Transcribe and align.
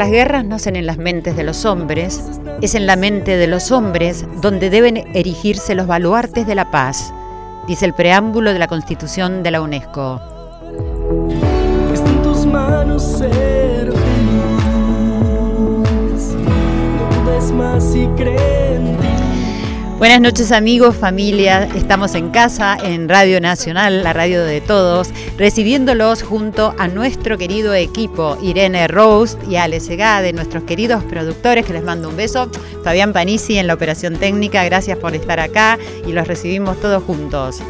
las 0.00 0.10
guerras 0.10 0.46
nacen 0.46 0.76
en 0.76 0.86
las 0.86 0.96
mentes 0.96 1.36
de 1.36 1.42
los 1.42 1.66
hombres, 1.66 2.24
es 2.62 2.74
en 2.74 2.86
la 2.86 2.96
mente 2.96 3.36
de 3.36 3.46
los 3.46 3.70
hombres 3.70 4.24
donde 4.40 4.70
deben 4.70 4.96
erigirse 5.14 5.74
los 5.74 5.86
baluartes 5.86 6.46
de 6.46 6.54
la 6.54 6.70
paz, 6.70 7.12
dice 7.68 7.84
el 7.84 7.92
preámbulo 7.92 8.54
de 8.54 8.58
la 8.58 8.66
Constitución 8.66 9.42
de 9.42 9.50
la 9.50 9.60
UNESCO. 9.60 10.22
En 11.92 12.22
tus 12.22 12.46
Buenas 20.00 20.22
noches 20.22 20.50
amigos, 20.50 20.96
familia. 20.96 21.64
Estamos 21.76 22.14
en 22.14 22.30
casa, 22.30 22.78
en 22.82 23.06
Radio 23.06 23.38
Nacional, 23.38 24.02
la 24.02 24.14
radio 24.14 24.42
de 24.42 24.62
todos, 24.62 25.10
recibiéndolos 25.36 26.22
junto 26.22 26.74
a 26.78 26.88
nuestro 26.88 27.36
querido 27.36 27.74
equipo, 27.74 28.38
Irene 28.40 28.88
Rose 28.88 29.36
y 29.46 29.56
Ale 29.56 29.78
Segade, 29.78 30.32
nuestros 30.32 30.62
queridos 30.62 31.04
productores, 31.04 31.66
que 31.66 31.74
les 31.74 31.84
mando 31.84 32.08
un 32.08 32.16
beso. 32.16 32.50
Fabián 32.82 33.12
Panisi 33.12 33.58
en 33.58 33.66
la 33.66 33.74
operación 33.74 34.16
técnica, 34.16 34.64
gracias 34.64 34.96
por 34.96 35.14
estar 35.14 35.38
acá 35.38 35.78
y 36.06 36.12
los 36.12 36.26
recibimos 36.26 36.80
todos 36.80 37.02
juntos. 37.02 37.60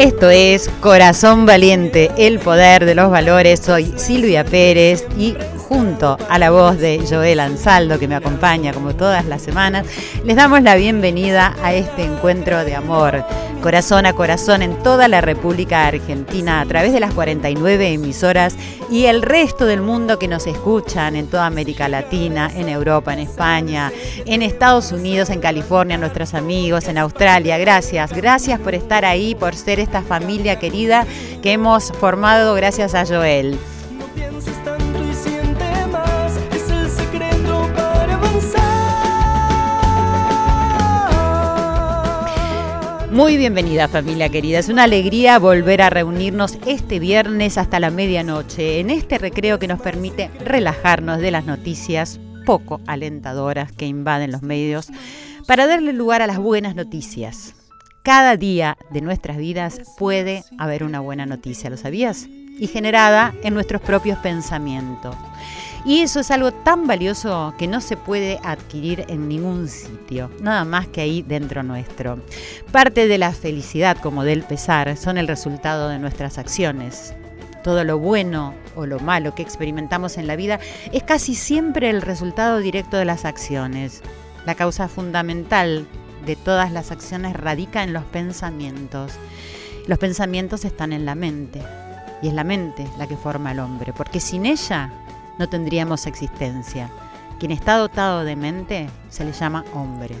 Esto 0.00 0.30
es 0.30 0.70
Corazón 0.80 1.44
Valiente, 1.44 2.10
el 2.16 2.38
poder 2.38 2.86
de 2.86 2.94
los 2.94 3.10
valores. 3.10 3.60
Soy 3.60 3.92
Silvia 3.96 4.46
Pérez 4.46 5.04
y 5.18 5.36
junto 5.70 6.18
a 6.28 6.40
la 6.40 6.50
voz 6.50 6.78
de 6.78 7.00
Joel 7.08 7.38
Ansaldo, 7.38 8.00
que 8.00 8.08
me 8.08 8.16
acompaña 8.16 8.72
como 8.72 8.96
todas 8.96 9.24
las 9.26 9.40
semanas, 9.40 9.86
les 10.24 10.34
damos 10.34 10.62
la 10.62 10.74
bienvenida 10.74 11.54
a 11.62 11.72
este 11.72 12.02
encuentro 12.02 12.64
de 12.64 12.74
amor, 12.74 13.24
corazón 13.62 14.04
a 14.04 14.12
corazón 14.12 14.62
en 14.62 14.82
toda 14.82 15.06
la 15.06 15.20
República 15.20 15.86
Argentina, 15.86 16.60
a 16.60 16.66
través 16.66 16.92
de 16.92 16.98
las 16.98 17.14
49 17.14 17.92
emisoras 17.92 18.56
y 18.90 19.04
el 19.04 19.22
resto 19.22 19.64
del 19.64 19.80
mundo 19.80 20.18
que 20.18 20.26
nos 20.26 20.48
escuchan 20.48 21.14
en 21.14 21.28
toda 21.28 21.46
América 21.46 21.88
Latina, 21.88 22.50
en 22.52 22.68
Europa, 22.68 23.12
en 23.12 23.20
España, 23.20 23.92
en 24.26 24.42
Estados 24.42 24.90
Unidos, 24.90 25.30
en 25.30 25.38
California, 25.38 25.96
nuestros 25.98 26.34
amigos, 26.34 26.88
en 26.88 26.98
Australia. 26.98 27.58
Gracias, 27.58 28.12
gracias 28.12 28.58
por 28.58 28.74
estar 28.74 29.04
ahí, 29.04 29.36
por 29.36 29.54
ser 29.54 29.78
esta 29.78 30.02
familia 30.02 30.58
querida 30.58 31.06
que 31.42 31.52
hemos 31.52 31.92
formado 31.92 32.54
gracias 32.54 32.96
a 32.96 33.06
Joel. 33.06 33.56
Muy 43.20 43.36
bienvenida 43.36 43.86
familia 43.86 44.30
querida, 44.30 44.58
es 44.58 44.70
una 44.70 44.84
alegría 44.84 45.38
volver 45.38 45.82
a 45.82 45.90
reunirnos 45.90 46.56
este 46.64 46.98
viernes 46.98 47.58
hasta 47.58 47.78
la 47.78 47.90
medianoche 47.90 48.80
en 48.80 48.88
este 48.88 49.18
recreo 49.18 49.58
que 49.58 49.68
nos 49.68 49.78
permite 49.78 50.30
relajarnos 50.42 51.18
de 51.18 51.30
las 51.30 51.44
noticias 51.44 52.18
poco 52.46 52.80
alentadoras 52.86 53.72
que 53.72 53.84
invaden 53.84 54.32
los 54.32 54.40
medios 54.40 54.88
para 55.46 55.66
darle 55.66 55.92
lugar 55.92 56.22
a 56.22 56.26
las 56.26 56.38
buenas 56.38 56.74
noticias. 56.74 57.54
Cada 58.02 58.38
día 58.38 58.78
de 58.90 59.02
nuestras 59.02 59.36
vidas 59.36 59.82
puede 59.98 60.42
haber 60.56 60.82
una 60.82 61.00
buena 61.00 61.26
noticia, 61.26 61.68
¿lo 61.68 61.76
sabías? 61.76 62.26
Y 62.26 62.68
generada 62.68 63.34
en 63.42 63.52
nuestros 63.52 63.82
propios 63.82 64.18
pensamientos. 64.20 65.14
Y 65.84 66.00
eso 66.00 66.20
es 66.20 66.30
algo 66.30 66.52
tan 66.52 66.86
valioso 66.86 67.54
que 67.56 67.66
no 67.66 67.80
se 67.80 67.96
puede 67.96 68.38
adquirir 68.44 69.06
en 69.08 69.28
ningún 69.28 69.66
sitio, 69.66 70.30
nada 70.40 70.64
más 70.64 70.86
que 70.88 71.00
ahí 71.00 71.22
dentro 71.22 71.62
nuestro. 71.62 72.18
Parte 72.70 73.08
de 73.08 73.16
la 73.16 73.32
felicidad 73.32 73.96
como 73.96 74.24
del 74.24 74.42
pesar 74.42 74.96
son 74.98 75.16
el 75.16 75.26
resultado 75.26 75.88
de 75.88 75.98
nuestras 75.98 76.36
acciones. 76.36 77.14
Todo 77.64 77.84
lo 77.84 77.98
bueno 77.98 78.54
o 78.74 78.84
lo 78.84 79.00
malo 79.00 79.34
que 79.34 79.42
experimentamos 79.42 80.18
en 80.18 80.26
la 80.26 80.36
vida 80.36 80.60
es 80.92 81.02
casi 81.02 81.34
siempre 81.34 81.88
el 81.88 82.02
resultado 82.02 82.58
directo 82.58 82.98
de 82.98 83.06
las 83.06 83.24
acciones. 83.24 84.02
La 84.44 84.54
causa 84.54 84.88
fundamental 84.88 85.86
de 86.26 86.36
todas 86.36 86.72
las 86.72 86.90
acciones 86.90 87.34
radica 87.34 87.82
en 87.82 87.94
los 87.94 88.04
pensamientos. 88.04 89.12
Los 89.86 89.98
pensamientos 89.98 90.64
están 90.64 90.92
en 90.92 91.06
la 91.06 91.14
mente 91.14 91.62
y 92.22 92.28
es 92.28 92.34
la 92.34 92.44
mente 92.44 92.86
la 92.98 93.06
que 93.06 93.16
forma 93.16 93.50
al 93.50 93.60
hombre, 93.60 93.92
porque 93.94 94.20
sin 94.20 94.44
ella 94.44 94.92
no 95.38 95.48
tendríamos 95.48 96.06
existencia. 96.06 96.90
Quien 97.38 97.52
está 97.52 97.76
dotado 97.76 98.24
de 98.24 98.36
mente 98.36 98.88
se 99.08 99.24
le 99.24 99.32
llama 99.32 99.64
hombre. 99.74 100.14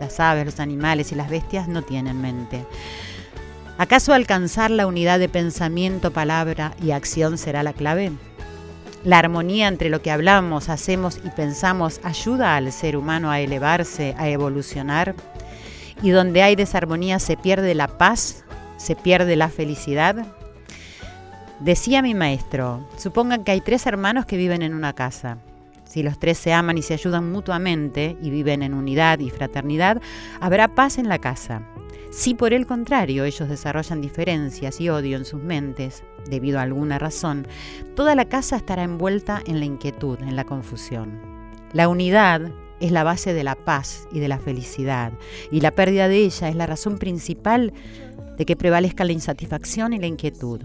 Las 0.00 0.18
aves, 0.18 0.46
los 0.46 0.60
animales 0.60 1.12
y 1.12 1.14
las 1.14 1.30
bestias 1.30 1.68
no 1.68 1.82
tienen 1.82 2.20
mente. 2.20 2.66
¿Acaso 3.78 4.12
alcanzar 4.12 4.70
la 4.70 4.86
unidad 4.86 5.18
de 5.18 5.28
pensamiento, 5.28 6.12
palabra 6.12 6.74
y 6.82 6.90
acción 6.90 7.38
será 7.38 7.62
la 7.62 7.72
clave? 7.72 8.12
La 9.04 9.18
armonía 9.18 9.68
entre 9.68 9.88
lo 9.88 10.02
que 10.02 10.10
hablamos, 10.10 10.68
hacemos 10.68 11.18
y 11.24 11.30
pensamos 11.30 12.00
ayuda 12.02 12.56
al 12.56 12.72
ser 12.72 12.96
humano 12.96 13.30
a 13.30 13.40
elevarse, 13.40 14.14
a 14.18 14.28
evolucionar. 14.28 15.14
Y 16.02 16.10
donde 16.10 16.42
hay 16.42 16.56
desarmonía 16.56 17.18
se 17.18 17.38
pierde 17.38 17.74
la 17.74 17.88
paz, 17.88 18.44
se 18.76 18.96
pierde 18.96 19.36
la 19.36 19.48
felicidad. 19.48 20.26
Decía 21.60 22.00
mi 22.00 22.14
maestro, 22.14 22.86
supongan 22.96 23.44
que 23.44 23.52
hay 23.52 23.60
tres 23.60 23.84
hermanos 23.84 24.24
que 24.24 24.38
viven 24.38 24.62
en 24.62 24.72
una 24.72 24.94
casa. 24.94 25.36
Si 25.84 26.02
los 26.02 26.18
tres 26.18 26.38
se 26.38 26.54
aman 26.54 26.78
y 26.78 26.82
se 26.82 26.94
ayudan 26.94 27.30
mutuamente 27.30 28.16
y 28.22 28.30
viven 28.30 28.62
en 28.62 28.72
unidad 28.72 29.18
y 29.18 29.28
fraternidad, 29.28 30.00
habrá 30.40 30.68
paz 30.68 30.96
en 30.96 31.10
la 31.10 31.18
casa. 31.18 31.60
Si 32.10 32.32
por 32.32 32.54
el 32.54 32.66
contrario 32.66 33.24
ellos 33.24 33.46
desarrollan 33.46 34.00
diferencias 34.00 34.80
y 34.80 34.88
odio 34.88 35.18
en 35.18 35.26
sus 35.26 35.42
mentes, 35.42 36.02
debido 36.30 36.58
a 36.58 36.62
alguna 36.62 36.98
razón, 36.98 37.46
toda 37.94 38.14
la 38.14 38.24
casa 38.24 38.56
estará 38.56 38.82
envuelta 38.82 39.42
en 39.44 39.60
la 39.60 39.66
inquietud, 39.66 40.18
en 40.20 40.36
la 40.36 40.44
confusión. 40.44 41.20
La 41.74 41.88
unidad 41.88 42.40
es 42.80 42.90
la 42.90 43.04
base 43.04 43.34
de 43.34 43.44
la 43.44 43.54
paz 43.54 44.08
y 44.12 44.20
de 44.20 44.28
la 44.28 44.38
felicidad, 44.38 45.12
y 45.50 45.60
la 45.60 45.72
pérdida 45.72 46.08
de 46.08 46.24
ella 46.24 46.48
es 46.48 46.56
la 46.56 46.66
razón 46.66 46.96
principal 46.96 47.74
de 48.38 48.46
que 48.46 48.56
prevalezca 48.56 49.04
la 49.04 49.12
insatisfacción 49.12 49.92
y 49.92 49.98
la 49.98 50.06
inquietud. 50.06 50.62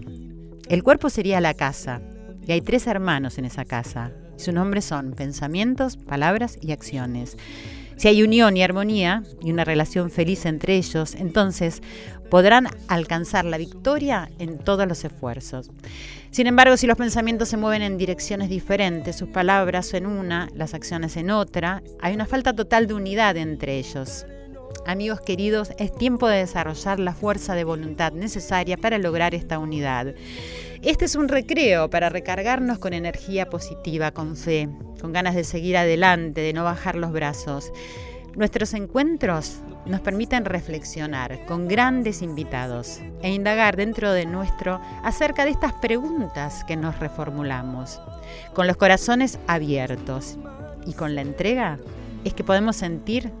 El 0.68 0.82
cuerpo 0.82 1.10
sería 1.10 1.40
la 1.40 1.54
casa, 1.54 2.00
y 2.44 2.50
hay 2.50 2.60
tres 2.60 2.88
hermanos 2.88 3.38
en 3.38 3.44
esa 3.44 3.64
casa. 3.64 4.10
Sus 4.36 4.52
nombres 4.52 4.84
son 4.84 5.12
pensamientos, 5.12 5.96
palabras 5.96 6.58
y 6.60 6.72
acciones. 6.72 7.36
Si 7.96 8.08
hay 8.08 8.24
unión 8.24 8.56
y 8.56 8.64
armonía 8.64 9.22
y 9.40 9.52
una 9.52 9.64
relación 9.64 10.10
feliz 10.10 10.44
entre 10.44 10.76
ellos, 10.76 11.14
entonces 11.14 11.82
podrán 12.28 12.66
alcanzar 12.88 13.44
la 13.44 13.58
victoria 13.58 14.28
en 14.40 14.58
todos 14.58 14.88
los 14.88 15.04
esfuerzos. 15.04 15.70
Sin 16.32 16.48
embargo, 16.48 16.76
si 16.76 16.88
los 16.88 16.98
pensamientos 16.98 17.48
se 17.48 17.56
mueven 17.56 17.82
en 17.82 17.96
direcciones 17.96 18.50
diferentes, 18.50 19.14
sus 19.14 19.28
palabras 19.28 19.94
en 19.94 20.04
una, 20.06 20.48
las 20.54 20.74
acciones 20.74 21.16
en 21.16 21.30
otra, 21.30 21.82
hay 22.00 22.12
una 22.12 22.26
falta 22.26 22.54
total 22.54 22.88
de 22.88 22.94
unidad 22.94 23.36
entre 23.36 23.78
ellos. 23.78 24.26
Amigos 24.86 25.20
queridos, 25.20 25.70
es 25.78 25.92
tiempo 25.92 26.28
de 26.28 26.38
desarrollar 26.38 27.00
la 27.00 27.12
fuerza 27.12 27.54
de 27.54 27.64
voluntad 27.64 28.12
necesaria 28.12 28.76
para 28.76 28.98
lograr 28.98 29.34
esta 29.34 29.58
unidad. 29.58 30.14
Este 30.82 31.04
es 31.04 31.16
un 31.16 31.28
recreo 31.28 31.90
para 31.90 32.08
recargarnos 32.08 32.78
con 32.78 32.92
energía 32.92 33.50
positiva, 33.50 34.12
con 34.12 34.36
fe, 34.36 34.68
con 35.00 35.12
ganas 35.12 35.34
de 35.34 35.42
seguir 35.44 35.76
adelante, 35.76 36.40
de 36.40 36.52
no 36.52 36.62
bajar 36.62 36.94
los 36.94 37.12
brazos. 37.12 37.72
Nuestros 38.36 38.74
encuentros 38.74 39.60
nos 39.86 40.00
permiten 40.00 40.44
reflexionar 40.44 41.44
con 41.46 41.68
grandes 41.68 42.22
invitados 42.22 43.00
e 43.22 43.32
indagar 43.32 43.76
dentro 43.76 44.12
de 44.12 44.26
nuestro 44.26 44.80
acerca 45.02 45.44
de 45.44 45.52
estas 45.52 45.72
preguntas 45.72 46.62
que 46.64 46.76
nos 46.76 46.98
reformulamos. 47.00 48.00
Con 48.52 48.66
los 48.66 48.76
corazones 48.76 49.38
abiertos 49.46 50.38
y 50.86 50.92
con 50.92 51.14
la 51.14 51.22
entrega 51.22 51.78
es 52.24 52.34
que 52.34 52.44
podemos 52.44 52.76
sentir 52.76 53.32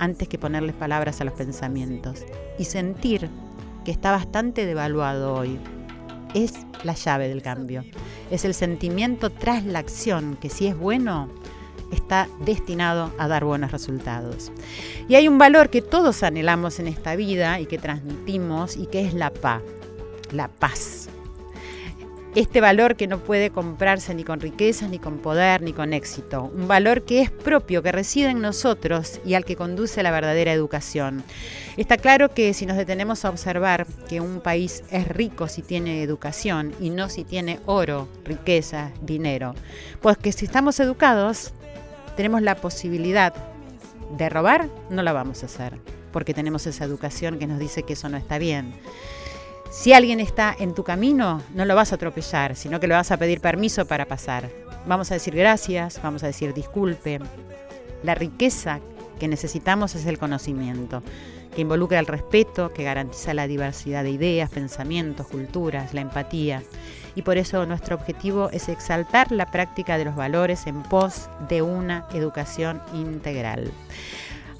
antes 0.00 0.26
que 0.26 0.38
ponerles 0.38 0.74
palabras 0.74 1.20
a 1.20 1.24
los 1.24 1.34
pensamientos 1.34 2.24
y 2.58 2.64
sentir 2.64 3.28
que 3.84 3.92
está 3.92 4.10
bastante 4.10 4.66
devaluado 4.66 5.34
hoy. 5.34 5.60
Es 6.34 6.54
la 6.84 6.94
llave 6.94 7.28
del 7.28 7.42
cambio. 7.42 7.84
Es 8.30 8.44
el 8.44 8.54
sentimiento 8.54 9.30
tras 9.30 9.64
la 9.64 9.78
acción 9.78 10.36
que 10.40 10.48
si 10.48 10.66
es 10.66 10.76
bueno, 10.76 11.28
está 11.92 12.28
destinado 12.44 13.12
a 13.18 13.28
dar 13.28 13.44
buenos 13.44 13.72
resultados. 13.72 14.50
Y 15.08 15.14
hay 15.16 15.28
un 15.28 15.38
valor 15.38 15.70
que 15.70 15.82
todos 15.82 16.22
anhelamos 16.22 16.80
en 16.80 16.86
esta 16.86 17.14
vida 17.16 17.60
y 17.60 17.66
que 17.66 17.78
transmitimos 17.78 18.76
y 18.76 18.86
que 18.86 19.06
es 19.06 19.14
la 19.14 19.30
paz. 19.30 19.62
La 20.32 20.48
paz. 20.48 21.08
Este 22.34 22.60
valor 22.60 22.96
que 22.96 23.08
no 23.08 23.18
puede 23.18 23.50
comprarse 23.50 24.14
ni 24.14 24.22
con 24.22 24.40
riquezas, 24.40 24.88
ni 24.88 24.98
con 24.98 25.18
poder, 25.18 25.62
ni 25.62 25.72
con 25.72 25.92
éxito. 25.92 26.50
Un 26.54 26.68
valor 26.68 27.02
que 27.02 27.22
es 27.22 27.30
propio, 27.30 27.82
que 27.82 27.90
reside 27.90 28.28
en 28.28 28.40
nosotros 28.40 29.20
y 29.24 29.34
al 29.34 29.44
que 29.44 29.56
conduce 29.56 30.02
la 30.02 30.12
verdadera 30.12 30.52
educación. 30.52 31.24
Está 31.76 31.96
claro 31.96 32.32
que 32.32 32.54
si 32.54 32.66
nos 32.66 32.76
detenemos 32.76 33.24
a 33.24 33.30
observar 33.30 33.86
que 34.08 34.20
un 34.20 34.40
país 34.40 34.84
es 34.90 35.08
rico 35.08 35.48
si 35.48 35.62
tiene 35.62 36.02
educación 36.02 36.72
y 36.80 36.90
no 36.90 37.08
si 37.08 37.24
tiene 37.24 37.58
oro, 37.66 38.08
riqueza, 38.24 38.92
dinero, 39.02 39.54
pues 40.00 40.16
que 40.16 40.32
si 40.32 40.44
estamos 40.44 40.78
educados, 40.78 41.52
tenemos 42.16 42.42
la 42.42 42.56
posibilidad 42.56 43.34
de 44.16 44.28
robar, 44.28 44.68
no 44.88 45.02
la 45.02 45.12
vamos 45.12 45.42
a 45.42 45.46
hacer, 45.46 45.78
porque 46.12 46.34
tenemos 46.34 46.66
esa 46.66 46.84
educación 46.84 47.38
que 47.38 47.46
nos 47.46 47.58
dice 47.58 47.82
que 47.82 47.94
eso 47.94 48.08
no 48.08 48.16
está 48.16 48.38
bien. 48.38 48.74
Si 49.70 49.92
alguien 49.92 50.18
está 50.18 50.54
en 50.58 50.74
tu 50.74 50.82
camino, 50.82 51.40
no 51.54 51.64
lo 51.64 51.76
vas 51.76 51.92
a 51.92 51.94
atropellar, 51.94 52.56
sino 52.56 52.80
que 52.80 52.88
le 52.88 52.94
vas 52.94 53.12
a 53.12 53.18
pedir 53.18 53.40
permiso 53.40 53.86
para 53.86 54.06
pasar. 54.06 54.50
Vamos 54.84 55.12
a 55.12 55.14
decir 55.14 55.36
gracias, 55.36 56.00
vamos 56.02 56.24
a 56.24 56.26
decir 56.26 56.52
disculpe. 56.52 57.20
La 58.02 58.16
riqueza 58.16 58.80
que 59.20 59.28
necesitamos 59.28 59.94
es 59.94 60.06
el 60.06 60.18
conocimiento, 60.18 61.04
que 61.54 61.60
involucra 61.60 62.00
el 62.00 62.06
respeto, 62.06 62.72
que 62.72 62.82
garantiza 62.82 63.32
la 63.32 63.46
diversidad 63.46 64.02
de 64.02 64.10
ideas, 64.10 64.50
pensamientos, 64.50 65.28
culturas, 65.28 65.94
la 65.94 66.00
empatía. 66.00 66.64
Y 67.14 67.22
por 67.22 67.38
eso 67.38 67.64
nuestro 67.64 67.94
objetivo 67.94 68.50
es 68.50 68.68
exaltar 68.68 69.30
la 69.30 69.52
práctica 69.52 69.98
de 69.98 70.04
los 70.04 70.16
valores 70.16 70.66
en 70.66 70.82
pos 70.82 71.28
de 71.48 71.62
una 71.62 72.06
educación 72.12 72.82
integral. 72.92 73.70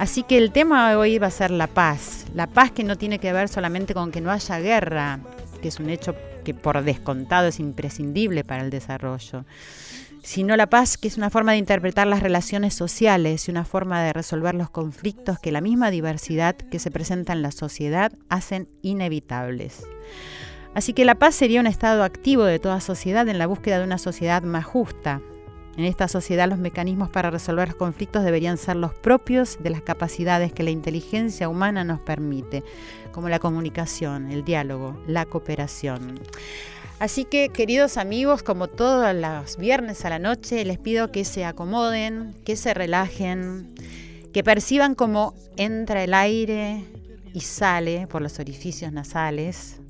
Así 0.01 0.23
que 0.23 0.39
el 0.39 0.51
tema 0.51 0.89
de 0.89 0.97
hoy 0.97 1.19
va 1.19 1.27
a 1.27 1.31
ser 1.31 1.51
la 1.51 1.67
paz. 1.67 2.25
La 2.35 2.47
paz 2.47 2.71
que 2.71 2.85
no 2.85 2.97
tiene 2.97 3.19
que 3.19 3.35
ver 3.35 3.51
solamente 3.51 3.93
con 3.93 4.11
que 4.11 4.23
no 4.23 4.31
haya 4.31 4.59
guerra, 4.59 5.21
que 5.61 5.69
es 5.69 5.79
un 5.79 5.91
hecho 5.91 6.17
que 6.43 6.55
por 6.55 6.83
descontado 6.83 7.49
es 7.49 7.61
imprescindible 7.61 8.43
para 8.43 8.63
el 8.63 8.71
desarrollo, 8.71 9.45
sino 10.23 10.57
la 10.57 10.71
paz 10.71 10.97
que 10.97 11.07
es 11.07 11.19
una 11.19 11.29
forma 11.29 11.53
de 11.53 11.59
interpretar 11.59 12.07
las 12.07 12.23
relaciones 12.23 12.73
sociales 12.73 13.47
y 13.47 13.51
una 13.51 13.67
forma 13.67 14.03
de 14.03 14.15
resolver 14.15 14.55
los 14.55 14.71
conflictos 14.71 15.39
que 15.39 15.53
la 15.53 15.61
misma 15.61 15.91
diversidad 15.91 16.57
que 16.57 16.79
se 16.79 16.91
presenta 16.91 17.35
en 17.35 17.43
la 17.43 17.51
sociedad 17.51 18.11
hacen 18.31 18.69
inevitables. 18.81 19.87
Así 20.73 20.95
que 20.95 21.05
la 21.05 21.17
paz 21.17 21.35
sería 21.35 21.61
un 21.61 21.67
estado 21.67 22.05
activo 22.05 22.45
de 22.45 22.59
toda 22.59 22.81
sociedad 22.81 23.29
en 23.29 23.37
la 23.37 23.47
búsqueda 23.47 23.79
de 23.79 23.85
una 23.85 23.99
sociedad 23.99 24.43
más 24.45 24.65
justa, 24.65 25.21
en 25.77 25.85
esta 25.85 26.09
sociedad 26.09 26.49
los 26.49 26.59
mecanismos 26.59 27.09
para 27.11 27.31
resolver 27.31 27.69
los 27.69 27.77
conflictos 27.77 28.25
deberían 28.25 28.59
ser 28.59 28.77
los 28.77 28.93
propios 28.95 29.59
de 29.63 29.71
las 29.71 29.83
capacidades 29.83 30.53
que 30.53 30.63
la 30.63 30.71
inteligencia 30.71 31.49
humana 31.49 31.85
nos 31.85 32.01
permite, 32.01 32.65
como 33.13 33.29
la 33.29 33.39
comunicación, 33.39 34.31
el 34.31 34.45
diálogo, 34.45 35.01
la 35.07 35.27
cooperación. 35.27 36.21
Así 36.99 37.25
que, 37.25 37.49
queridos 37.49 37.97
amigos, 37.97 38.43
como 38.43 38.69
todos 38.69 39.15
los 39.15 39.57
viernes 39.57 40.05
a 40.05 40.11
la 40.11 40.19
noche, 40.19 40.65
les 40.67 40.79
pido 40.79 41.11
que 41.11 41.25
se 41.25 41.47
acomoden, 41.47 42.35
que 42.45 42.57
se 42.57 42.75
relajen, 42.75 43.75
que 44.35 44.45
perciban 44.45 44.95
cómo 44.95 45.35
entra 45.57 46.05
el 46.05 46.13
aire 46.13 46.85
y 47.33 47.41
sale 47.41 48.07
por 48.07 48.21
los 48.21 48.39
orificios 48.39 48.93
nasales, 48.93 49.81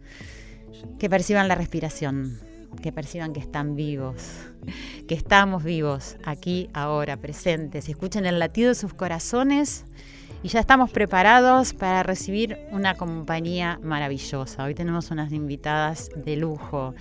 que 1.00 1.10
perciban 1.10 1.48
la 1.48 1.56
respiración, 1.56 2.38
que 2.82 2.92
perciban 2.92 3.32
que 3.32 3.40
están 3.40 3.76
vivos 3.76 4.50
que 5.06 5.14
estamos 5.14 5.64
vivos 5.64 6.16
aquí, 6.24 6.70
ahora, 6.72 7.16
presentes. 7.16 7.88
Escuchen 7.88 8.26
el 8.26 8.38
latido 8.38 8.68
de 8.68 8.74
sus 8.74 8.94
corazones 8.94 9.84
y 10.42 10.48
ya 10.48 10.60
estamos 10.60 10.90
preparados 10.90 11.74
para 11.74 12.02
recibir 12.02 12.58
una 12.70 12.94
compañía 12.94 13.78
maravillosa. 13.82 14.64
Hoy 14.64 14.74
tenemos 14.74 15.10
unas 15.10 15.32
invitadas 15.32 16.10
de 16.16 16.36
lujo 16.36 16.94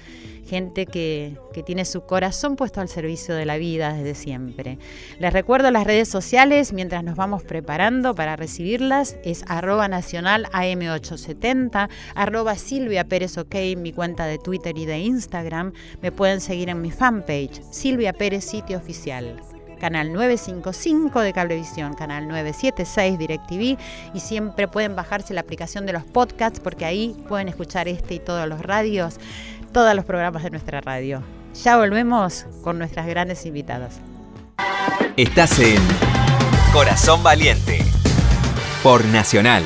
gente 0.50 0.86
que, 0.86 1.38
tiene 1.66 1.84
su 1.84 2.02
corazón 2.02 2.56
puesto 2.56 2.80
al 2.80 2.88
servicio 2.88 3.36
de 3.36 3.46
la 3.46 3.58
vida 3.58 3.94
desde 3.94 4.16
siempre. 4.16 4.80
Les 5.20 5.34
recuerdo 5.34 5.72
las 5.72 5.86
redes 5.86 6.08
sociales 6.08 6.72
mientras 6.72 7.04
nos 7.04 7.18
vamos 7.18 7.44
preparando 7.44 8.16
para 8.16 8.38
recibirlas. 8.38 9.18
Es 9.26 9.44
arroba 9.48 9.90
nacional 9.90 10.46
AM870, 10.54 11.90
arroba 12.16 12.56
Silvia 12.56 13.04
Pérez 13.04 13.38
OK, 13.38 13.56
mi 13.76 13.92
cuenta 13.92 14.26
de 14.26 14.38
Twitter 14.38 14.78
y 14.78 14.86
de 14.86 15.00
Instagram. 15.00 15.74
Me 16.02 16.14
pueden 16.14 16.40
seguir 16.40 16.70
en 16.70 16.82
mi 16.82 16.92
fanpage, 16.92 17.62
Silvia 17.72 18.14
Pérez 18.14 18.46
Sitio 18.46 18.78
Oficial 18.78 19.36
canal 19.80 20.14
955 20.14 21.22
de 21.22 21.34
Cablevisión, 21.34 21.94
canal 21.94 22.28
976 22.28 23.18
DirecTV 23.18 23.78
y 24.14 24.20
siempre 24.20 24.68
pueden 24.68 24.96
bajarse 24.96 25.34
la 25.34 25.42
aplicación 25.42 25.86
de 25.86 25.94
los 25.94 26.04
podcasts 26.04 26.60
porque 26.60 26.86
ahí 26.86 27.16
pueden 27.28 27.48
escuchar 27.48 27.88
este 27.88 28.16
y 28.16 28.20
todos 28.20 28.48
los 28.48 28.62
radios 28.62 29.20
todos 29.72 29.96
los 29.96 30.06
programas 30.06 30.44
de 30.44 30.50
nuestra 30.52 30.82
radio. 30.82 31.22
Ya 31.64 31.78
volvemos 31.78 32.46
con 32.64 32.78
nuestras 32.78 33.08
grandes 33.08 33.46
invitadas. 33.46 34.00
Estás 35.18 35.60
en 35.60 35.82
Corazón 36.74 37.24
Valiente 37.24 37.84
por 38.84 39.06
Nacional. 39.06 39.64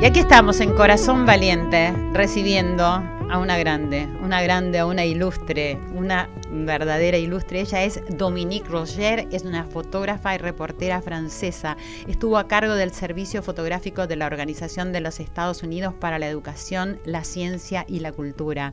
Y 0.00 0.06
aquí 0.06 0.20
estamos 0.20 0.60
en 0.60 0.72
Corazón 0.72 1.26
Valiente 1.26 1.92
recibiendo 2.14 2.84
a 2.86 3.38
una 3.38 3.58
grande, 3.58 4.08
una 4.22 4.40
grande, 4.40 4.78
a 4.78 4.86
una 4.86 5.04
ilustre, 5.04 5.78
una 5.94 6.26
verdadera 6.50 7.18
ilustre. 7.18 7.60
Ella 7.60 7.84
es 7.84 8.00
Dominique 8.08 8.66
Roger, 8.66 9.28
es 9.30 9.44
una 9.44 9.64
fotógrafa 9.64 10.34
y 10.34 10.38
reportera 10.38 11.02
francesa. 11.02 11.76
Estuvo 12.08 12.38
a 12.38 12.48
cargo 12.48 12.76
del 12.76 12.92
servicio 12.92 13.42
fotográfico 13.42 14.06
de 14.06 14.16
la 14.16 14.24
Organización 14.24 14.90
de 14.92 15.02
los 15.02 15.20
Estados 15.20 15.62
Unidos 15.62 15.92
para 15.92 16.18
la 16.18 16.28
Educación, 16.28 16.98
la 17.04 17.22
Ciencia 17.22 17.84
y 17.86 18.00
la 18.00 18.12
Cultura. 18.12 18.72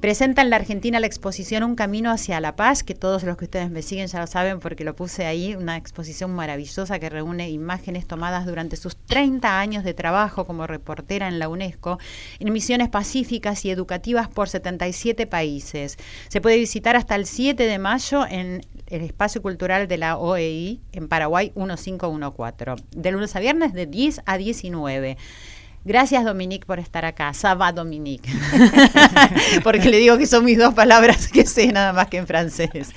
Presenta 0.00 0.42
en 0.42 0.50
la 0.50 0.54
Argentina 0.56 1.00
la 1.00 1.08
exposición 1.08 1.64
Un 1.64 1.74
Camino 1.74 2.12
hacia 2.12 2.38
la 2.38 2.54
Paz, 2.54 2.84
que 2.84 2.94
todos 2.94 3.24
los 3.24 3.36
que 3.36 3.46
ustedes 3.46 3.68
me 3.68 3.82
siguen 3.82 4.06
ya 4.06 4.20
lo 4.20 4.28
saben 4.28 4.60
porque 4.60 4.84
lo 4.84 4.94
puse 4.94 5.26
ahí, 5.26 5.56
una 5.56 5.76
exposición 5.76 6.30
maravillosa 6.30 7.00
que 7.00 7.10
reúne 7.10 7.50
imágenes 7.50 8.06
tomadas 8.06 8.46
durante 8.46 8.76
sus 8.76 8.96
30 8.96 9.58
años 9.58 9.82
de 9.82 9.94
trabajo 9.94 10.46
como 10.46 10.68
reportera 10.68 11.26
en 11.26 11.40
la 11.40 11.48
UNESCO, 11.48 11.98
en 12.38 12.52
misiones 12.52 12.90
pacíficas 12.90 13.64
y 13.64 13.72
educativas 13.72 14.28
por 14.28 14.48
77 14.48 15.26
países. 15.26 15.96
Se 16.28 16.40
puede 16.40 16.58
visitar 16.58 16.94
hasta 16.94 17.16
el 17.16 17.26
7 17.26 17.60
de 17.60 17.78
mayo 17.80 18.24
en 18.24 18.60
el 18.86 19.00
espacio 19.02 19.42
cultural 19.42 19.88
de 19.88 19.98
la 19.98 20.16
OEI 20.16 20.80
en 20.92 21.08
Paraguay 21.08 21.50
1514, 21.56 22.84
de 22.92 23.10
lunes 23.10 23.34
a 23.34 23.40
viernes 23.40 23.72
de 23.72 23.86
10 23.86 24.22
a 24.26 24.38
19. 24.38 25.16
Gracias 25.84 26.24
Dominique 26.24 26.66
por 26.66 26.78
estar 26.78 27.04
acá. 27.04 27.32
Saba 27.34 27.72
Dominique. 27.72 28.30
Porque 29.64 29.88
le 29.88 29.98
digo 29.98 30.18
que 30.18 30.26
son 30.26 30.44
mis 30.44 30.58
dos 30.58 30.74
palabras 30.74 31.28
que 31.28 31.46
sé 31.46 31.72
nada 31.72 31.92
más 31.92 32.08
que 32.08 32.18
en 32.18 32.26
francés. 32.26 32.92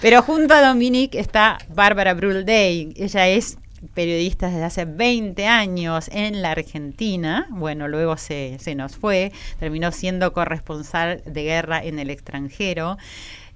Pero 0.00 0.22
junto 0.22 0.54
a 0.54 0.66
Dominique 0.66 1.18
está 1.18 1.58
Bárbara 1.68 2.14
Brulday. 2.14 2.94
Ella 2.96 3.28
es 3.28 3.58
periodista 3.94 4.48
desde 4.48 4.64
hace 4.64 4.84
20 4.84 5.46
años 5.46 6.08
en 6.12 6.42
la 6.42 6.52
Argentina. 6.52 7.46
Bueno, 7.50 7.88
luego 7.88 8.16
se, 8.16 8.58
se 8.60 8.74
nos 8.74 8.96
fue. 8.96 9.32
Terminó 9.58 9.92
siendo 9.92 10.32
corresponsal 10.32 11.22
de 11.26 11.42
guerra 11.44 11.82
en 11.84 11.98
el 11.98 12.10
extranjero 12.10 12.96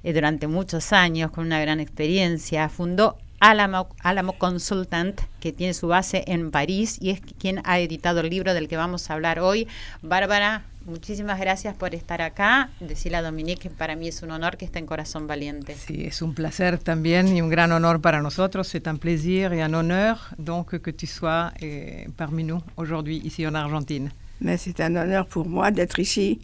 eh, 0.03 0.13
durante 0.13 0.47
muchos 0.47 0.93
años 0.93 1.31
con 1.31 1.47
una 1.47 1.61
gran 1.61 1.81
experiencia. 1.81 2.69
Fundó 2.69 3.19
Alamo, 3.41 3.89
Alamo 4.03 4.35
Consultant, 4.35 5.19
que 5.41 5.51
tiene 5.51 5.73
su 5.73 5.89
base 5.89 6.25
en 6.27 6.51
París 6.51 6.99
y 7.01 7.09
es 7.09 7.23
quien 7.39 7.63
ha 7.65 7.79
editado 7.81 8.21
el 8.21 8.29
libro 8.29 8.53
del 8.53 8.69
que 8.69 8.77
vamos 8.77 9.11
a 9.11 9.15
hablar 9.15 9.41
hoy. 9.41 9.67
Bárbara, 10.03 10.65
muchísimas 10.85 11.41
gracias 11.41 11.75
por 11.75 11.95
estar 11.95 12.21
acá. 12.21 12.69
Decirle 12.81 13.17
a 13.17 13.23
Dominique 13.23 13.63
que 13.63 13.71
para 13.71 13.97
mí 13.97 14.09
es 14.09 14.23
un 14.23 14.31
honor 14.31 14.59
que 14.59 14.67
esté 14.67 14.79
en 14.79 14.85
Corazón 14.85 15.27
Valiente. 15.27 15.75
Sí, 15.75 16.05
es 16.05 16.21
un 16.21 16.35
placer 16.35 16.77
también 16.77 17.35
y 17.35 17.41
un 17.41 17.49
gran 17.49 17.73
honor 17.73 18.03
para 18.03 18.21
nosotros. 18.21 18.69
C'est 18.69 18.87
un 18.87 18.99
plaisir 18.99 19.55
et 19.55 19.63
un 19.63 19.73
honneur 19.73 20.19
donc 20.37 20.79
que 20.79 20.93
tu 20.93 21.07
sois 21.07 21.55
eh, 21.61 22.11
parmi 22.17 22.45
nous 22.45 22.63
aujourd'hui 22.77 23.23
ici 23.25 23.47
en 23.47 23.55
Argentine. 23.55 24.11
Mais 24.43 24.59
c'est 24.59 24.81
un 24.81 24.97
honneur 24.97 25.27
pour 25.27 25.49
moi 25.49 25.71
d'être 25.71 25.99
ici 25.99 26.41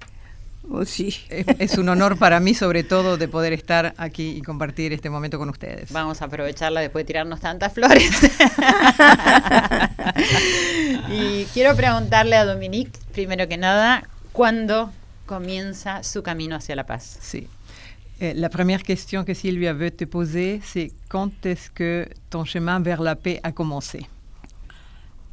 Oh, 0.71 0.85
sí. 0.85 1.15
Es, 1.29 1.79
un 1.79 1.89
honor 1.89 2.19
para 2.19 2.41
mí, 2.41 2.55
sobre 2.55 2.83
todo, 2.83 3.17
de 3.17 3.29
poder 3.29 3.53
estar 3.53 3.95
aquí 3.97 4.31
y 4.31 4.43
compartir 4.43 4.93
este 4.93 5.11
momento 5.11 5.39
con 5.39 5.49
ustedes. 5.49 5.93
Vamos 5.93 6.21
a 6.23 6.25
aprovecharla 6.25 6.81
después 6.81 7.05
de 7.05 7.07
tirarnos 7.07 7.41
tantas 7.41 7.73
flores. 7.73 8.11
y 11.11 11.45
quiero 11.55 11.77
preguntarle 11.77 12.37
a 12.37 12.45
Dominique, 12.45 12.99
primero 13.13 13.47
que 13.49 13.57
nada, 13.57 14.09
¿cuándo 14.33 14.93
comienza 15.25 16.03
su 16.03 16.23
camino 16.23 16.57
hacia 16.57 16.75
la 16.75 16.85
paz? 16.85 17.19
Sí. 17.21 17.49
Eh, 18.19 18.33
la 18.35 18.49
première 18.49 18.83
question 18.83 19.25
que 19.25 19.35
Sylvia 19.35 19.75
veut 19.75 19.91
te 19.91 20.07
poser, 20.07 20.61
c'est 20.65 20.91
quand 21.09 21.45
est-ce 21.45 21.71
que 21.71 22.09
ton 22.31 22.45
chemin 22.45 22.81
vers 22.81 23.03
la 23.03 23.15
paix 23.15 23.41
a 23.43 23.53
commencé 23.53 24.07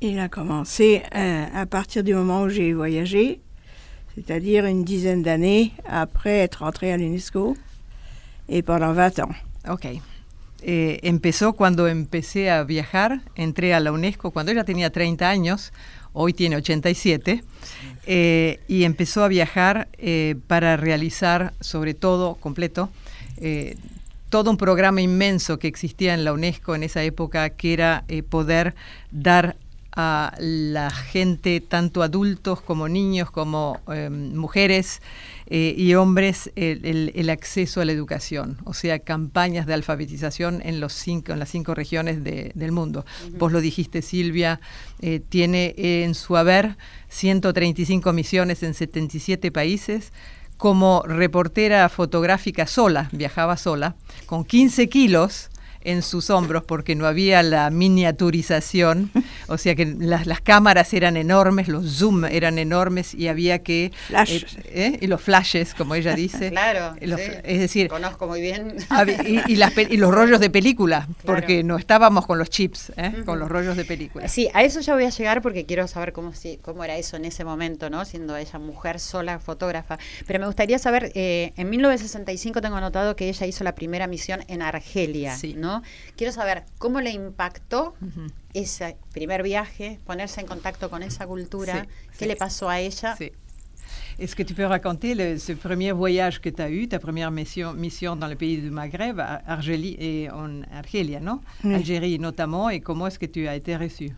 Il 0.02 0.20
a 0.20 0.28
commencé 0.28 1.02
euh, 1.16 1.46
à 1.54 1.66
partir 1.66 2.04
du 2.04 2.14
moment 2.14 2.42
où 2.42 2.50
j'ai 2.50 2.74
voyagé 2.74 3.40
c'est-à-dire 4.16 4.66
une 4.66 4.84
dizaine 4.84 5.24
d'années 5.24 5.74
après 5.86 6.40
être 6.40 6.64
entré 6.64 6.92
à 6.92 6.98
l'UNESCO 6.98 7.56
et 8.50 8.62
pendant 8.62 8.94
20 8.94 9.20
ans. 9.20 9.32
Ok. 9.70 9.88
eh, 10.66 11.00
empezó 11.04 11.54
cuando 11.54 11.88
empecé 11.88 12.50
a 12.50 12.64
viajar, 12.64 13.22
entré 13.36 13.74
a 13.74 13.80
la 13.80 13.92
UNESCO 13.92 14.32
cuando 14.32 14.52
ella 14.52 14.64
tenía 14.64 14.92
30 14.92 15.30
años, 15.30 15.74
hoy 16.14 16.34
tiene 16.34 16.56
87, 16.56 17.44
eh, 18.06 18.60
y 18.68 18.84
empezó 18.86 19.24
a 19.24 19.28
viajar 19.28 19.90
eh, 19.98 20.36
para 20.48 20.78
realizar, 20.78 21.54
sobre 21.60 21.94
todo, 21.94 22.36
completo, 22.36 22.90
todo 24.30 24.50
un 24.50 24.58
programa 24.58 25.02
inmenso 25.02 25.60
que 25.60 25.68
existía 25.68 26.14
en 26.14 26.24
la 26.24 26.32
UNESCO 26.32 26.76
en 26.76 26.84
esa 26.84 27.04
época, 27.04 27.50
que 27.50 27.74
era 27.74 28.06
poder 28.30 28.74
dar 29.12 29.58
a 29.96 30.34
la 30.40 30.90
gente, 30.90 31.62
tanto 31.62 32.02
adultos 32.02 32.62
como 32.62 32.90
niños, 32.90 33.30
como 33.30 33.80
em, 33.88 34.36
mujeres 34.36 35.02
eh, 35.48 35.76
y 35.78 35.94
hombres, 35.94 36.52
el, 36.56 37.30
acceso 37.30 37.82
a 37.82 37.86
la 37.86 37.92
educación, 37.92 38.58
o 38.64 38.74
sea, 38.74 39.00
campañas 39.00 39.66
de 39.66 39.74
alfabetización 39.74 40.62
en, 40.64 40.80
los 40.80 40.94
cinco, 40.94 41.34
en 41.34 41.40
las 41.40 41.50
cinco 41.50 41.76
regiones 41.76 42.24
del 42.24 42.72
mundo. 42.72 43.06
Vos 43.38 43.52
lo 43.52 43.62
dijiste, 43.62 44.02
Silvia, 44.02 44.60
eh, 45.02 45.20
tiene 45.20 45.74
en 45.78 46.16
su 46.16 46.38
haber 46.38 46.78
135 47.10 48.14
misiones 48.14 48.64
en 48.64 48.74
77 48.74 49.52
países 49.52 50.12
como 50.58 51.04
reportera 51.06 51.90
fotográfica 51.90 52.68
sola, 52.68 53.10
viajaba 53.12 53.58
sola, 53.58 53.96
con 54.26 54.46
15 54.46 54.88
kilos 54.88 55.50
en 55.84 56.02
sus 56.02 56.30
hombros 56.30 56.64
porque 56.64 56.96
no 56.96 57.06
había 57.06 57.44
la 57.44 57.70
miniaturización, 57.70 59.12
o 59.48 59.58
sea 59.58 59.76
que 59.76 59.86
las, 59.86 60.28
las 60.28 60.42
cámaras 60.42 60.94
eran 60.94 61.18
enormes, 61.18 61.68
los 61.68 61.98
zoom 61.98 62.26
eran 62.26 62.58
enormes 62.58 63.14
y 63.14 63.28
había 63.28 63.60
que... 63.64 63.92
Eh, 64.10 64.46
¿eh? 64.66 64.98
Y 65.02 65.08
los 65.08 65.22
flashes, 65.22 65.74
como 65.74 65.96
ella 65.96 66.16
dice. 66.16 66.50
claro. 66.52 66.96
Es 67.00 67.60
decir... 67.60 67.88
Conozco 67.88 68.28
muy 68.28 68.42
bien. 68.42 68.76
Y, 69.26 69.54
y, 69.54 69.98
los 69.98 70.12
rollos 70.12 70.40
de 70.40 70.50
película, 70.50 71.08
porque 71.26 71.64
no 71.64 71.78
estábamos 71.78 72.26
con 72.26 72.38
los 72.38 72.50
chips, 72.50 72.92
¿eh? 72.98 73.24
con 73.26 73.40
los 73.40 73.50
rollos 73.50 73.78
de 73.78 73.86
película. 73.86 74.28
Sí, 74.28 74.50
a 74.54 74.64
eso 74.64 74.80
ya 74.82 74.94
voy 74.94 75.06
a 75.06 75.10
llegar 75.10 75.42
porque 75.42 75.66
quiero 75.66 75.88
saber 75.88 76.14
cómo, 76.14 76.34
si, 76.34 76.58
cómo 76.58 76.84
era 76.84 76.98
eso 76.98 77.18
en 77.18 77.26
ese 77.26 77.44
momento, 77.44 77.90
¿no? 77.90 78.06
Siendo 78.06 78.36
ella 78.38 78.60
mujer 78.60 79.00
sola, 79.00 79.40
fotógrafa. 79.40 79.98
Pero 80.26 80.40
me 80.40 80.46
gustaría 80.46 80.80
saber, 80.80 81.12
en 81.16 81.70
1965 81.70 82.62
tengo 82.62 82.76
anotado 82.76 83.16
que 83.16 83.30
ella 83.30 83.46
hizo 83.48 83.64
la 83.64 83.76
primera 83.76 84.08
misión 84.08 84.44
en 84.48 84.62
Argelia, 84.62 85.38
¿no? 85.56 85.73
Quiero 86.16 86.32
saber 86.32 86.64
cómo 86.78 87.02
le 87.02 87.12
impactó 87.12 87.96
ese 88.54 88.98
primer 89.14 89.44
viaje, 89.44 90.00
ponerse 90.06 90.42
en 90.42 90.48
contacto 90.48 90.90
con 90.90 91.04
esa 91.04 91.26
cultura, 91.26 91.86
qué 92.18 92.26
le 92.26 92.36
pasó 92.36 92.70
a 92.70 92.80
ella. 92.80 93.16
Est-ce 94.20 94.36
que 94.36 94.44
tu 94.44 94.54
peux 94.54 94.66
raconter 94.66 95.16
le, 95.16 95.40
ce 95.40 95.54
premier 95.54 95.92
voyage 95.92 96.40
que 96.40 96.50
tu 96.50 96.62
as 96.62 96.70
eu, 96.70 96.88
ta 96.88 97.00
première 97.00 97.32
mission, 97.32 97.74
mission 97.74 98.16
dans 98.16 98.28
le 98.28 98.36
pays 98.36 98.58
du 98.58 98.70
Maghreb, 98.70 99.20
Argélie 99.20 99.96
et 100.00 100.30
en 100.30 100.62
Argelia, 100.72 101.20
non? 101.20 101.42
Algérie 101.64 102.20
notamment, 102.20 102.70
et 102.70 102.80
comment 102.80 103.08
est-ce 103.08 103.18
que 103.18 103.26
tu 103.26 103.48
as 103.48 103.56
été 103.56 103.76
reçu 103.76 104.12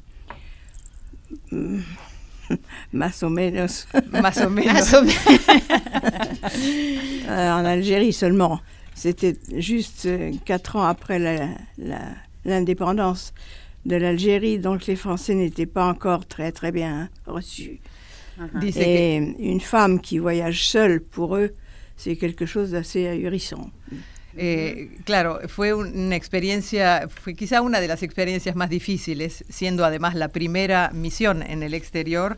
Más 2.91 3.23
o 3.23 3.29
menos. 3.29 3.87
Más 4.11 4.37
o 4.37 4.49
menos. 4.51 4.93
euh, 4.93 5.09
en 7.29 7.65
Algérie 7.65 8.13
seulement. 8.13 8.61
C'était 8.95 9.35
juste 9.53 10.05
euh, 10.05 10.31
quatre 10.45 10.77
ans 10.77 10.83
après 10.83 11.19
l'indépendance 12.45 13.33
de 13.85 13.95
l'Algérie, 13.97 14.57
donc 14.57 14.87
les 14.87 14.95
Français 14.95 15.35
n'étaient 15.35 15.67
pas 15.67 15.85
encore 15.85 16.25
très 16.25 16.51
très 16.51 16.71
bien 16.71 17.09
reçus. 17.27 17.79
Uh-huh. 18.39 18.81
Et 18.81 19.15
une 19.15 19.61
femme 19.61 19.99
qui 20.01 20.17
voyage 20.17 20.67
seule, 20.67 21.01
pour 21.01 21.35
eux, 21.35 21.53
c'est 21.97 22.15
quelque 22.15 22.45
chose 22.45 22.71
d'assez 22.71 23.05
ahurissant. 23.05 23.69
Eh, 24.37 24.97
claro, 25.05 25.39
fue 25.47 25.73
una 25.73 26.15
experiencia, 26.15 27.07
fue 27.09 27.35
quizá 27.35 27.61
una 27.61 27.79
de 27.79 27.87
las 27.87 28.03
experiencias 28.03 28.55
más 28.55 28.69
difíciles, 28.69 29.45
siendo 29.49 29.85
además 29.85 30.15
la 30.15 30.29
primera 30.29 30.91
misión 30.93 31.41
en 31.41 31.63
el 31.63 31.73
exterior. 31.73 32.37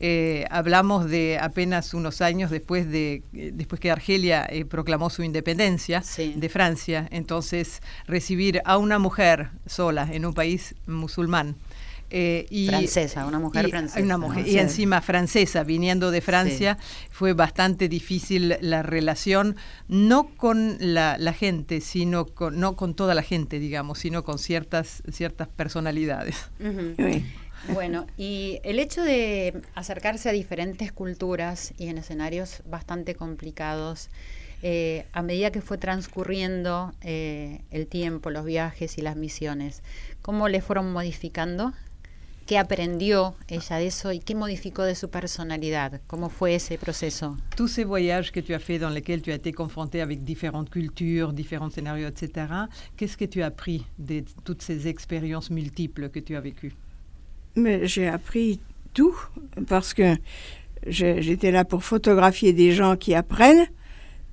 Eh, 0.00 0.44
hablamos 0.50 1.08
de 1.08 1.38
apenas 1.40 1.94
unos 1.94 2.20
años 2.20 2.50
después 2.50 2.90
de 2.90 3.22
después 3.32 3.80
que 3.80 3.90
Argelia 3.90 4.46
eh, 4.48 4.64
proclamó 4.64 5.10
su 5.10 5.22
independencia 5.22 6.02
de 6.16 6.48
Francia, 6.48 7.08
entonces 7.10 7.80
recibir 8.06 8.60
a 8.64 8.78
una 8.78 8.98
mujer 8.98 9.50
sola 9.66 10.08
en 10.10 10.26
un 10.26 10.34
país 10.34 10.74
musulmán 10.86 11.56
eh, 12.10 12.46
y, 12.50 12.68
francesa, 12.68 13.26
una 13.26 13.38
mujer 13.38 13.68
francesa. 13.68 14.00
Una 14.00 14.18
mujer, 14.18 14.46
Y 14.46 14.58
encima 14.58 15.00
francesa, 15.00 15.64
viniendo 15.64 16.10
de 16.10 16.20
Francia, 16.20 16.78
fue 17.10 17.32
bastante 17.32 17.88
difícil 17.88 18.56
la 18.60 18.82
relación, 18.82 19.56
no 19.88 20.28
con 20.36 20.76
la, 20.78 21.16
gente, 21.32 21.80
sino 21.80 22.26
con, 22.26 22.60
no 22.60 22.76
con 22.76 22.94
toda 22.94 23.14
la 23.14 23.22
gente, 23.22 23.58
digamos, 23.58 23.98
sino 23.98 24.24
con 24.24 24.38
ciertas, 24.38 25.02
ciertas 25.10 25.48
personalidades. 25.48 26.36
Bueno, 27.72 28.06
y 28.16 28.60
el 28.62 28.78
hecho 28.78 29.02
de 29.02 29.62
acercarse 29.74 30.28
a 30.28 30.32
diferentes 30.32 30.92
culturas 30.92 31.74
y 31.78 31.88
en 31.88 31.98
escenarios 31.98 32.62
bastante 32.66 33.14
complicados, 33.14 34.08
eh, 34.62 35.06
a 35.12 35.22
medida 35.22 35.50
que 35.50 35.60
fue 35.60 35.76
transcurriendo 35.76 36.94
eh, 37.02 37.60
el 37.70 37.86
tiempo, 37.86 38.30
los 38.30 38.44
viajes 38.44 38.98
y 38.98 39.02
las 39.02 39.16
misiones, 39.16 39.82
¿cómo 40.22 40.48
le 40.48 40.60
fueron 40.60 40.92
modificando 40.92 41.72
¿Qué 42.46 42.58
aprendió 42.58 43.34
ella 43.48 43.76
de 43.78 43.88
eso 43.88 44.12
y 44.12 44.20
qué 44.20 44.36
modificó 44.36 44.84
de 44.84 44.94
su 44.94 45.10
personalidad? 45.10 46.00
¿Cómo 46.06 46.28
fue 46.28 46.54
ese 46.54 46.78
proceso? 46.78 47.36
Tous 47.56 47.66
ces 47.66 47.84
voyages 47.84 48.30
que 48.30 48.40
tu 48.40 48.54
as 48.54 48.60
fait 48.60 48.78
dans 48.78 48.94
lesquels 48.94 49.20
tu 49.20 49.32
as 49.32 49.34
été 49.34 49.52
confronté 49.52 50.00
avec 50.00 50.22
différentes 50.22 50.70
cultures, 50.70 51.32
différents 51.32 51.70
scénarios, 51.70 52.06
etc., 52.06 52.46
qu'est-ce 52.96 53.16
que 53.16 53.24
tu 53.24 53.42
as 53.42 53.46
appris 53.46 53.84
de 53.98 54.22
toutes 54.44 54.62
ces 54.62 54.86
expériences 54.86 55.50
multiples 55.50 56.08
que 56.08 56.20
tu 56.20 56.36
as 56.36 56.40
vécues? 56.40 56.76
Mais 57.56 57.88
j'ai 57.88 58.06
appris 58.06 58.60
tout 58.94 59.16
parce 59.66 59.92
que 59.92 60.16
j'étais 60.86 61.50
là 61.50 61.64
pour 61.64 61.82
photographier 61.82 62.52
des 62.52 62.70
gens 62.70 62.96
qui 62.96 63.16
apprennent, 63.16 63.66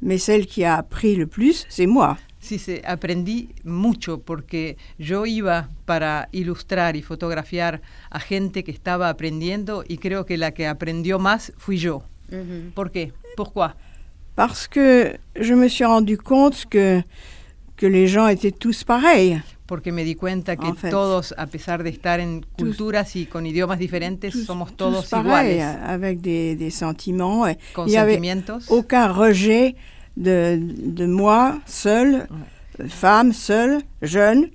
mais 0.04 0.20
celle 0.20 0.46
qui 0.46 0.64
a 0.64 0.76
appris 0.76 1.16
le 1.16 1.26
plus, 1.26 1.66
c'est 1.68 1.88
moi. 1.88 2.20
Sí, 2.44 2.60
sí, 2.60 2.82
aprendí 2.86 3.56
mucho 3.64 4.20
porque 4.20 4.76
yo 5.00 5.26
iba 5.26 5.70
para 5.86 6.28
ilustrar 6.34 6.98
y 6.98 7.02
fotografiar 7.02 7.82
a 8.10 8.20
gente 8.20 8.66
que 8.66 8.72
estaba 8.72 9.08
aprendiendo 9.08 9.86
y 9.88 9.98
creo 9.98 10.26
que 10.26 10.38
la 10.38 10.52
que 10.52 10.68
aprendió 10.68 11.20
más 11.20 11.54
fui 11.58 11.78
yo. 11.78 12.04
¿Por 12.76 12.92
qué? 12.92 13.14
Pourquoi? 13.38 13.70
Parce 14.36 14.68
que 14.68 15.20
je 15.36 15.56
me 15.56 15.70
suis 15.70 15.86
rendu 15.86 16.18
compte 16.18 16.66
que, 16.70 17.06
que 17.78 17.88
les 17.88 18.12
gens 18.12 18.28
étaient 18.28 18.52
tous 18.52 18.84
pareils. 18.84 19.42
Porque 19.66 19.94
me 19.94 20.04
di 20.04 20.16
cuenta 20.16 20.58
que 20.58 20.74
todos, 20.90 21.34
a 21.38 21.48
pesar 21.48 21.84
de 21.84 21.92
estar 21.92 22.20
en 22.20 22.46
culturas 22.58 23.16
y 23.16 23.26
con 23.26 23.46
idiomas 23.46 23.80
diferentes, 23.80 24.34
somos 24.46 24.76
todos 24.76 25.14
iguales. 25.14 25.64
Avec 25.64 26.20
des, 26.20 26.58
des 26.58 26.72
sentiments. 26.72 27.56
Con 27.74 27.90
sentimientos. 27.90 28.70
aucun 28.70 29.16
rejet 29.16 29.76
de, 30.18 30.60
de 30.60 31.06
moi, 31.06 31.60
seule, 31.66 32.28
femme, 32.88 33.34
seule, 33.34 33.82
jeune, 34.02 34.50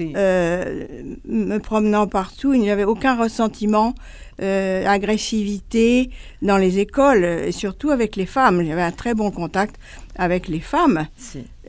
euh, 0.00 0.86
me 1.26 1.58
promenant 1.58 2.06
partout. 2.06 2.54
Il 2.54 2.60
n'y 2.60 2.70
avait 2.70 2.84
aucun 2.84 3.16
ressentiment, 3.16 3.94
euh, 4.40 4.86
agressivité 4.86 6.10
dans 6.42 6.58
les 6.58 6.78
écoles 6.78 7.24
et 7.24 7.52
surtout 7.52 7.90
avec 7.90 8.16
les 8.16 8.26
femmes. 8.26 8.64
J'avais 8.64 8.82
un 8.82 8.92
très 8.92 9.14
bon 9.14 9.30
contact 9.30 9.76
avec 10.16 10.48
les 10.48 10.60
femmes. 10.60 11.06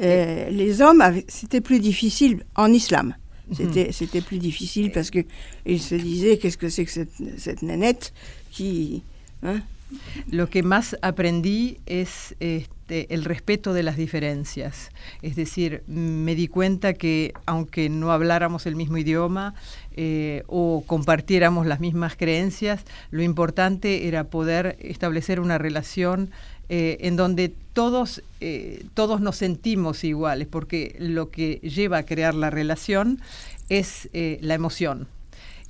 Euh, 0.01 0.49
les 0.49 0.81
hommes, 0.81 1.03
c'était 1.27 1.61
plus 1.61 1.79
difficile 1.79 2.43
en 2.55 2.71
islam. 2.71 3.15
Mhm. 3.59 3.91
C'était 3.91 4.21
plus 4.21 4.39
difficile 4.39 4.91
parce 4.91 5.11
qu'ils 5.11 5.81
se 5.81 5.95
disaient 5.95 6.37
qu'est-ce 6.37 6.57
que 6.57 6.69
c'est 6.69 6.85
que 6.85 6.91
cette, 6.91 7.11
cette 7.37 7.61
nénette 7.61 8.13
qui... 8.51 9.03
Hein? 9.43 9.59
Lo 10.29 10.49
que 10.49 10.63
más 10.63 10.97
aprendí 11.01 11.79
es 11.85 12.35
este, 12.39 13.13
el 13.13 13.23
respeto 13.23 13.73
de 13.73 13.81
las 13.81 13.95
diferencias. 13.95 14.89
Es 15.21 15.35
decir, 15.35 15.83
me 15.87 16.35
di 16.35 16.47
cuenta 16.47 16.93
que 16.93 17.33
aunque 17.45 17.89
no 17.89 18.11
habláramos 18.11 18.65
el 18.65 18.75
mismo 18.75 18.97
idioma 18.97 19.55
eh, 19.95 20.43
o 20.47 20.83
compartiéramos 20.85 21.65
las 21.65 21.79
mismas 21.79 22.15
creencias, 22.15 22.83
lo 23.09 23.23
importante 23.23 24.07
era 24.07 24.25
poder 24.25 24.75
establecer 24.79 25.39
una 25.39 25.57
relación 25.57 26.29
eh, 26.69 26.97
en 27.01 27.15
donde 27.15 27.53
todos, 27.73 28.21
eh, 28.41 28.85
todos 28.93 29.21
nos 29.21 29.37
sentimos 29.37 30.03
iguales, 30.03 30.47
porque 30.47 30.95
lo 30.99 31.29
que 31.29 31.55
lleva 31.63 31.99
a 31.99 32.03
crear 32.03 32.35
la 32.35 32.49
relación 32.49 33.21
es 33.69 34.09
la 34.13 34.55
emoción 34.55 35.07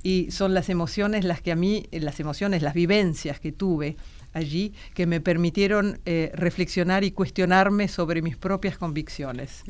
y 0.04 0.30
son 0.30 0.54
las 0.54 0.68
emociones 0.68 1.24
las 1.24 1.40
que 1.40 1.50
a 1.50 1.56
mí, 1.56 1.86
las 1.90 2.20
emociones, 2.20 2.62
las 2.62 2.74
vivencias 2.74 3.40
que 3.40 3.50
tuve 3.50 3.96
allí 4.34 4.74
que 4.94 5.06
me 5.06 5.20
permitieron 5.20 5.98
eh, 6.04 6.30
reflexionar 6.34 7.02
y 7.02 7.10
cuestionarme 7.10 7.88
sobre 7.88 8.20
mis 8.20 8.36
propias 8.36 8.76
convicciones. 8.76 9.64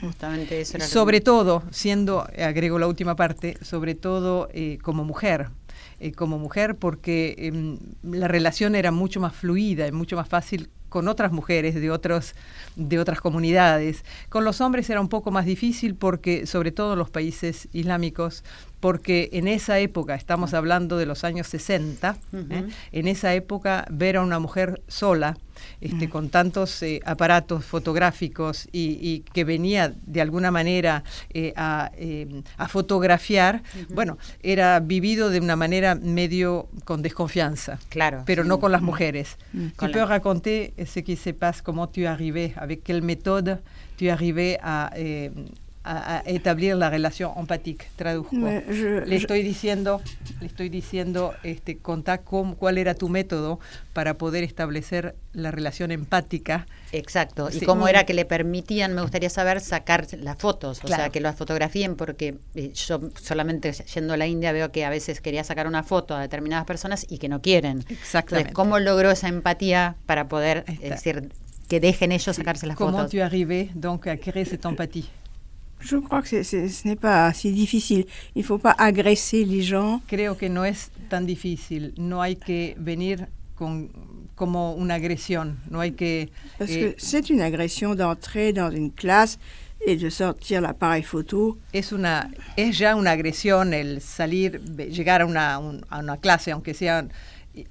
Justamente 0.00 0.60
eso. 0.60 0.80
sobre 0.80 1.20
todo, 1.20 1.62
siendo, 1.70 2.26
agrego 2.36 2.78
la 2.80 2.88
última 2.88 3.14
parte, 3.14 3.56
sobre 3.62 3.94
todo 3.94 4.48
eh, 4.52 4.78
como 4.82 5.04
mujer. 5.04 5.48
Eh, 6.00 6.12
como 6.12 6.38
mujer 6.38 6.76
porque 6.76 7.36
em, 7.38 7.78
la 8.02 8.26
relación 8.26 8.74
era 8.74 8.90
mucho 8.90 9.20
más 9.20 9.34
fluida 9.34 9.86
y 9.86 9.92
mucho 9.92 10.16
más 10.16 10.28
fácil 10.28 10.68
con 10.88 11.08
otras 11.08 11.32
mujeres 11.32 11.74
de 11.74 11.90
otros 11.90 12.34
de 12.76 12.98
otras 12.98 13.20
comunidades. 13.20 14.04
Con 14.28 14.44
los 14.44 14.60
hombres 14.60 14.88
era 14.90 15.00
un 15.00 15.08
poco 15.08 15.30
más 15.30 15.44
difícil 15.44 15.94
porque, 15.94 16.46
sobre 16.46 16.72
todo 16.72 16.92
en 16.92 17.00
los 17.00 17.10
países 17.10 17.68
islámicos, 17.72 18.44
porque 18.84 19.30
en 19.32 19.48
esa 19.48 19.78
época, 19.78 20.14
estamos 20.14 20.52
hablando 20.52 20.98
de 20.98 21.06
los 21.06 21.24
años 21.24 21.46
60, 21.46 22.18
¿eh? 22.50 22.66
en 22.92 23.08
esa 23.08 23.32
época 23.32 23.86
ver 23.88 24.18
a 24.18 24.20
una 24.20 24.38
mujer 24.38 24.82
sola, 24.88 25.38
este, 25.80 26.10
con 26.10 26.28
tantos 26.28 26.82
eh, 26.82 27.00
aparatos 27.06 27.64
fotográficos 27.64 28.68
y, 28.72 29.20
que 29.32 29.44
venía 29.44 29.94
de 30.04 30.20
alguna 30.20 30.50
manera 30.50 31.02
eh, 31.32 31.54
a, 31.56 31.92
fotografiar, 32.68 33.62
bueno, 33.88 34.18
era 34.42 34.80
vivido 34.80 35.30
de 35.30 35.40
una 35.40 35.56
manera 35.56 35.94
medio 35.94 36.68
con 36.84 37.00
desconfianza. 37.00 37.78
Claro. 37.88 38.24
Pero 38.26 38.44
no 38.44 38.60
con 38.60 38.70
las 38.70 38.82
mujeres. 38.82 39.38
Tu 39.78 39.90
peux 39.92 40.04
raconter 40.04 40.74
ce 40.84 41.02
qui 41.02 41.16
se 41.16 41.32
passe, 41.32 41.62
comment 41.62 41.90
tu 41.90 42.06
arrivé, 42.06 42.52
avec 42.56 42.82
quelle 42.82 43.00
méthode 43.00 43.62
tu 43.96 44.10
arrivé 44.10 44.58
a 45.84 45.94
a, 45.94 46.22
establecer 46.26 46.76
la 46.76 46.90
relación 46.90 47.32
empática, 47.36 47.84
traduzco. 47.96 48.36
le 48.36 49.16
estoy 49.16 49.42
diciendo, 49.42 50.00
le 50.40 50.46
estoy 50.46 50.68
diciendo, 50.68 51.34
este, 51.42 51.78
contá 51.78 52.18
cuál 52.18 52.78
era 52.78 52.94
tu 52.94 53.08
método 53.08 53.60
para 53.92 54.14
poder 54.14 54.44
establecer 54.44 55.14
la 55.32 55.50
relación 55.50 55.90
empática. 55.90 56.66
Exacto, 56.92 57.48
y 57.52 57.60
cómo 57.60 57.88
era 57.88 58.04
que 58.04 58.14
le 58.14 58.24
permitían, 58.24 58.94
me 58.94 59.02
gustaría 59.02 59.30
saber, 59.30 59.60
sacar 59.60 60.06
las 60.18 60.38
fotos, 60.38 60.80
o 60.82 60.88
sea, 60.88 61.10
que 61.10 61.20
las 61.20 61.36
fotografíen, 61.36 61.96
porque 61.96 62.38
eh, 62.54 62.72
yo 62.72 63.00
solamente 63.20 63.72
yendo 63.72 64.14
a 64.14 64.16
la 64.16 64.26
India 64.26 64.52
veo 64.52 64.72
que 64.72 64.84
a 64.84 64.90
veces 64.90 65.20
quería 65.20 65.44
sacar 65.44 65.66
una 65.66 65.82
foto 65.82 66.14
a 66.14 66.20
determinadas 66.20 66.64
personas 66.64 67.04
y 67.08 67.18
que 67.18 67.28
no 67.28 67.42
quieren. 67.42 67.84
Exactamente. 67.88 68.52
¿cómo 68.52 68.78
logró 68.78 69.10
esa 69.10 69.28
empatía 69.28 69.96
para 70.06 70.28
poder 70.28 70.64
decir 70.64 71.30
que 71.68 71.80
dejen 71.80 72.12
ellos 72.12 72.36
sacarse 72.36 72.66
las 72.66 72.76
fotos? 72.76 72.94
¿Cómo 72.94 73.08
tu 73.08 73.22
arrivé 73.22 73.70
donc 73.74 74.06
à 74.06 74.16
créer 74.16 74.46
cette 74.46 74.66
empathie? 74.66 75.04
Je 75.80 75.96
crois 75.96 76.22
que 76.22 76.42
ce 76.42 76.88
n'est 76.88 76.96
pas 76.96 77.32
si 77.32 77.52
difficile. 77.52 78.06
Il 78.34 78.40
ne 78.40 78.44
faut 78.44 78.58
pas 78.58 78.74
agresser 78.78 79.44
les 79.44 79.62
gens. 79.62 80.00
Creo 80.06 80.34
que 80.34 80.46
no 80.46 80.64
es 80.64 80.90
tan 81.10 81.26
difícil. 81.26 81.92
No 81.98 82.22
hay 82.22 82.36
que 82.36 82.74
venir 82.78 83.28
con, 83.54 83.90
como 84.34 84.74
una 84.74 84.94
agresión. 84.94 85.58
No 85.70 85.80
hay 85.80 85.92
que. 85.92 86.30
Parce 86.58 86.70
que 86.70 86.86
eh, 86.86 86.94
c'est 86.96 87.28
une 87.28 87.42
agression 87.42 87.94
d'entrer 87.94 88.52
dans 88.52 88.70
une 88.70 88.92
classe 88.92 89.38
et 89.86 89.96
de 89.96 90.08
sortir 90.08 90.60
l'appareil 90.60 91.02
photo. 91.02 91.58
Es 91.72 91.92
una, 91.92 92.30
es 92.56 92.78
ya 92.78 92.96
una 92.96 93.10
agresión 93.10 93.74
el 93.74 94.00
salir, 94.00 94.60
llegar 94.88 95.20
a 95.20 95.26
una, 95.26 95.54
a 95.54 95.98
una 95.98 96.16
clase, 96.16 96.52
aunque 96.52 96.74
sea 96.74 97.06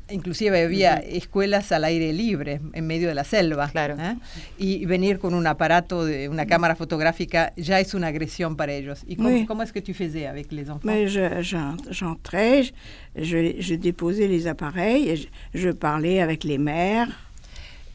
inclusive 0.10 0.64
había 0.64 0.96
escuelas 0.96 1.72
al 1.72 1.84
aire 1.84 2.14
libre 2.14 2.62
en 2.74 2.88
medio 2.88 3.10
de 3.10 3.16
la 3.16 3.24
selva 3.24 3.68
claro. 3.70 3.96
¿eh? 4.00 4.16
y 4.58 4.86
venir 4.86 5.20
con 5.20 5.34
un 5.34 5.46
aparato 5.46 6.06
de 6.06 6.30
una 6.30 6.46
cámara 6.46 6.76
fotográfica 6.76 7.54
ya 7.58 7.80
es 7.80 7.94
una 7.94 8.08
agresión 8.08 8.56
para 8.56 8.72
ellos 8.74 9.04
y 9.06 9.18
cómo, 9.18 9.30
oui. 9.30 9.46
cómo 9.46 9.64
que 9.66 9.82
tu 9.82 9.94
faisais 9.94 10.28
avec 10.28 10.52
les 10.52 10.70
enfants 10.70 10.86
Mais 10.86 11.08
j'entrais 11.08 12.74
je, 13.16 13.62
je, 13.62 13.76
déposais 13.76 14.28
les 14.28 14.48
appareils 14.48 15.10
et 15.10 15.18
je, 15.18 15.28
je 15.54 15.70
parlais 15.72 16.22
avec 16.22 16.44
les 16.44 16.58
mères 16.58 17.10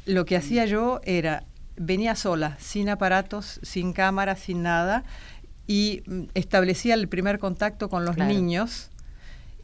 lo 0.06 0.24
que 0.24 0.36
hacía 0.36 0.66
yo 0.66 1.00
era 1.04 1.44
venía 1.76 2.14
sola 2.16 2.56
sin 2.58 2.88
aparatos 2.88 3.60
sin 3.62 3.92
cámara 3.92 4.36
sin 4.36 4.62
nada 4.62 5.04
y 5.66 6.02
mm, 6.06 6.22
establecía 6.34 6.94
el 6.94 7.08
primer 7.08 7.38
contacto 7.38 7.88
con 7.88 8.04
los 8.04 8.16
claro. 8.16 8.32
niños 8.32 8.90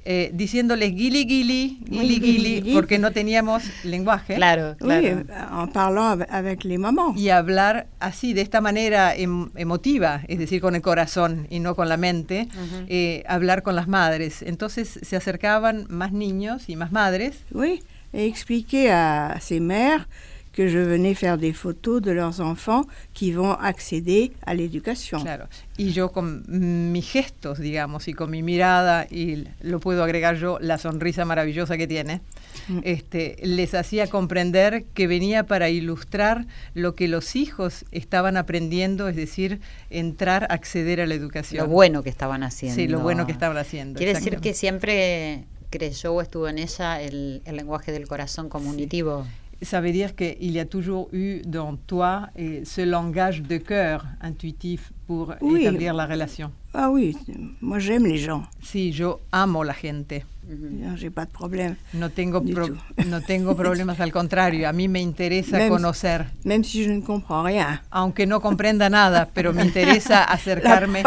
eh, 0.05 0.31
diciéndoles 0.35 0.95
guili 0.95 1.25
guili, 1.25 1.79
guili 1.81 2.21
guili, 2.21 2.73
porque 2.75 2.99
no 2.99 3.11
teníamos 3.13 3.63
lenguaje. 3.85 4.35
Claro, 4.35 4.77
claro. 4.77 5.01
Oui, 5.01 5.25
en 5.63 5.69
parlant 5.73 6.21
avec 6.29 6.65
les 6.65 6.79
mamans. 6.79 7.17
Y 7.17 7.31
hablar 7.31 7.87
así, 8.01 8.35
de 8.35 8.43
esta 8.43 8.61
manera 8.61 9.15
em, 9.17 9.49
emotiva, 9.57 10.23
es 10.29 10.39
decir, 10.39 10.61
con 10.61 10.75
el 10.75 10.83
corazón 10.83 11.47
y 11.51 11.61
no 11.61 11.75
con 11.75 11.89
la 11.89 11.97
mente, 11.97 12.49
uh 12.51 12.57
-huh. 12.57 12.87
eh, 12.89 13.25
hablar 13.27 13.63
con 13.63 13.75
las 13.77 13.89
madres. 13.89 14.43
Entonces 14.43 14.99
se 15.03 15.17
acercaban 15.17 15.87
más 15.89 16.13
niños 16.13 16.69
y 16.69 16.77
más 16.77 16.93
madres. 16.93 17.37
Oui, 17.53 17.81
et 18.15 18.29
expliquer 18.29 18.93
a 18.93 19.41
ces 19.41 19.61
mères 19.61 20.07
que 20.55 20.69
je 20.69 20.79
venais 20.79 21.15
faire 21.15 21.37
des 21.37 21.53
photos 21.53 22.01
de 22.01 22.13
leurs 22.13 22.41
enfants 22.41 22.87
qui 23.13 23.33
vont 23.33 23.53
acceder 23.53 24.33
à 24.47 24.55
l'éducation. 24.55 25.21
Claro. 25.21 25.45
Y 25.77 25.91
yo 25.91 26.13
con 26.13 26.45
mis 26.93 27.05
gestos, 27.05 27.59
digamos, 27.59 28.07
y 28.07 28.15
con 28.15 28.31
mi 28.31 28.43
mirada, 28.43 29.07
y 29.11 29.49
lo 29.61 29.81
puedo 29.81 30.05
agregar 30.05 30.37
yo, 30.37 30.59
la 30.61 30.79
sonrisa 30.79 31.25
maravillosa 31.25 31.77
que 31.77 31.89
tiene, 31.89 32.21
mm. 32.69 32.79
este, 32.85 33.37
les 33.43 33.75
hacía 33.75 34.07
comprender 34.07 34.85
que 34.95 35.09
venía 35.09 35.45
para 35.45 35.69
ilustrar 35.71 36.47
lo 36.75 36.95
que 36.95 37.09
los 37.09 37.35
hijos 37.35 37.85
estaban 37.91 38.37
aprendiendo, 38.37 39.09
es 39.09 39.17
decir, 39.17 39.61
entrar, 39.91 40.47
acceder 40.51 41.01
a 41.01 41.07
la 41.07 41.15
educación. 41.15 41.65
Lo 41.65 41.71
bueno 41.71 42.05
que 42.05 42.11
estaban 42.11 42.45
haciendo. 42.45 42.77
Sí, 42.77 42.87
lo 42.87 43.01
bueno 43.01 43.27
que 43.27 43.33
estaban 43.33 43.57
haciendo. 43.57 43.99
Quiere 43.99 44.15
decir 44.15 44.39
que 44.39 44.55
siempre 44.55 45.47
creyó 45.71 46.15
o 46.15 46.21
estuvo 46.21 46.47
en 46.47 46.59
ella 46.59 47.03
el, 47.03 47.43
el 47.45 47.57
lenguaje 47.57 47.91
del 47.91 48.07
corazón 48.07 48.49
comunitivo. 48.49 49.25
Sí. 49.25 49.44
Ça 49.65 49.81
veut 49.81 49.93
dire 49.93 50.15
qu'il 50.15 50.51
y 50.51 50.61
a 50.61 50.65
toujours 50.65 51.09
eu 51.13 51.43
dans 51.47 51.77
toi 51.77 52.29
et 52.37 52.65
ce 52.65 52.81
langage 52.81 53.43
de 53.43 53.57
cœur 53.57 54.05
intuitif 54.21 54.93
pour 55.07 55.35
oui. 55.41 55.63
établir 55.63 55.95
la 55.95 56.07
relation. 56.07 56.51
Ah 56.73 56.91
oui, 56.91 57.17
moi 57.61 57.79
j'aime 57.79 58.07
les 58.07 58.19
gens. 58.19 58.43
Si, 58.63 58.91
yo 58.91 59.21
amo 59.33 59.63
la 59.63 59.75
gente. 59.75 60.25
No, 60.47 61.11
pas 61.13 61.27
de 61.27 61.33
problème. 61.33 61.77
No 61.93 62.11
tengo, 62.11 62.43
pro, 62.43 62.69
no 63.07 63.21
tengo 63.23 63.57
problemas, 63.65 64.01
al 64.01 64.13
contrario, 64.13 64.69
a 64.69 64.73
mí 64.73 64.89
me 64.89 65.01
interesa 65.01 65.57
même, 65.57 65.71
conocer. 65.71 66.27
Même 66.45 66.65
si 66.65 66.85
je 66.85 66.91
ne 66.91 67.03
comprends 67.03 67.45
rien. 67.45 67.81
Aunque 67.91 68.27
no 68.27 68.41
comprenda 68.41 68.91
nada, 68.91 69.29
pero 69.33 69.53
me 69.53 69.63
interesa 69.63 70.25
acercarme. 70.39 71.03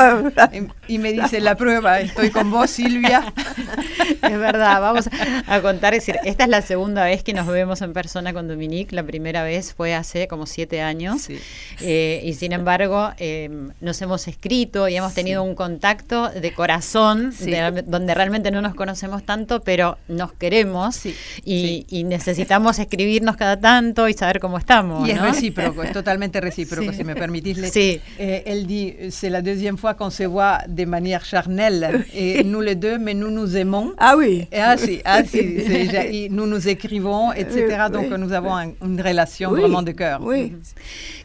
y 0.87 0.97
me 0.97 1.13
dice, 1.13 1.39
la 1.39 1.55
prueba, 1.55 1.99
estoy 1.99 2.31
con 2.31 2.49
vos, 2.49 2.69
Silvia. 2.69 3.33
es 4.21 4.39
verdad, 4.39 4.81
vamos 4.81 5.09
a 5.47 5.61
contar, 5.61 5.93
es 5.93 6.05
decir, 6.05 6.19
esta 6.25 6.43
es 6.43 6.49
la 6.49 6.61
segunda 6.61 7.05
vez 7.05 7.23
que 7.23 7.33
nos 7.33 7.47
vemos 7.47 7.81
en 7.81 7.93
persona 7.93 8.33
con 8.33 8.47
Dominique, 8.47 8.95
la 8.95 9.03
primera 9.03 9.43
vez 9.43 9.73
fue 9.73 9.93
hace 9.93 10.27
como 10.27 10.45
siete 10.45 10.81
años, 10.81 11.23
sí. 11.23 11.39
eh, 11.81 12.21
y 12.23 12.33
sin 12.33 12.53
embargo 12.53 13.11
eh, 13.17 13.69
nos 13.81 14.01
hemos 14.01 14.27
escrito 14.27 14.87
y 14.87 14.95
hemos 14.95 15.13
tenido 15.13 15.43
sí. 15.43 15.49
un 15.49 15.55
contacto 15.55 16.29
de 16.29 16.53
corazón, 16.53 17.31
sí. 17.33 17.51
de, 17.51 17.83
donde 17.85 18.13
realmente 18.13 18.51
no 18.51 18.61
nos 18.61 18.75
conocemos 18.75 19.23
tanto, 19.27 19.61
pero 19.61 19.99
nos 20.07 20.33
queremos 20.33 20.95
sí, 20.95 21.15
y, 21.45 21.85
y, 21.89 22.03
necesitamos 22.03 22.79
escribirnos 22.85 23.37
cada 23.37 23.59
tanto 23.59 24.07
y 24.07 24.13
saber 24.13 24.39
cómo 24.39 24.57
estamos. 24.57 25.07
Y 25.07 25.13
¿no? 25.13 25.27
es 25.27 25.35
recíproco, 25.35 25.83
es 25.83 25.91
totalmente 25.91 26.41
recíproco, 26.49 26.91
si 26.91 27.03
me 27.03 27.13
permitís. 27.13 27.59
Sí. 27.71 28.01
Eh, 28.17 28.43
elle 28.45 28.65
dit, 28.65 28.95
c'est 29.11 29.29
la 29.29 29.41
deuxième 29.43 29.77
fois 29.77 29.93
qu'on 29.93 30.09
se 30.09 30.23
voit 30.23 30.61
de 30.67 30.85
manière 30.85 31.23
charnelle, 31.25 32.05
et 32.13 32.43
nous 32.43 32.61
les 32.61 32.75
deux, 32.75 32.97
mais 32.97 33.13
nous 33.13 33.29
nous 33.29 33.55
aimons. 33.55 33.93
Ah 33.97 34.15
oui. 34.17 34.47
Et, 34.51 34.59
ah 34.59 34.77
si, 34.77 35.01
ah 35.05 35.21
et 35.33 36.29
nous 36.29 36.47
nous 36.47 36.67
écrivons, 36.67 37.33
etc. 37.33 37.89
Donc 37.91 38.09
nous 38.09 38.31
avons 38.31 38.55
un, 38.55 38.71
une 38.81 39.01
relation 39.01 39.51
vraiment 39.51 39.83
de 39.83 39.91
cœur. 39.91 40.21
Oui. 40.23 40.53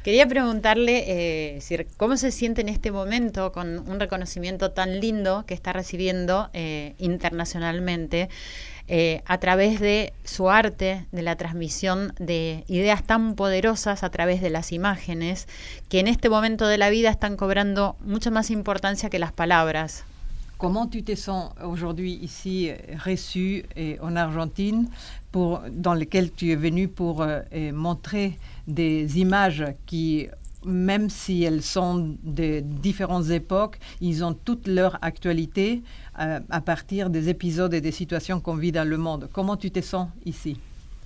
Quería 0.02 0.26
preguntarle, 0.26 1.04
eh, 1.06 1.86
¿cómo 1.96 2.16
se 2.16 2.32
siente 2.32 2.60
en 2.60 2.68
este 2.68 2.90
momento 2.90 3.52
con 3.52 3.88
un 3.88 4.00
reconocimiento 4.00 4.72
tan 4.72 5.00
lindo 5.00 5.44
que 5.46 5.54
está 5.54 5.72
recibiendo 5.72 6.50
eh, 6.52 6.94
internacionalmente 6.98 7.91
eh, 8.88 9.22
a 9.26 9.38
través 9.38 9.80
de 9.80 10.12
su 10.24 10.50
arte, 10.50 11.06
de 11.12 11.22
la 11.22 11.36
transmisión 11.36 12.12
de 12.18 12.64
ideas 12.68 13.02
tan 13.02 13.34
poderosas 13.34 14.02
a 14.02 14.10
través 14.10 14.40
de 14.40 14.50
las 14.50 14.72
imágenes, 14.72 15.48
que 15.88 16.00
en 16.00 16.08
este 16.08 16.28
momento 16.28 16.66
de 16.66 16.78
la 16.78 16.90
vida 16.90 17.10
están 17.10 17.36
cobrando 17.36 17.96
mucha 18.04 18.30
más 18.30 18.50
importancia 18.50 19.10
que 19.10 19.18
las 19.18 19.32
palabras? 19.32 20.04
Comment 20.58 20.88
tu 20.88 21.02
te 21.02 21.16
sens 21.16 21.52
aujourd'hui 21.60 22.20
ici 22.22 22.72
reçu 23.04 23.64
en 23.74 24.16
Argentine, 24.16 24.88
pour, 25.32 25.62
dans 25.70 25.94
lequel 25.94 26.30
tu 26.30 26.52
es 26.52 26.56
venu 26.56 26.86
pour 26.86 27.22
euh, 27.22 27.72
montrer 27.72 28.38
des 28.68 29.18
images 29.18 29.64
qui, 29.86 30.28
même 30.64 31.10
si 31.10 31.42
elles 31.42 31.62
sont 31.62 32.16
de 32.22 32.60
différentes 32.60 33.30
époques, 33.30 33.78
ils 34.00 34.24
ont 34.24 34.34
toute 34.34 34.66
leur 34.68 34.98
actualité 35.02 35.82
euh, 36.20 36.40
à 36.50 36.60
partir 36.60 37.10
des 37.10 37.28
épisodes 37.28 37.74
et 37.74 37.80
des 37.80 37.92
situations 37.92 38.40
qu'on 38.40 38.56
vit 38.56 38.72
dans 38.72 38.88
le 38.88 38.96
monde. 38.96 39.28
Comment 39.32 39.56
tu 39.56 39.70
te 39.70 39.80
sens 39.80 40.08
ici? 40.24 40.56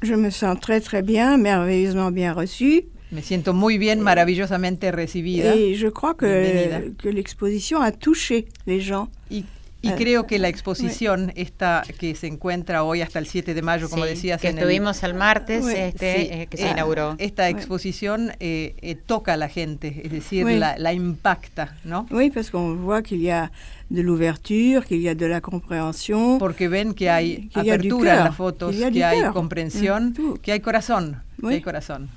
Je 0.02 0.14
me 0.14 0.30
sens 0.30 0.58
très 0.60 0.80
très 0.80 1.02
bien, 1.02 1.36
merveilleusement 1.38 2.10
bien 2.10 2.32
reçue. 2.32 2.84
Me 3.12 3.22
siento 3.22 3.54
muy 3.54 3.78
bien, 3.78 3.96
maravillosamente 3.96 4.90
recibida. 4.90 5.54
Et 5.54 5.74
je 5.74 5.86
crois 5.86 6.14
que, 6.14 6.90
que 6.98 7.08
l'exposition 7.08 7.80
a 7.80 7.92
touché 7.92 8.46
les 8.66 8.80
gens. 8.80 9.08
Y, 9.30 9.44
y 9.86 9.90
creo 9.92 10.26
que 10.26 10.38
la 10.38 10.48
exposición 10.48 11.32
esta 11.36 11.82
que 11.98 12.14
se 12.14 12.26
encuentra 12.26 12.82
hoy 12.84 13.02
hasta 13.02 13.18
el 13.18 13.26
7 13.26 13.54
de 13.54 13.62
mayo, 13.62 13.88
como 13.88 14.04
sí, 14.04 14.10
decías, 14.10 14.40
que 14.40 14.48
en 14.48 14.58
estuvimos 14.58 15.02
el, 15.02 15.10
el 15.10 15.16
martes 15.16 15.66
este, 15.66 16.14
sí, 16.14 16.28
eh, 16.30 16.46
que 16.50 16.56
se 16.56 16.70
inauguró. 16.70 17.14
Esta 17.18 17.48
exposición 17.48 18.32
eh, 18.40 18.74
eh, 18.80 18.94
toca 18.94 19.34
a 19.34 19.36
la 19.36 19.48
gente, 19.48 20.02
es 20.04 20.12
decir, 20.12 20.46
la, 20.46 20.78
la, 20.78 20.92
impacta, 20.92 21.76
¿no? 21.84 22.06
Oui, 22.10 22.30
parce 22.30 22.50
qu'on 22.50 22.76
voit 22.76 23.02
qu'il 23.02 23.20
y 23.20 23.30
a 23.30 23.50
de 23.88 24.02
l'ouverture, 24.02 24.84
qu'il 24.84 25.00
y 25.00 25.08
a 25.08 25.14
de 25.14 25.28
la 25.28 25.40
compréhension. 25.40 26.38
Porque 26.38 26.68
ven 26.68 26.94
que 26.94 27.10
hay 27.10 27.48
apertura 27.54 28.14
en 28.14 28.24
las 28.24 28.36
fotos, 28.36 28.74
que 28.74 29.04
hay 29.04 29.22
comprensión, 29.32 30.14
mm, 30.18 30.34
que 30.38 30.52
hay 30.52 30.60
corazón. 30.60 31.22
Del 31.38 31.62
corazón. 31.62 32.10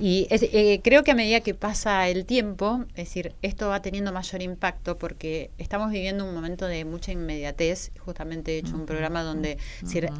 Y 0.00 0.26
eh, 0.30 0.80
creo 0.82 1.04
que 1.04 1.12
a 1.12 1.14
medida 1.14 1.40
que 1.40 1.54
pasa 1.54 2.08
el 2.08 2.24
tiempo, 2.24 2.84
es 2.90 3.06
decir, 3.06 3.34
esto 3.42 3.68
va 3.68 3.82
teniendo 3.82 4.12
mayor 4.12 4.42
impacto 4.42 4.98
porque 4.98 5.50
estamos 5.58 5.90
viviendo 5.90 6.24
un 6.24 6.34
momento 6.34 6.66
de 6.66 6.84
mucha 6.84 7.12
inmediatez. 7.12 7.92
Justamente 7.98 8.54
he 8.54 8.58
hecho 8.58 8.74
un 8.74 8.86
programa 8.86 9.22
donde 9.22 9.58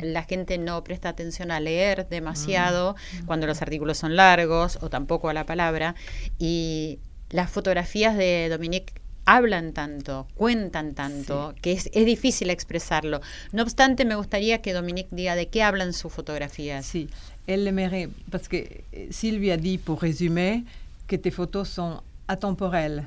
la 0.00 0.22
gente 0.24 0.58
no 0.58 0.82
presta 0.84 1.08
atención 1.08 1.50
a 1.50 1.60
leer 1.60 2.08
demasiado 2.08 2.96
cuando 3.26 3.46
los 3.46 3.62
artículos 3.62 3.98
son 3.98 4.16
largos 4.16 4.78
o 4.80 4.90
tampoco 4.90 5.28
a 5.28 5.34
la 5.34 5.44
palabra. 5.46 5.94
Y 6.38 6.98
las 7.30 7.50
fotografías 7.50 8.16
de 8.16 8.48
Dominique 8.48 8.94
hablan 9.26 9.72
tanto, 9.72 10.28
cuentan 10.36 10.94
tanto, 10.94 11.54
que 11.60 11.72
es, 11.72 11.90
es, 11.92 12.06
difícil 12.06 12.48
expresarlo. 12.48 13.20
No 13.52 13.64
obstante, 13.64 14.04
me 14.04 14.14
gustaría 14.14 14.62
que 14.62 14.72
Dominique 14.72 15.08
diga 15.10 15.34
de 15.34 15.48
qué 15.48 15.64
hablan 15.64 15.92
sus 15.92 16.12
fotografías. 16.12 16.86
Sí, 16.86 17.08
elle 17.46 17.66
aimerait, 17.66 18.08
parce 18.30 18.48
que 18.48 18.56
eh, 18.56 19.08
Sylvia 19.10 19.56
dit, 19.56 19.78
pour 19.78 20.00
résumer, 20.00 20.64
que 21.06 21.16
tes 21.16 21.30
photos 21.30 21.68
sont 21.68 22.00
atemporelles, 22.28 23.04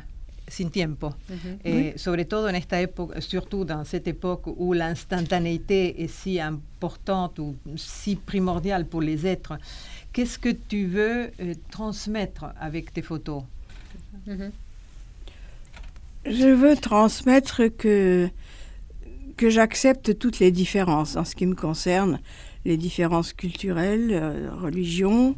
sin 0.47 0.69
tiempo, 0.69 1.09
-huh. 1.09 1.57
eh, 1.63 1.93
oui. 2.05 2.23
en 2.31 2.53
esta 2.53 2.77
surtout 3.19 3.65
dans 3.65 3.83
cette 3.85 4.07
époque 4.07 4.47
où 4.47 4.73
l'instantanéité 4.73 6.01
est 6.03 6.07
si 6.07 6.39
importante 6.39 7.39
ou 7.39 7.55
si 7.75 8.15
primordiale 8.15 8.85
pour 8.85 9.01
les 9.01 9.25
êtres. 9.25 9.57
Qu'est-ce 10.11 10.39
que 10.39 10.49
tu 10.49 10.85
veux 10.87 11.31
euh, 11.39 11.53
transmettre 11.69 12.45
avec 12.59 12.91
tes 12.93 13.03
photos? 13.03 13.43
Je 16.25 16.47
veux 16.47 16.75
transmettre 16.75 17.63
que, 17.77 18.29
que 19.37 19.49
j'accepte 19.49 20.17
toutes 20.17 20.39
les 20.39 20.51
différences 20.51 21.15
en 21.15 21.25
ce 21.25 21.35
qui 21.35 21.45
me 21.45 21.55
concerne, 21.55 22.19
les 22.69 22.77
différences 22.77 23.33
culturelles, 23.33 24.11
euh, 24.11 24.49
religions, 24.61 25.35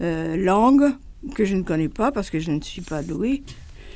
euh, 0.00 0.36
langues, 0.36 0.94
que 1.34 1.44
je 1.44 1.56
ne 1.56 1.62
connais 1.62 1.88
pas 1.88 2.12
parce 2.12 2.30
que 2.30 2.38
je 2.38 2.50
ne 2.50 2.60
suis 2.60 2.82
pas 2.82 3.02
douée. 3.02 3.42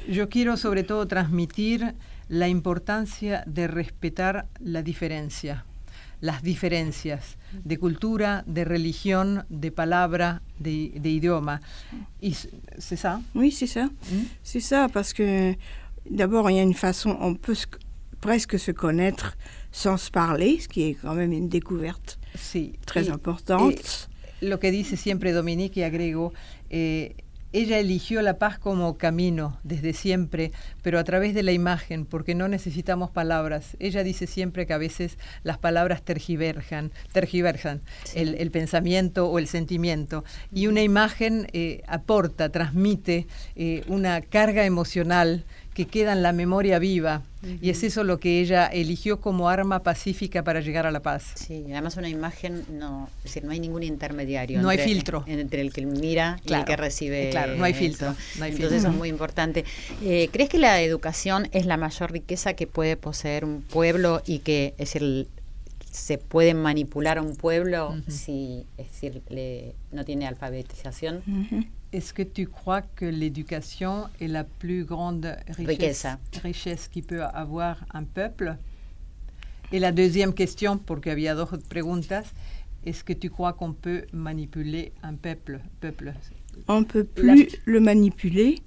Yo 0.08 0.28
quiero 0.28 0.56
sobre 0.58 0.82
todo 0.82 1.06
transmitir 1.06 1.94
la 2.28 2.48
importancia 2.48 3.42
de 3.46 3.66
respetar 3.66 4.46
la 4.60 4.82
diferencia, 4.82 5.64
las 6.20 6.42
diferencias 6.42 7.38
de 7.64 7.78
cultura, 7.78 8.42
de 8.46 8.64
religión, 8.64 9.44
de 9.48 9.70
palabra, 9.70 10.42
de, 10.58 10.92
de 11.00 11.08
idioma. 11.08 11.60
¿C'est 12.78 12.96
ça? 12.96 13.20
Oui, 13.34 13.50
c'est 13.50 13.68
ça. 13.68 13.86
Mm? 13.86 14.24
C'est 14.42 14.60
ça 14.60 14.88
parce 14.92 15.14
que 15.14 15.54
D'abord, 16.10 16.50
il 16.50 16.56
y 16.56 16.60
a 16.60 16.62
une 16.62 16.74
façon, 16.74 17.16
on 17.20 17.34
peut 17.34 17.54
se, 17.54 17.66
presque 18.20 18.58
se 18.58 18.70
connaître 18.70 19.36
sans 19.72 19.96
se 19.96 20.10
parler, 20.10 20.60
ce 20.60 20.68
qui 20.68 20.82
est 20.82 20.94
quand 20.94 21.14
même 21.14 21.32
une 21.32 21.48
découverte 21.48 22.18
sí. 22.34 22.78
très 22.84 23.06
y, 23.06 23.10
importante. 23.10 23.82
Y 24.40 24.46
lo 24.46 24.60
que 24.60 24.70
dice 24.70 24.96
siempre 24.96 25.32
Dominique 25.32 25.80
y 25.80 25.82
agrego, 25.84 26.32
eh, 26.70 27.14
ella 27.54 27.78
eligió 27.78 28.20
la 28.20 28.36
paz 28.38 28.58
como 28.58 28.98
camino 28.98 29.60
desde 29.62 29.92
siempre, 29.92 30.50
pero 30.82 30.98
a 30.98 31.04
través 31.04 31.34
de 31.34 31.44
la 31.44 31.52
imagen, 31.52 32.04
porque 32.04 32.34
no 32.34 32.48
necesitamos 32.48 33.12
palabras. 33.12 33.76
Ella 33.78 34.02
dice 34.02 34.26
siempre 34.26 34.66
que 34.66 34.72
a 34.72 34.78
veces 34.78 35.18
las 35.44 35.56
palabras 35.58 36.02
sí. 38.02 38.18
el, 38.18 38.34
el, 38.34 38.50
pensamiento 38.50 39.28
o 39.28 39.38
el 39.38 39.46
sentimiento. 39.46 40.24
Y 40.52 40.66
una 40.66 40.82
imagen 40.82 41.46
eh, 41.52 41.84
aporta, 41.86 42.48
transmite 42.48 43.28
eh, 43.54 43.84
una 43.86 44.20
carga 44.20 44.64
emocional 44.64 45.44
que 45.74 45.86
queda 45.86 46.12
en 46.12 46.22
la 46.22 46.32
memoria 46.32 46.78
viva. 46.78 47.22
Uh 47.42 47.46
-huh. 47.46 47.58
Y 47.60 47.70
es 47.70 47.82
eso 47.82 48.04
lo 48.04 48.18
que 48.18 48.40
ella 48.40 48.66
eligió 48.66 49.20
como 49.20 49.48
arma 49.48 49.82
pacífica 49.82 50.42
para 50.42 50.60
llegar 50.60 50.86
a 50.86 50.90
la 50.90 51.00
paz. 51.00 51.32
Sí, 51.34 51.64
además 51.72 51.96
una 51.96 52.08
imagen, 52.08 52.64
no, 52.70 53.08
es 53.18 53.24
decir, 53.24 53.44
no 53.44 53.50
hay 53.50 53.60
ningún 53.60 53.82
intermediario. 53.82 54.62
No 54.62 54.70
entre, 54.70 54.84
hay 54.84 54.94
filtro. 54.94 55.24
Entre 55.26 55.60
el 55.60 55.72
que 55.72 55.84
mira 55.84 56.38
claro, 56.46 56.60
y 56.60 56.62
el 56.62 56.64
que 56.66 56.76
recibe. 56.76 57.30
Claro, 57.30 57.56
no 57.56 57.64
hay 57.64 57.74
filtro. 57.74 58.14
No 58.38 58.44
hay 58.44 58.52
Entonces 58.52 58.56
filtro. 58.56 58.76
eso 58.76 58.88
es 58.88 58.94
muy 58.94 59.08
importante. 59.08 59.64
Eh, 60.02 60.28
¿Crees 60.32 60.48
que 60.48 60.58
la 60.58 60.80
educación 60.80 61.48
es 61.52 61.66
la 61.66 61.76
mayor 61.76 62.12
riqueza 62.12 62.54
que 62.54 62.66
puede 62.66 62.96
poseer 62.96 63.44
un 63.44 63.60
pueblo 63.62 64.22
y 64.24 64.38
que, 64.38 64.74
es 64.78 64.92
decir, 64.94 65.28
se 65.90 66.18
puede 66.18 66.54
manipular 66.54 67.18
a 67.18 67.22
un 67.22 67.36
pueblo 67.36 67.90
uh 67.90 67.94
-huh. 67.94 68.10
si, 68.10 68.64
es 68.78 68.90
decir, 68.90 69.22
le, 69.28 69.74
no 69.92 70.04
tiene 70.04 70.26
alfabetización? 70.26 71.22
Uh 71.26 71.30
-huh. 71.30 71.66
Est-ce 71.94 72.12
que 72.12 72.24
tu 72.24 72.48
crois 72.48 72.82
que 72.82 73.04
l'éducation 73.04 74.08
est 74.20 74.26
la 74.26 74.42
plus 74.42 74.84
grande 74.84 75.36
richesse, 75.56 76.06
richesse 76.42 76.88
qui 76.88 77.02
peut 77.02 77.22
avoir 77.22 77.84
un 77.94 78.02
peuple? 78.02 78.56
Et 79.70 79.78
la 79.78 79.92
deuxième 79.92 80.34
question, 80.34 80.76
porque 80.76 81.06
había 81.06 81.36
dos 81.36 81.46
preguntas, 81.68 82.24
est-ce 82.84 83.04
que 83.04 83.12
tu 83.12 83.30
crois 83.30 83.52
qu'on 83.52 83.74
peut 83.74 84.06
manipuler 84.12 84.92
un 85.04 85.14
peuple, 85.14 85.60
peuple? 85.80 86.14
On 86.66 86.80
ne 86.80 86.84
peut 86.84 87.04
plus 87.04 87.44
la... 87.44 87.58
le 87.64 87.78
manipuler 87.78 88.58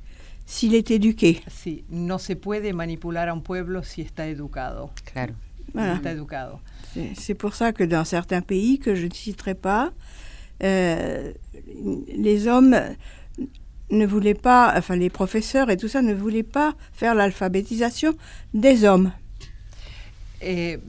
s'il 0.45 0.73
est 0.73 0.89
éduqué. 0.89 1.41
Sí, 1.49 1.83
no 1.89 2.19
se 2.19 2.37
puede 2.37 2.71
manipular 2.71 3.27
a 3.27 3.33
un 3.33 3.41
pueblo 3.41 3.83
si 3.83 4.03
está 4.03 4.27
educado. 4.27 4.89
Claro. 5.03 5.33
Voilà. 5.73 5.91
Si 5.91 5.97
está 5.97 6.11
educado. 6.11 6.61
C'est 7.13 7.35
pour 7.35 7.55
ça 7.55 7.73
que 7.73 7.83
dans 7.83 8.05
certains 8.05 8.41
pays 8.41 8.79
que 8.79 8.95
je 8.95 9.07
ne 9.07 9.13
citerai 9.13 9.53
pas, 9.53 9.91
euh, 10.63 11.33
les 12.07 12.47
hommes 12.47 12.75
ne 13.89 14.05
voulaient 14.05 14.33
pas, 14.33 14.73
enfin 14.75 14.95
les 14.95 15.09
professeurs 15.09 15.69
et 15.69 15.77
tout 15.77 15.87
ça 15.87 16.01
ne 16.01 16.13
voulaient 16.13 16.43
pas 16.43 16.75
faire 16.91 17.15
l'alphabétisation 17.15 18.15
des 18.53 18.83
hommes. 18.83 19.11
Eh, 20.41 20.79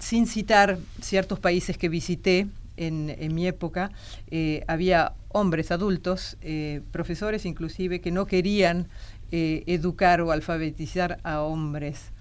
sin 0.00 0.26
citar 0.26 0.78
ciertos 1.00 1.40
países 1.40 1.76
que 1.76 1.88
visité 1.88 2.46
en, 2.78 3.08
en 3.08 3.34
mi 3.34 3.46
época, 3.46 3.90
eh, 4.30 4.62
había 4.68 5.12
hombres 5.30 5.70
adultos, 5.70 6.36
eh, 6.42 6.80
profesores 6.92 7.44
inclusive, 7.44 8.00
que 8.00 8.10
no 8.10 8.26
querían 8.26 8.86
eh, 9.32 9.64
educar 9.66 10.20
o 10.20 10.30
alfabetizar 10.30 11.18
a 11.22 11.42
hombres. 11.42 12.12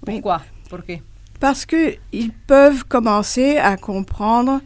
Pourquoi? 0.00 0.42
¿Por 0.68 0.84
qué? 0.84 1.02
Parce 1.40 1.66
qu'ils 1.66 2.32
peuvent 2.46 2.84
commencer 2.84 3.58
à 3.58 3.76
comprendre 3.76 4.60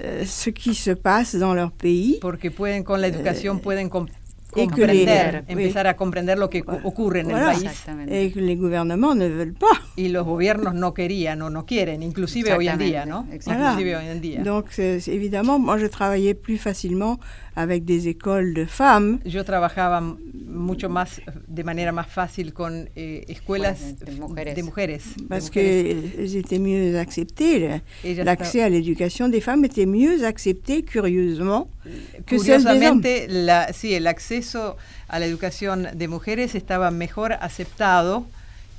euh, 0.00 0.24
ce 0.24 0.50
qui 0.50 0.74
se 0.74 0.90
passe 0.92 1.36
dans 1.36 1.54
leur 1.54 1.70
pays. 1.70 2.18
Porque 2.20 2.50
pueden, 2.50 2.82
con 2.82 3.00
la 3.00 3.06
educación 3.06 3.58
euh, 3.58 3.60
pueden 3.60 3.88
comprender, 4.50 5.44
les, 5.46 5.52
empezar 5.52 5.84
oui. 5.84 5.90
a 5.90 5.96
comprender 5.96 6.38
lo 6.38 6.48
que 6.48 6.62
voilà. 6.62 6.80
ocurre 6.84 7.20
en 7.20 7.28
voilà. 7.28 7.52
el 7.52 7.58
país. 7.58 7.86
Et 8.08 8.32
que 8.32 8.40
les 8.40 8.56
gouvernements 8.56 9.14
ne 9.14 9.28
veulent 9.28 9.54
pas. 9.54 9.80
Y 9.96 10.08
los 10.08 10.24
gobiernos 10.24 10.74
no 10.74 10.92
querían 10.94 11.42
o 11.42 11.50
no 11.50 11.64
quieren, 11.66 12.02
inclusive 12.02 12.52
hoy 12.54 12.68
en 12.68 12.78
día, 12.78 13.06
¿no? 13.06 13.26
Inclusive 13.32 13.96
hoy 13.96 14.08
en 14.08 14.20
día. 14.20 14.42
Donc, 14.42 14.78
évidemment, 14.78 15.58
moi, 15.58 15.78
je 15.78 15.86
travaillais 15.86 16.34
plus 16.34 16.58
facilement 16.58 17.18
avec 17.54 17.84
des 17.84 18.08
écoles 18.08 18.54
de 18.54 18.64
femmes. 18.64 19.20
Yo 19.24 19.44
trabajaba 19.44 20.00
mucho 20.00 20.88
más, 20.88 21.20
de 21.46 21.64
manera 21.64 21.92
más 21.92 22.06
fácil 22.06 22.52
con 22.52 22.88
eh, 22.96 23.24
escuelas 23.28 23.98
de 23.98 24.12
mujeres. 24.12 24.56
De 24.56 24.62
mujeres 24.62 25.02
Parce 25.28 25.50
qu'elles 25.50 26.36
étaient 26.36 26.58
mieux 26.58 26.98
acceptées. 26.98 27.80
L'accès 28.04 28.62
à 28.62 28.68
l'éducation 28.68 29.28
des 29.28 29.40
femmes 29.40 29.64
était 29.64 29.86
mieux 29.86 30.24
accepté, 30.24 30.82
curieusement, 30.82 31.68
que 32.26 32.38
celle 32.38 32.64
des 32.64 32.86
hommes. 32.86 33.02
La, 33.28 33.72
sí, 33.72 33.94
el 33.94 34.06
acceso 34.06 34.76
a 35.08 35.18
la 35.18 35.26
educación 35.26 35.88
de 35.94 36.08
mujeres 36.08 36.54
estaba 36.54 36.90
mejor 36.90 37.32
aceptado 37.32 38.26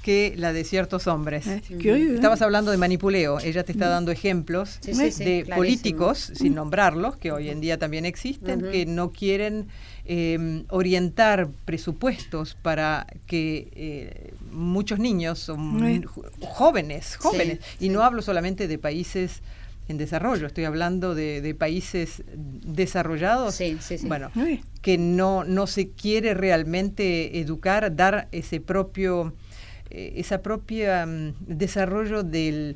que 0.02 0.34
la 0.36 0.54
de 0.54 0.64
ciertos 0.64 1.08
hombres. 1.08 1.48
Eh, 1.48 1.62
curieux, 1.70 2.16
Estabas 2.16 2.42
hablando 2.42 2.72
de 2.72 2.78
manipuleo, 2.78 3.40
ella 3.40 3.64
te 3.64 3.72
está 3.72 3.88
dando 3.88 4.12
ejemplos 4.12 4.78
sí, 4.82 4.94
sí, 4.94 5.12
sí, 5.12 5.24
de 5.24 5.46
políticos, 5.56 6.32
sin 6.34 6.56
nombrarlos, 6.56 7.18
que 7.18 7.32
hoy 7.32 7.50
en 7.50 7.62
día 7.62 7.78
también 7.78 8.06
existen, 8.06 8.64
uh 8.64 8.68
-huh. 8.68 8.72
que 8.72 8.86
no 8.86 9.12
quieren 9.12 9.68
eh, 10.06 10.64
orientar 10.70 11.50
presupuestos 11.66 12.56
para 12.62 13.06
que 13.28 13.70
eh, 13.76 14.34
muchos 14.52 15.00
niños 15.00 15.40
son 15.40 16.04
jóvenes, 16.42 17.16
jóvenes, 17.18 17.60
y 17.80 17.90
no 17.90 18.04
hablo 18.04 18.22
solamente 18.22 18.68
de 18.68 18.78
países 18.78 19.42
en 19.88 19.98
desarrollo, 19.98 20.48
estoy 20.48 20.64
hablando 20.64 21.16
de, 21.16 21.42
de 21.42 21.54
países 21.54 22.24
desarrollados, 22.36 23.56
sí, 23.56 23.78
sí, 23.82 23.98
sí. 23.98 24.08
bueno, 24.08 24.32
que 24.82 24.98
no, 24.98 25.44
no 25.44 25.68
se 25.68 25.90
quiere 25.90 26.34
realmente 26.34 27.40
educar, 27.40 27.96
dar 27.96 28.28
ese 28.32 28.60
propio 28.60 29.34
esa 29.92 30.40
propia 30.40 31.06
um, 31.06 31.34
desarrollo 31.40 32.24
del 32.24 32.76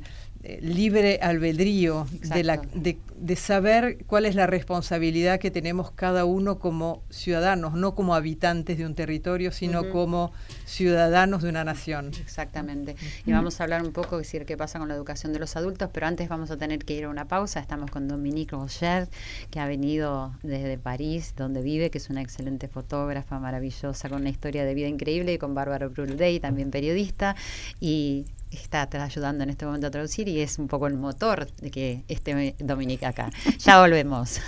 libre 0.60 1.18
albedrío, 1.22 2.06
de, 2.22 2.44
la, 2.44 2.58
de, 2.74 2.98
de, 3.16 3.36
saber 3.36 4.04
cuál 4.06 4.26
es 4.26 4.34
la 4.34 4.46
responsabilidad 4.46 5.38
que 5.40 5.50
tenemos 5.50 5.90
cada 5.90 6.24
uno 6.24 6.58
como 6.58 7.02
ciudadanos, 7.10 7.74
no 7.74 7.94
como 7.94 8.14
habitantes 8.14 8.78
de 8.78 8.86
un 8.86 8.94
territorio, 8.94 9.52
sino 9.52 9.80
uh 9.80 9.84
-huh. 9.84 9.92
como 9.92 10.32
ciudadanos 10.64 11.42
de 11.42 11.48
una 11.48 11.64
nación. 11.64 12.12
Exactamente. 12.20 12.92
Uh 12.92 12.96
-huh. 12.96 13.22
Y 13.26 13.32
vamos 13.32 13.60
a 13.60 13.64
hablar 13.64 13.82
un 13.82 13.92
poco, 13.92 14.18
decir, 14.18 14.44
qué 14.44 14.56
pasa 14.56 14.78
con 14.78 14.88
la 14.88 14.94
educación 14.94 15.32
de 15.32 15.38
los 15.38 15.56
adultos, 15.56 15.90
pero 15.92 16.06
antes 16.06 16.28
vamos 16.28 16.50
a 16.50 16.56
tener 16.56 16.84
que 16.84 16.94
ir 16.94 17.04
a 17.04 17.08
una 17.08 17.26
pausa. 17.26 17.60
Estamos 17.60 17.90
con 17.90 18.08
Dominique 18.08 18.54
Roger, 18.54 19.08
que 19.50 19.60
ha 19.60 19.66
venido 19.66 20.32
desde 20.42 20.78
París, 20.78 21.34
donde 21.36 21.62
vive, 21.62 21.90
que 21.90 21.98
es 21.98 22.10
una 22.10 22.22
excelente 22.22 22.68
fotógrafa, 22.68 23.38
maravillosa, 23.38 24.08
con 24.08 24.20
una 24.20 24.30
historia 24.30 24.64
de 24.64 24.74
vida 24.74 24.88
increíble, 24.88 25.32
y 25.32 25.38
con 25.38 25.54
Bárbara 25.54 25.88
Brulday, 25.88 26.40
también 26.40 26.70
periodista. 26.70 27.36
Y 27.80 28.26
está 28.50 28.88
ayudando 29.02 29.44
en 29.44 29.50
este 29.50 29.66
momento 29.66 29.86
a 29.86 29.90
traducir 29.90 30.28
y 30.28 30.40
es 30.40 30.58
un 30.58 30.68
poco 30.68 30.86
el 30.86 30.94
motor 30.94 31.46
de 31.60 31.70
que 31.70 32.04
esté 32.08 32.54
Dominique 32.58 33.06
acá. 33.06 33.30
Ya 33.58 33.80
volvemos. 33.80 34.40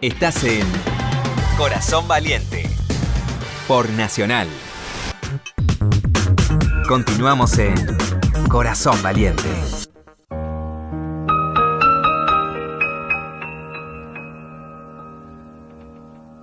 Estás 0.00 0.44
en 0.44 0.66
Corazón 1.56 2.06
Valiente 2.08 2.68
por 3.66 3.88
Nacional. 3.90 4.48
Continuamos 6.88 7.58
en 7.58 7.74
Corazón 8.48 9.02
Valiente. 9.02 9.48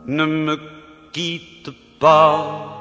Ne 0.08 0.26
me 0.26 0.58
pas 2.00 2.81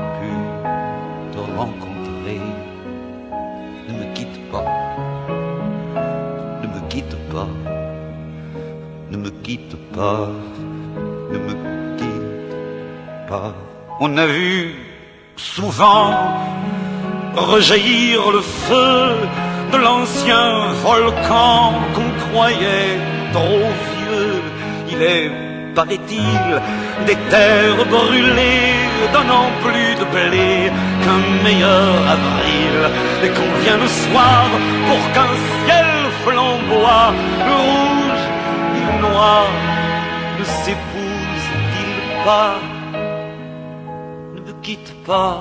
ne 9.97 11.37
me 11.37 11.53
quitte 11.97 13.27
pas. 13.27 13.53
On 13.99 14.17
a 14.17 14.25
vu 14.25 14.75
souvent 15.35 16.13
rejaillir 17.35 18.31
le 18.31 18.41
feu 18.41 19.15
de 19.71 19.77
l'ancien 19.77 20.71
volcan 20.83 21.73
qu'on 21.93 22.29
croyait 22.29 22.99
trop 23.33 23.65
vieux. 23.95 24.41
Il 24.91 25.01
est, 25.01 25.31
paraît-il, 25.75 26.61
des 27.05 27.15
terres 27.29 27.85
brûlées, 27.89 28.89
donnant 29.13 29.49
plus 29.63 29.95
de 29.95 30.05
blé 30.15 30.71
qu'un 31.03 31.43
meilleur 31.43 31.93
avril, 32.15 32.75
et 33.23 33.29
qu'on 33.29 33.53
vient 33.63 33.77
le 33.77 33.87
soir 33.87 34.43
pour 34.87 35.03
qu'un 35.13 35.33
ciel 35.65 35.85
flamboie, 36.23 37.13
le 37.47 37.55
rouge 37.69 38.25
et 38.75 38.83
le 38.91 39.07
noir 39.07 39.47
ne 40.41 40.45
s'épousent-ils 40.45 42.25
pas 42.25 42.55
Ne 44.35 44.41
me 44.41 44.53
quitte 44.63 44.93
pas, 45.05 45.37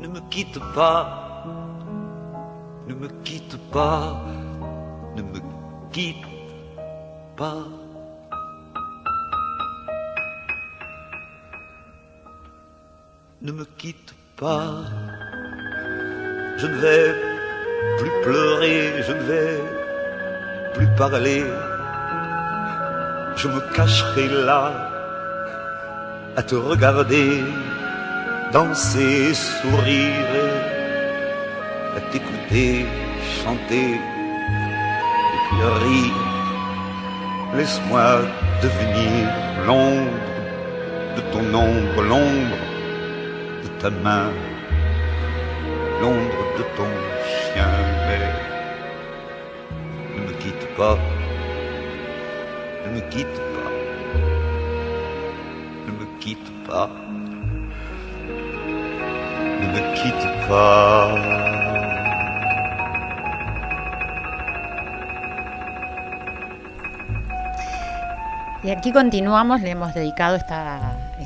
ne 0.00 0.06
me 0.06 0.20
quitte 0.30 0.60
pas, 0.74 1.02
ne 2.86 2.94
me 2.94 3.08
quitte 3.24 3.56
pas, 3.72 4.22
ne 5.16 5.22
me 5.22 5.40
quitte 5.92 6.28
pas. 7.36 7.64
Ne 13.42 13.52
me 13.52 13.64
quitte 13.64 14.14
pas, 14.36 14.70
je 16.58 16.66
ne 16.66 16.76
vais 16.84 17.14
plus 17.98 18.14
pleurer, 18.22 19.02
je 19.02 19.12
ne 19.12 19.22
vais 19.30 19.60
plus 20.74 20.88
parler. 20.96 21.42
Je 23.42 23.48
me 23.48 23.60
cacherai 23.74 24.28
là 24.28 24.70
à 26.36 26.42
te 26.42 26.54
regarder, 26.54 27.42
danser, 28.52 29.32
sourire, 29.32 30.36
à 31.96 32.00
t'écouter, 32.12 32.84
chanter 33.38 33.92
et 33.94 35.40
puis 35.46 35.62
rire. 35.84 36.22
Laisse-moi 37.56 38.08
devenir 38.62 39.26
l'ombre 39.66 40.20
de 41.16 41.22
ton 41.32 41.44
ombre, 41.54 42.02
l'ombre 42.10 42.60
de 43.64 43.68
ta 43.80 43.88
main, 43.88 44.28
l'ombre 46.02 46.42
de 46.58 46.64
ton 46.76 46.90
mais 48.06 48.26
ne 50.14 50.26
me 50.26 50.32
quitte 50.42 50.66
pas, 50.76 50.98
quitte 53.10 53.40
pas, 53.54 53.70
ne 55.86 55.92
me 55.98 56.18
quitte 56.20 56.50
pas, 56.66 56.88
ne 59.60 59.66
me 59.72 59.80
quitte 59.94 60.28
pas. 60.48 61.40
Y 68.62 68.70
aquí 68.70 68.92
continuamos, 68.92 69.62
le 69.62 69.70
hemos 69.70 69.92
dedicado 69.94 70.36
esta 70.36 70.78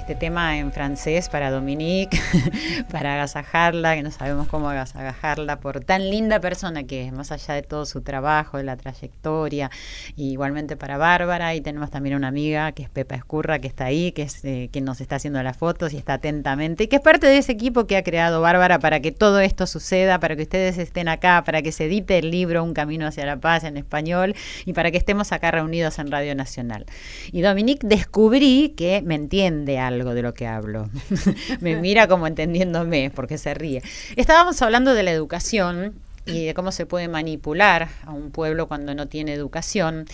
este 0.05 0.17
tema 0.17 0.59
en 0.59 0.71
francés 0.71 1.31
para 1.31 1.51
Dominique, 1.51 2.21
para 2.91 3.15
agasajarla, 3.15 3.95
que 3.95 4.03
no 4.03 4.11
sabemos 4.11 4.49
cómo 4.49 4.69
agasajarla, 4.69 5.61
por 5.61 5.81
tan 5.81 6.11
linda 6.11 6.41
persona 6.41 6.85
que 6.85 7.07
es, 7.07 7.13
más 7.15 7.33
allá 7.33 7.55
de 7.55 7.63
todo 7.63 7.87
su 7.87 8.03
trabajo, 8.03 8.59
de 8.59 8.65
la 8.65 8.77
trayectoria, 8.77 9.71
igualmente 10.15 10.77
para 10.77 10.99
Bárbara, 10.99 11.55
y 11.55 11.63
tenemos 11.63 11.91
también 11.91 12.17
una 12.17 12.29
amiga 12.29 12.73
que 12.73 12.83
es 12.83 12.91
Pepa 12.91 13.15
Escurra, 13.15 13.61
que 13.61 13.67
está 13.67 13.87
ahí, 13.87 14.13
que 14.13 14.25
es 14.25 14.45
eh, 14.45 14.69
nos 14.83 15.01
está 15.01 15.17
haciendo 15.17 15.43
las 15.43 15.57
fotos 15.57 15.95
y 15.95 15.97
está 15.97 16.15
atentamente, 16.15 16.85
y 16.85 16.89
que 16.89 16.97
es 16.97 17.03
parte 17.03 17.27
de 17.27 17.39
ese 17.39 17.53
equipo 17.53 17.87
que 17.87 17.97
ha 17.97 18.03
creado 18.03 18.43
Bárbara 18.43 18.79
para 18.81 19.01
que 19.01 19.11
todo 19.11 19.41
esto 19.41 19.67
suceda, 19.67 20.21
para 20.21 20.37
que 20.37 20.43
ustedes 20.43 20.77
estén 20.77 21.09
acá, 21.09 21.45
para 21.47 21.63
que 21.63 21.73
se 21.73 21.87
edite 21.87 22.19
el 22.19 22.31
libro 22.31 22.63
Un 22.63 22.75
Camino 22.75 23.07
hacia 23.07 23.25
la 23.25 23.39
Paz 23.39 23.65
en 23.65 23.79
español, 23.79 24.35
y 24.67 24.75
para 24.75 24.91
que 24.91 24.99
estemos 24.99 25.33
acá 25.33 25.51
reunidos 25.51 25.99
en 25.99 26.11
Radio 26.11 26.35
Nacional. 26.35 26.85
Y 27.33 27.41
Dominique 27.41 27.87
descubrí 27.87 28.75
que 28.77 29.01
me 29.01 29.15
entiende 29.15 29.79
algo 29.95 30.15
de 30.15 30.23
lo 30.23 30.35
que 30.35 30.47
hablo. 30.47 30.89
Me 31.61 31.77
mira 31.77 32.07
como 32.09 32.27
entendiéndome, 32.27 33.11
porque 33.15 33.39
se 33.39 33.55
ríe. 33.55 33.83
Estábamos 34.17 34.61
hablando 34.63 34.95
de 34.95 35.03
la 35.03 35.13
educación 35.13 35.95
y 36.27 36.47
de 36.47 36.55
cómo 36.55 36.73
se 36.73 36.87
puede 36.87 37.09
manipular 37.09 37.89
a 38.05 38.13
un 38.13 38.31
pueblo 38.31 38.69
cuando 38.69 38.95
no 38.95 39.09
tiene 39.09 39.33
educación. 39.33 40.07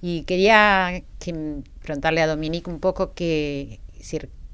Y 0.00 0.22
quería 0.22 1.02
preguntarle 1.82 2.22
a 2.22 2.26
Dominique 2.26 2.70
un 2.70 2.80
poco 2.80 3.14
qué 3.14 3.80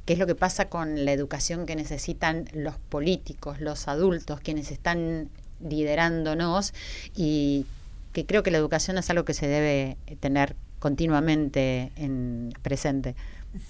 es 0.06 0.18
lo 0.18 0.26
que 0.26 0.34
pasa 0.34 0.68
con 0.68 1.04
la 1.04 1.12
educación 1.12 1.66
que 1.66 1.76
necesitan 1.76 2.46
los 2.52 2.76
políticos, 2.76 3.60
los 3.60 3.88
adultos, 3.88 4.40
quienes 4.40 4.70
están 4.70 5.28
liderándonos 5.60 6.72
y 7.14 7.66
que 8.12 8.26
creo 8.26 8.42
que 8.42 8.50
la 8.50 8.58
educación 8.58 8.98
es 8.98 9.08
algo 9.10 9.24
que 9.24 9.34
se 9.34 9.46
debe 9.46 9.96
tener 10.20 10.56
continuamente 10.78 11.92
en 11.96 12.52
presente. 12.62 13.14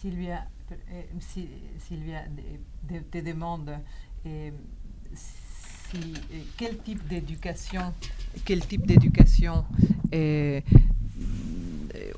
Silvia, 0.00 0.48
eh, 0.92 1.06
Silvia 1.78 2.24
te 3.10 3.20
demande 3.20 3.78
eh, 4.24 4.52
si, 5.14 6.14
eh, 6.32 6.44
quel 6.56 6.78
type 6.78 7.06
d'éducation, 7.08 7.92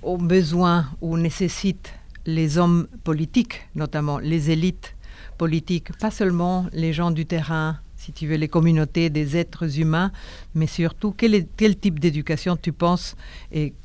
ont 0.03 0.19
besoin 0.19 0.87
ou 1.01 1.17
nécessitent 1.17 1.95
les 2.27 2.59
hommes 2.59 2.89
politiques, 3.05 3.69
notamment 3.75 4.19
les 4.19 4.51
élites 4.51 4.95
politiques, 5.39 5.97
pas 5.99 6.11
seulement 6.11 6.67
les 6.73 6.93
gens 6.93 7.11
du 7.11 7.27
terrain, 7.27 7.81
si 7.97 8.13
tu 8.13 8.27
veux, 8.27 8.37
les 8.37 8.49
communautés 8.49 9.11
des 9.11 9.37
êtres 9.37 9.79
humains, 9.79 10.13
mais 10.55 10.67
surtout 10.67 11.13
quel, 11.13 11.47
quel 11.57 11.79
type 11.79 11.99
d'éducation 11.99 12.57
tu 12.57 12.73
penses 12.73 13.17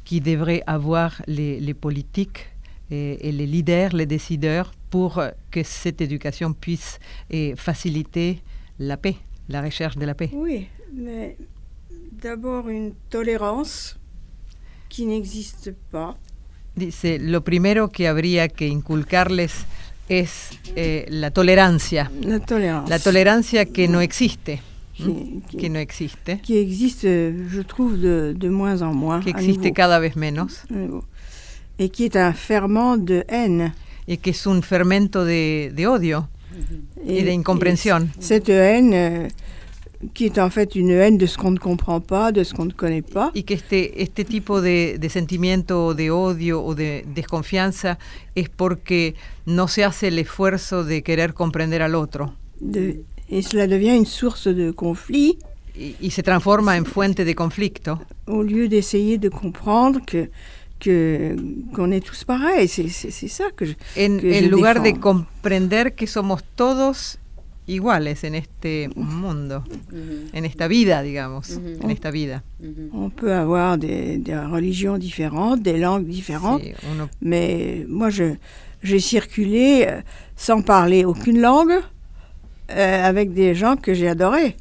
qui 0.03 0.21
devraient 0.21 0.63
avoir 0.67 1.21
les 1.27 1.73
politiques 1.73 2.47
et, 2.91 3.27
et, 3.27 3.31
les 3.31 3.47
leaders, 3.47 3.93
les 3.93 4.05
décideurs, 4.05 4.71
pour 4.89 5.21
que 5.51 5.63
cette 5.63 6.01
éducation 6.01 6.53
puisse 6.53 6.99
et, 7.29 7.53
faciliter 7.55 8.41
la 8.79 8.97
paix, 8.97 9.17
la 9.49 9.61
recherche 9.61 9.97
de 9.97 10.05
la 10.05 10.13
paix 10.13 10.29
Oui, 10.33 10.67
mais 10.93 11.37
d'abord 12.11 12.69
une 12.69 12.93
tolérance 13.09 13.97
qui 14.89 15.05
n'existe 15.05 15.73
pas. 15.91 16.15
Dice, 16.75 17.17
lo 17.19 17.43
primero 17.43 17.89
que 17.89 18.07
habría 18.07 18.47
que 18.49 18.67
inculcarles 18.67 19.65
es 20.09 20.51
eh, 20.75 21.05
la 21.09 21.31
tolerancia. 21.31 22.11
La 22.21 22.39
tolérance. 22.39 22.89
La 22.89 22.99
tolerancia 22.99 23.65
que 23.65 23.87
no 23.87 24.01
existe. 24.01 24.61
Qui, 24.93 25.41
qui, 25.47 25.57
que 25.57 25.69
no 25.69 25.79
existe. 25.79 26.39
Qui 26.41 26.57
existe, 26.57 27.03
je 27.03 27.61
trouve, 27.61 27.97
de, 27.97 28.33
de 28.33 28.49
moins 28.49 28.81
en 28.81 28.93
moins. 28.93 29.21
Que 29.21 29.29
existe 29.29 29.73
cada 29.73 29.99
vez 29.99 30.15
menos. 30.15 30.61
Et 31.79 31.89
qui 31.89 32.05
est 32.05 32.15
un 32.15 32.33
ferment 32.33 32.97
de 32.97 33.23
haine. 33.27 33.73
Y 34.07 34.17
que 34.17 34.31
es 34.31 34.47
un 34.47 34.61
fermento 34.61 35.25
de, 35.25 35.71
de 35.75 35.87
odio 35.87 36.27
y 37.05 37.23
de 37.23 37.31
incomprensión. 37.33 38.09
Cette 38.19 38.49
haine 38.49 38.93
euh, 38.93 39.27
qui 40.13 40.25
est 40.25 40.39
en 40.39 40.49
fait 40.49 40.75
une 40.75 40.91
haine 40.91 41.17
de 41.17 41.25
ce 41.25 41.37
qu'on 41.37 41.51
ne 41.51 41.59
comprend 41.59 41.99
pas, 41.99 42.31
de 42.31 42.43
ce 42.43 42.53
qu'on 42.53 42.65
ne 42.65 42.71
connaît 42.71 43.01
pas. 43.01 43.31
Y 43.33 43.43
que 43.43 43.53
este, 43.53 44.01
este 44.01 44.23
tipo 44.23 44.61
de, 44.61 44.97
de 44.97 45.09
sentimiento 45.09 45.93
de 45.93 46.09
odio 46.11 46.63
o 46.63 46.73
de 46.73 47.03
desconfianza 47.13 47.97
es 48.35 48.49
porque 48.49 49.15
no 49.45 49.67
se 49.67 49.83
hace 49.83 50.07
el 50.07 50.19
esfuerzo 50.19 50.83
de 50.83 51.03
querer 51.03 51.33
comprender 51.33 51.81
al 51.81 51.95
otro. 51.95 52.33
De, 52.59 53.03
et 53.29 53.41
cela 53.43 53.67
devient 53.67 53.95
une 53.95 54.05
source 54.05 54.47
de 54.47 54.71
conflit. 54.71 55.37
Y 55.75 56.09
se 56.09 56.23
transforma 56.23 56.75
en 56.75 56.85
fuente 56.85 57.23
de 57.23 57.35
conflicto. 57.35 57.99
Au 58.25 58.41
lieu 58.41 58.67
d'essayer 58.67 59.19
de 59.19 59.29
comprendre 59.29 60.01
que 60.03 60.31
que 60.79 61.35
qu'on 61.73 61.91
est 61.91 62.05
tous 62.05 62.23
pareils, 62.23 62.67
c'est 62.67 63.27
ça 63.27 63.45
que 63.55 63.65
je 63.65 63.73
En, 63.95 64.17
que 64.19 64.27
en 64.27 64.43
je 64.43 64.49
lugar 64.49 64.75
de 64.75 64.83
défends. 64.91 64.99
comprender 65.01 65.91
que 65.95 66.05
somos 66.07 66.41
todos 66.55 67.17
iguales 67.67 68.17
en 68.23 68.33
este 68.35 68.89
mundo, 68.95 69.63
en 70.33 70.45
esta 70.45 70.67
vida, 70.69 71.01
digamos, 71.03 71.59
en 71.81 71.89
esta 71.89 72.11
vida. 72.11 72.41
On 72.93 73.09
peut 73.09 73.33
avoir 73.33 73.77
des, 73.77 74.17
des 74.19 74.37
religions 74.37 74.97
différentes, 74.97 75.61
des 75.63 75.77
langues 75.77 76.07
différentes, 76.07 76.61
Sí, 76.63 76.73
uno 76.93 77.09
mais 77.21 77.85
moi 77.89 78.09
je 78.09 78.37
j'ai 78.83 78.99
circulé 78.99 79.85
euh, 79.87 80.01
sans 80.37 80.61
parler 80.61 81.03
aucune 81.03 81.41
langue 81.41 81.79
euh, 82.69 83.03
avec 83.09 83.33
des 83.33 83.53
gens 83.55 83.75
que 83.75 83.93
j'ai 83.93 84.07
adorés. 84.07 84.55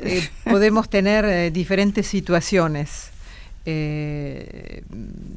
eh, 0.00 0.22
podemos 0.44 0.88
tener 0.88 1.22
eh, 1.24 1.50
diferentes 1.50 2.02
situaciones. 2.02 3.12
Eh, 3.66 4.82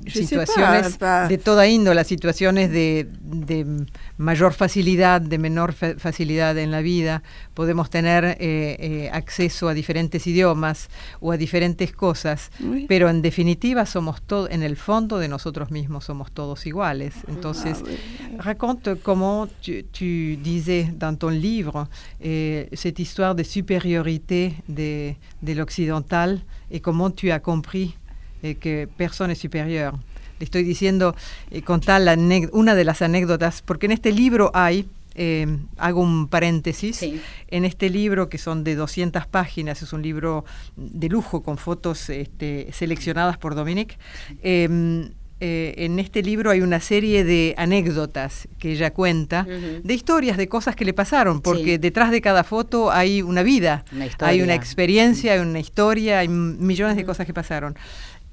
situaciones 0.08 0.98
pas, 0.98 1.30
de 1.30 1.38
toda 1.38 1.68
índole, 1.68 2.04
situaciones 2.04 2.72
de, 2.72 3.08
de 3.22 3.86
mayor 4.18 4.54
facilidad, 4.54 5.22
de 5.22 5.38
menor 5.38 5.74
fa- 5.74 5.96
facilidad 5.98 6.58
en 6.58 6.72
la 6.72 6.82
vida. 6.82 7.24
Podemos 7.54 7.90
tener 7.90 8.24
eh, 8.26 8.36
eh, 8.40 9.10
acceso 9.12 9.68
a 9.70 9.74
diferentes 9.74 10.26
idiomas 10.28 10.90
o 11.20 11.32
a 11.32 11.38
diferentes 11.38 11.92
cosas, 11.94 12.52
Oui. 12.62 12.86
pero 12.88 13.10
en 13.10 13.22
definitiva 13.22 13.86
somos 13.86 14.22
todos, 14.22 14.50
en 14.52 14.64
el 14.64 14.76
fondo 14.76 15.20
de 15.20 15.28
nosotros 15.28 15.72
mismos 15.72 16.06
somos 16.06 16.32
todos 16.32 16.66
iguales. 16.66 17.14
Entonces, 17.28 17.78
Ah, 17.82 17.84
oui. 17.88 17.98
Raconte 18.40 18.96
comment 19.02 19.48
tu, 19.62 19.84
tu 19.92 20.38
disais 20.38 20.88
dans 20.98 21.16
ton 21.18 21.30
livre 21.30 21.88
eh, 22.20 22.70
cette 22.74 23.00
histoire 23.00 23.36
de 23.36 23.44
supériorité 23.44 24.54
de, 24.68 25.14
de 25.42 25.54
l'occidental 25.54 26.42
et 26.70 26.80
comment 26.82 27.10
tu 27.10 27.32
as 27.32 27.40
compris 27.40 27.96
eh, 28.44 28.56
que 28.56 28.88
personne 28.98 29.34
es 29.34 29.40
superior. 29.40 29.94
Le 30.40 30.44
estoy 30.44 30.64
diciendo, 30.64 31.16
eh, 31.52 31.62
contar 31.64 32.02
la 32.02 32.16
una 32.52 32.76
de 32.76 32.84
las 32.84 33.02
anécdotas, 33.02 33.62
porque 33.64 33.88
en 33.88 33.92
este 33.94 34.12
libro 34.12 34.52
hay, 34.54 34.86
eh, 35.16 35.48
hago 35.78 36.02
un 36.02 36.28
paréntesis, 36.28 36.98
Sí. 36.98 37.20
en 37.48 37.66
este 37.66 37.90
libro 37.90 38.30
que 38.30 38.38
son 38.38 38.64
de 38.64 38.76
200 38.76 39.26
páginas, 39.26 39.82
es 39.82 39.94
un 39.94 40.04
libro 40.04 40.46
de 40.76 41.10
lujo 41.10 41.42
con 41.42 41.58
fotos 41.58 42.10
este, 42.12 42.70
seleccionadas 42.72 43.38
por 43.40 43.56
Dominique. 43.56 43.98
eh, 44.44 45.10
eh, 45.40 45.76
en 45.86 46.00
este 46.00 46.24
libro 46.24 46.50
hay 46.50 46.62
una 46.62 46.80
serie 46.80 47.24
de 47.24 47.54
anécdotas 47.60 48.48
que 48.58 48.72
ella 48.72 48.92
cuenta, 48.92 49.46
Ujú. 49.48 49.82
de 49.88 49.94
historias, 49.94 50.36
de 50.36 50.48
cosas 50.48 50.76
que 50.76 50.84
le 50.84 50.94
pasaron, 50.94 51.42
porque 51.42 51.74
Sí. 51.74 51.78
detrás 51.78 52.10
de 52.10 52.22
cada 52.22 52.44
foto 52.44 52.92
hay 52.92 53.22
una 53.22 53.44
vida, 53.44 53.86
Una 53.92 54.08
hay 54.22 54.42
una 54.42 54.56
experiencia, 54.56 55.34
hay 55.34 55.40
una 55.40 55.60
historia, 55.60 56.20
hay 56.20 56.28
millones 56.28 56.96
de 56.98 57.06
cosas 57.06 57.28
que 57.28 57.36
pasaron. 57.36 57.76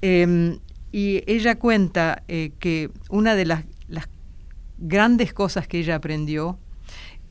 Eh, 0.07 0.59
y 0.91 1.23
ella 1.25 1.55
cuenta 1.55 2.23
eh, 2.27 2.51
que 2.59 2.91
una 3.09 3.33
de 3.33 3.45
las, 3.45 3.65
las 3.87 4.07
grandes 4.77 5.33
cosas 5.33 5.67
que 5.67 5.79
ella 5.79 5.95
aprendió 5.95 6.59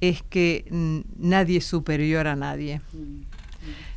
es 0.00 0.22
que 0.22 0.64
mm, 0.70 0.98
nadie 1.18 1.58
es 1.58 1.64
superior 1.64 2.26
a 2.26 2.34
nadie. 2.34 2.80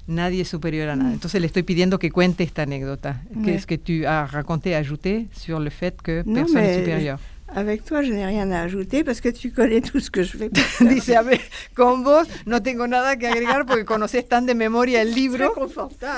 Nadie 0.05 0.41
es 0.43 0.47
superior 0.47 0.89
a 0.89 0.95
nadie. 0.95 1.15
Entonces 1.15 1.41
le 1.41 1.47
estoy 1.47 1.63
pidiendo 1.63 1.97
que 1.97 2.11
cuente 2.11 2.43
esta 2.43 2.61
anécdota. 2.61 3.23
Qu'est-ce 3.43 3.65
que 3.65 3.77
tu 3.77 4.05
as 4.05 4.25
raconté, 4.27 4.75
ajouté 4.75 5.27
sur 5.35 5.59
le 5.59 5.69
fait 5.69 6.01
que 6.01 6.23
personne 6.23 6.61
n'est 6.61 6.79
supérieur 6.79 7.19
Avec 7.55 7.85
toi, 7.85 8.03
je 8.03 8.11
n'ai 8.11 8.25
rien 8.25 8.51
à 8.51 8.61
ajouter 8.61 9.03
parce 9.03 9.21
que 9.21 9.29
tu 9.29 9.51
connais 9.51 9.81
tout 9.81 9.99
ce 9.99 10.11
que 10.11 10.21
je 10.23 10.37
fais. 10.37 10.49
Dice, 10.81 11.15
a 11.15 11.21
ver, 11.21 11.41
con 11.75 12.03
vos 12.03 12.27
no 12.45 12.61
tengo 12.61 12.87
nada 12.87 13.17
que 13.17 13.27
agregar 13.27 13.65
porque 13.65 13.85
conoces 13.85 14.27
tan 14.27 14.45
de 14.45 14.53
memoria 14.53 15.01
el 15.01 15.15
libro. 15.15 15.53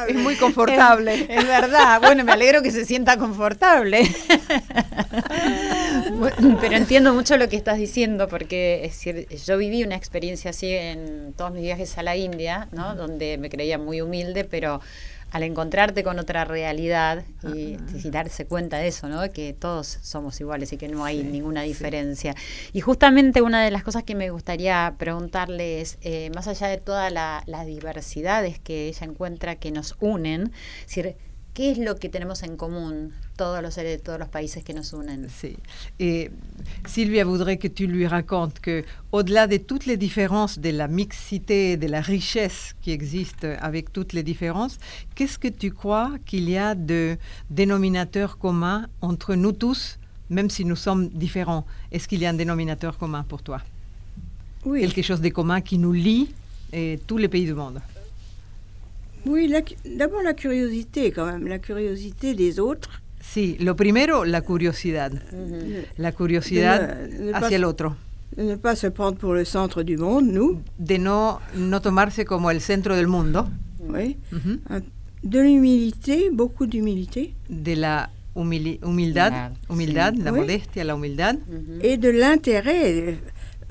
Es 0.08 0.16
muy 0.16 0.36
confortable. 0.36 1.14
Es, 1.14 1.30
es 1.30 1.48
verdad. 1.48 2.02
Bueno, 2.02 2.24
me 2.24 2.32
alegro 2.32 2.62
que 2.62 2.72
se 2.72 2.86
sienta 2.86 3.18
confortable. 3.18 4.02
Bueno, 6.12 6.58
Pero 6.60 6.76
entiendo 6.76 7.14
mucho 7.14 7.38
lo 7.38 7.48
que 7.48 7.56
estás 7.56 7.78
diciendo 7.78 8.28
porque 8.28 8.84
es 8.84 8.94
decir, 8.94 9.28
yo 9.46 9.58
viví 9.58 9.84
una 9.84 9.96
experiencia 9.96 10.52
así 10.52 10.72
en 10.74 11.34
todos 11.34 11.52
mis 11.52 11.62
viajes 11.62 11.98
a 11.98 12.04
la 12.04 12.16
India, 12.16 12.68
¿no? 12.72 12.96
Donde 12.96 13.38
me 13.38 13.50
creía 13.50 13.78
muy 13.78 14.02
humilde, 14.02 14.44
pero 14.44 14.82
al 15.32 15.44
encontrarte 15.44 16.04
con 16.04 16.18
otra 16.20 16.44
realidad 16.46 17.24
y, 17.56 17.78
y 18.04 18.10
darse 18.10 18.46
cuenta 18.46 18.78
de 18.80 18.88
eso, 18.88 19.08
¿no? 19.08 19.30
Que 19.32 19.54
todos 19.54 20.00
somos 20.02 20.40
iguales 20.42 20.74
y 20.74 20.78
que 20.78 20.88
no 20.88 21.06
hay 21.06 21.24
ninguna 21.24 21.62
diferencia. 21.62 22.36
Y 22.74 22.82
justamente 22.82 23.42
una 23.42 23.64
de 23.64 23.72
las 23.72 23.84
cosas 23.84 24.04
que 24.04 24.16
me 24.16 24.30
gustaría 24.32 24.96
preguntarle 24.98 25.82
es, 25.82 25.98
eh, 26.02 26.32
más 26.34 26.48
allá 26.48 26.68
de 26.68 26.78
todas 26.78 27.12
la- 27.12 27.44
las 27.46 27.66
diversidades 27.66 28.60
que 28.60 28.88
ella 28.88 29.06
encuentra 29.06 29.56
que 29.56 29.72
nos 29.72 29.96
unen, 30.00 30.52
es 30.82 30.88
decir, 30.88 31.16
¿qué 31.60 31.72
es 31.72 31.78
lo 31.78 31.98
que 31.98 32.08
tenemos 32.08 32.42
en 32.44 32.56
común 32.56 33.12
todos 33.36 33.62
los 33.62 33.74
seres 33.74 33.98
de 33.98 34.02
todos 34.02 34.18
los 34.18 34.30
países 34.30 34.64
que 34.64 34.74
nos 34.74 34.94
unen? 34.94 35.28
Et 36.00 36.32
Sylvia 36.88 37.26
voudrait 37.26 37.58
que 37.58 37.68
tu 37.68 37.86
lui 37.86 38.08
racontes 38.08 38.62
que, 38.62 38.86
au-delà 39.12 39.46
de 39.46 39.58
toutes 39.58 39.86
les 39.86 39.98
différences, 39.98 40.58
de 40.60 40.70
la 40.70 40.88
mixité, 40.88 41.76
de 41.76 41.88
la 41.88 42.00
richesse 42.00 42.76
qui 42.82 42.92
existe 42.92 43.46
avec 43.60 43.92
toutes 43.92 44.14
les 44.14 44.24
différences, 44.24 44.78
qu'est-ce 45.16 45.38
que 45.38 45.50
tu 45.50 45.72
crois 45.72 46.14
qu'il 46.26 46.50
y 46.50 46.58
a 46.58 46.76
de 46.76 47.18
dénominateur 47.50 48.38
commun 48.38 48.88
entre 49.02 49.36
nous 49.36 49.52
tous, 49.52 50.00
même 50.30 50.50
si 50.50 50.64
nous 50.64 50.78
sommes 50.78 51.10
différents? 51.10 51.66
Est-ce 51.92 52.08
qu'il 52.08 52.22
y 52.22 52.26
a 52.26 52.30
un 52.30 52.36
dénominateur 52.36 52.98
commun 52.98 53.26
pour 53.28 53.42
toi? 53.44 53.60
Oui, 54.64 54.80
Quelque 54.80 55.02
chose 55.02 55.20
de 55.20 55.28
commun 55.28 55.60
qui 55.60 55.78
nous 55.78 55.92
lie 55.92 56.30
et 56.72 57.02
tous 57.06 57.18
les 57.18 57.28
pays 57.28 57.46
du 57.46 57.54
monde 57.54 57.82
oui 59.26 59.52
d'abord 59.98 60.22
la 60.24 60.34
curiosité 60.34 61.12
quand 61.12 61.26
même, 61.26 61.48
la 61.48 61.60
curiosité 61.60 62.34
des 62.34 62.60
autres. 62.60 63.02
Sí, 63.22 63.58
lo 63.60 63.76
primero, 63.76 64.24
la 64.26 64.42
curiosidad. 64.42 65.12
de- 65.12 65.86
La 65.98 66.12
curiosidad 66.12 66.80
de 67.10 67.18
ne- 67.18 67.26
de 67.28 67.32
pas- 67.32 67.38
hacia 67.46 67.58
el 67.58 67.64
otro. 67.66 67.96
de 68.36 68.44
ne 68.44 68.56
pas 68.56 68.76
se 68.76 68.88
prendre 68.88 69.18
pour 69.18 69.34
le 69.34 69.44
centre 69.46 69.84
du 69.84 69.98
monde, 69.98 70.28
nous. 70.32 70.62
De 70.80 70.98
no, 70.98 71.40
no 71.56 71.80
tomarse 71.82 72.26
como 72.26 72.50
el 72.50 72.62
centro 72.62 72.96
del 72.96 73.08
mundo. 73.08 73.48
Oui. 73.88 74.18
de 75.24 75.40
l'humilité, 75.42 76.30
beaucoup 76.32 76.66
d'humilité. 76.66 77.34
De 77.50 77.76
la 77.76 78.10
humildad, 78.36 79.52
humildad, 79.70 80.16
la 80.16 80.32
modestia, 80.32 80.84
la 80.86 80.96
humildad. 80.96 81.38
Et 81.82 81.98
de 81.98 82.10
l'intérêt, 82.10 83.18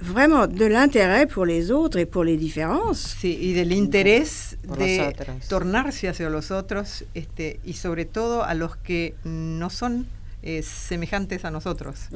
vraiment 0.00 0.46
de 0.46 0.66
l'intérêt 0.66 1.26
pour 1.26 1.44
les 1.44 1.70
autres 1.70 1.98
et 1.98 2.06
pour 2.06 2.24
les 2.24 2.36
différences. 2.36 3.16
Sí, 3.20 3.38
y 3.40 3.52
del 3.52 3.72
interés 3.72 4.56
de 4.62 5.14
tornarse 5.48 6.08
hacia 6.08 6.28
los 6.30 6.50
otros 6.50 7.04
este, 7.14 7.60
y 7.64 7.74
sobre 7.74 8.04
todo 8.04 8.44
a 8.44 8.54
los 8.54 8.76
que 8.76 9.14
no 9.24 9.70
son 9.70 10.06
eh, 10.40 10.62
semejantes 10.62 11.44
a 11.44 11.50
nosotros. 11.50 12.08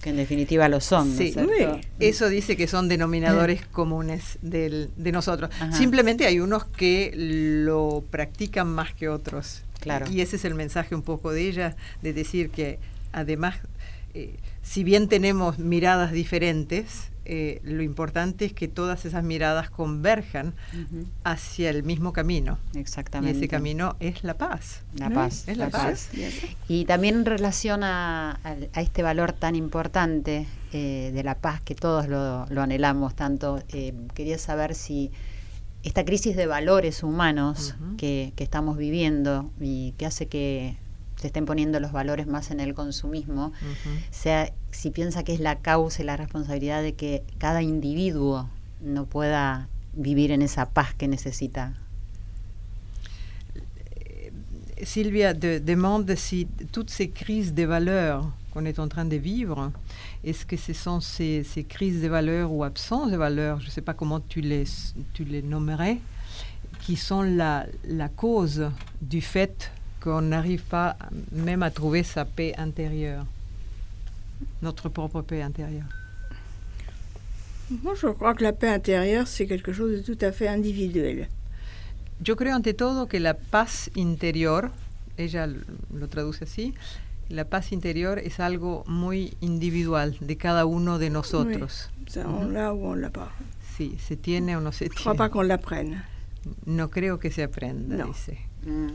Que 0.00 0.10
en 0.10 0.16
definitiva 0.16 0.68
lo 0.68 0.80
son. 0.80 1.14
Sí, 1.14 1.34
eso 2.00 2.28
dice 2.28 2.56
que 2.56 2.66
son 2.66 2.88
denominadores 2.88 3.66
comunes 3.66 4.38
del, 4.40 4.90
de 4.96 5.12
nosotros. 5.12 5.50
Simplemente 5.72 6.26
hay 6.26 6.40
unos 6.40 6.64
que 6.64 7.12
lo 7.14 8.02
practican 8.10 8.68
más 8.68 8.94
que 8.94 9.08
otros. 9.08 9.62
Claro. 9.80 10.06
Y 10.10 10.22
ese 10.22 10.36
es 10.36 10.44
el 10.44 10.54
mensaje 10.54 10.94
un 10.94 11.02
poco 11.02 11.30
de 11.30 11.46
ella, 11.46 11.76
de 12.02 12.12
decir 12.12 12.50
que 12.50 12.78
además, 13.12 13.56
eh, 14.14 14.34
si 14.62 14.82
bien 14.82 15.06
tenemos 15.06 15.58
miradas 15.58 16.10
diferentes, 16.10 17.10
eh, 17.30 17.60
lo 17.62 17.82
importante 17.82 18.46
es 18.46 18.54
que 18.54 18.68
todas 18.68 19.04
esas 19.04 19.22
miradas 19.22 19.68
converjan 19.68 20.54
hacia 21.24 21.68
el 21.68 21.82
mismo 21.82 22.14
camino. 22.14 22.58
Exactamente. 22.74 23.36
Y 23.36 23.38
ese 23.42 23.48
camino 23.48 23.96
es 24.00 24.24
la 24.24 24.38
paz. 24.38 24.80
La 24.96 25.10
paz. 25.10 25.46
Es 25.46 25.58
la, 25.58 25.68
paz. 25.68 26.08
Y 26.68 26.86
también 26.86 27.16
en 27.16 27.24
relación 27.26 27.84
a, 27.84 28.40
este 28.74 29.02
valor 29.02 29.34
tan 29.34 29.56
importante 29.56 30.46
eh, 30.72 31.10
de 31.12 31.22
la 31.22 31.34
paz 31.34 31.60
que 31.60 31.74
todos 31.74 32.08
lo, 32.08 32.46
anhelamos 32.60 33.14
tanto, 33.14 33.62
eh, 33.68 33.92
quería 34.14 34.38
saber 34.38 34.74
si 34.74 35.10
esta 35.82 36.06
crisis 36.06 36.34
de 36.34 36.46
valores 36.46 37.02
humanos 37.02 37.76
que, 37.98 38.32
que 38.36 38.44
estamos 38.44 38.78
viviendo 38.78 39.50
y 39.60 39.92
que 39.98 40.06
hace 40.06 40.28
que 40.28 40.76
se 41.20 41.26
estén 41.26 41.46
poniendo 41.46 41.80
los 41.80 41.92
valores 41.92 42.26
más 42.26 42.50
en 42.50 42.60
el 42.60 42.74
consumismo, 42.74 43.52
sea 44.10 44.52
si 44.70 44.90
piensa 44.90 45.24
que 45.24 45.34
es 45.34 45.40
la 45.40 45.56
causa 45.56 46.02
y 46.02 46.06
la 46.06 46.16
responsabilidad 46.16 46.82
de 46.82 46.94
que 46.94 47.24
cada 47.38 47.62
individuo 47.62 48.48
no 48.80 49.06
pueda 49.06 49.68
vivir 49.94 50.30
en 50.30 50.42
esa 50.42 50.70
paz 50.70 50.94
que 50.94 51.08
necesita. 51.08 51.74
Sylvia 54.84 55.34
de, 55.34 55.58
demande 55.58 56.16
si 56.16 56.46
toutes 56.70 56.90
ces 56.90 57.10
crises 57.10 57.52
de 57.52 57.64
valeurs 57.64 58.30
qu'on 58.52 58.64
est 58.64 58.78
en 58.78 58.86
train 58.86 59.04
de 59.04 59.16
vivre, 59.16 59.72
est-ce 60.22 60.46
que 60.46 60.56
ce 60.56 60.72
sont 60.72 61.00
ces, 61.00 61.42
ces, 61.42 61.64
crises 61.64 62.00
de 62.00 62.06
valeurs 62.06 62.52
ou 62.52 62.62
absences 62.62 63.10
de 63.10 63.16
valeurs, 63.16 63.58
je 63.60 63.66
ne 63.66 63.70
sais 63.70 63.82
pas 63.82 63.94
comment 63.94 64.20
tu 64.20 64.40
les, 64.40 64.64
tu 65.14 65.24
les 65.24 65.42
nommerais, 65.42 65.98
qui 66.80 66.94
sont 66.94 67.22
la, 67.22 67.66
la 67.84 68.08
cause 68.08 68.70
du 69.02 69.20
fait 69.20 69.72
qu'on 70.00 70.22
n'arrive 70.22 70.62
pas 70.62 70.96
même 71.32 71.62
à 71.62 71.70
trouver 71.70 72.02
sa 72.02 72.24
paix 72.24 72.54
intérieure, 72.56 73.24
notre 74.62 74.88
propre 74.88 75.22
paix 75.22 75.42
intérieure. 75.42 75.88
Moi, 77.82 77.94
je 77.94 78.06
crois 78.08 78.34
que 78.34 78.42
la 78.42 78.52
paix 78.52 78.68
intérieure, 78.68 79.26
c'est 79.26 79.46
quelque 79.46 79.72
chose 79.72 79.98
de 79.98 80.00
tout 80.00 80.18
à 80.24 80.32
fait 80.32 80.48
individuel. 80.48 81.28
Yo 82.20 82.34
creo 82.34 82.56
ante 82.56 82.74
todo 82.74 83.06
que 83.06 83.20
la 83.20 83.34
paz 83.34 83.90
interior, 83.94 84.70
ella 85.16 85.46
lo 85.46 86.08
traduce 86.08 86.42
así, 86.42 86.74
la 87.28 87.44
paz 87.44 87.72
interior 87.72 88.18
es 88.18 88.40
algo 88.40 88.84
muy 88.86 89.36
individual 89.40 90.16
de 90.20 90.36
cada 90.36 90.66
uno 90.66 90.98
de 90.98 91.10
nosotros. 91.10 91.90
Oui, 91.98 92.06
ça, 92.08 92.26
on 92.28 92.48
l'a 92.50 92.72
ou 92.72 92.86
on 92.86 92.94
l'a 92.94 93.10
pas. 93.10 93.30
Sí, 93.76 93.96
se 94.00 94.16
tiene 94.16 94.56
o 94.56 94.60
no 94.60 94.72
se 94.72 94.86
tiene. 94.86 94.96
Je 94.96 95.00
crois 95.00 95.14
pas 95.14 95.28
qu'on 95.28 95.42
l'apprenne. 95.42 96.02
No 96.64 96.88
creo 96.88 97.18
que 97.18 97.30
se 97.30 97.42
aprenda, 97.42 97.96
no. 97.96 98.06
dice. 98.06 98.38
Mm. 98.64 98.88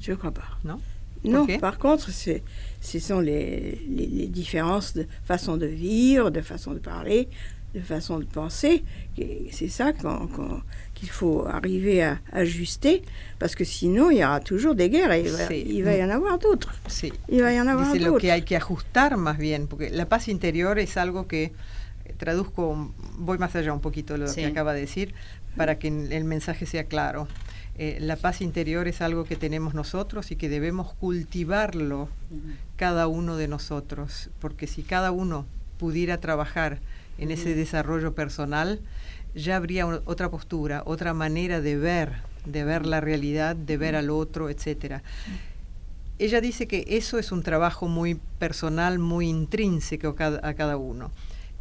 Je 0.00 0.12
ne 0.12 0.16
crois 0.16 0.32
pas. 0.32 0.48
Non? 0.64 0.80
Non, 1.24 1.46
par 1.58 1.78
contre, 1.78 2.10
ce 2.10 2.98
sont 2.98 3.20
les, 3.20 3.80
les, 3.88 4.26
différences 4.28 4.94
de 4.94 5.06
façon 5.24 5.56
de 5.56 5.66
vivre, 5.66 6.30
de 6.30 6.40
façon 6.40 6.72
de 6.72 6.78
parler, 6.78 7.28
de 7.74 7.80
façon 7.80 8.18
de 8.18 8.24
penser. 8.24 8.84
C'est 9.50 9.68
ça 9.68 9.92
qu'il 9.92 11.08
faut 11.10 11.46
arriver 11.46 12.02
à 12.02 12.20
ajuster, 12.32 13.02
parce 13.38 13.54
que 13.54 13.64
sinon, 13.64 14.10
il 14.10 14.18
y 14.18 14.24
aura 14.24 14.40
toujours 14.40 14.74
des 14.74 14.88
guerres 14.88 15.12
et 15.12 15.24
il 15.66 15.84
va, 15.84 15.94
y 15.94 16.04
en 16.04 16.10
avoir 16.10 16.38
d'autres. 16.38 16.74
Sí. 16.86 17.12
Il 17.28 17.42
va 17.42 17.52
y 17.52 17.60
en 17.60 17.66
avoir 17.66 17.92
d'autres. 17.92 18.04
lo 18.04 18.18
que 18.18 18.30
hay 18.30 18.42
que 18.42 18.56
ajustar 18.56 19.16
más 19.16 19.38
bien, 19.38 19.66
porque 19.66 19.90
la 19.90 20.06
paz 20.06 20.28
interior 20.28 20.78
es 20.78 20.96
algo 20.96 21.26
que 21.26 21.52
traduzco, 22.18 22.92
voy 23.18 23.38
más 23.38 23.54
allá 23.56 23.72
un 23.72 23.80
poquito 23.80 24.14
de 24.14 24.20
lo 24.20 24.28
sí. 24.28 24.40
que 24.40 24.46
acaba 24.46 24.72
de 24.72 24.80
decir, 24.80 25.14
para 25.56 25.78
que 25.78 25.88
el 25.88 26.24
mensaje 26.24 26.66
sea 26.66 26.84
claro. 26.84 27.26
Eh, 27.78 27.98
la 28.00 28.16
paz 28.16 28.40
interior 28.40 28.88
es 28.88 29.02
algo 29.02 29.24
que 29.24 29.36
tenemos 29.36 29.74
nosotros 29.74 30.30
y 30.30 30.36
que 30.36 30.48
debemos 30.48 30.94
cultivarlo 30.94 32.08
cada 32.76 33.06
uno 33.06 33.36
de 33.36 33.48
nosotros, 33.48 34.30
porque 34.40 34.66
si 34.66 34.82
cada 34.82 35.10
uno 35.10 35.44
pudiera 35.78 36.16
trabajar 36.16 36.80
en 37.18 37.30
ese 37.30 37.54
desarrollo 37.54 38.14
personal, 38.14 38.80
ya 39.34 39.56
habría 39.56 39.86
otra 39.86 40.30
postura, 40.30 40.82
otra 40.86 41.12
manera 41.12 41.60
de 41.60 41.76
ver, 41.76 42.14
de 42.46 42.64
ver 42.64 42.86
la 42.86 43.02
realidad, 43.02 43.54
de 43.54 43.76
ver 43.76 43.94
al 43.94 44.08
otro, 44.08 44.48
etcétera. 44.48 45.02
Ella 46.18 46.40
dice 46.40 46.66
que 46.66 46.86
eso 46.88 47.18
es 47.18 47.30
un 47.30 47.42
trabajo 47.42 47.88
muy 47.88 48.18
personal, 48.38 48.98
muy 48.98 49.28
intrínseco 49.28 50.16
a 50.18 50.54
cada, 50.54 50.76
uno. 50.78 51.10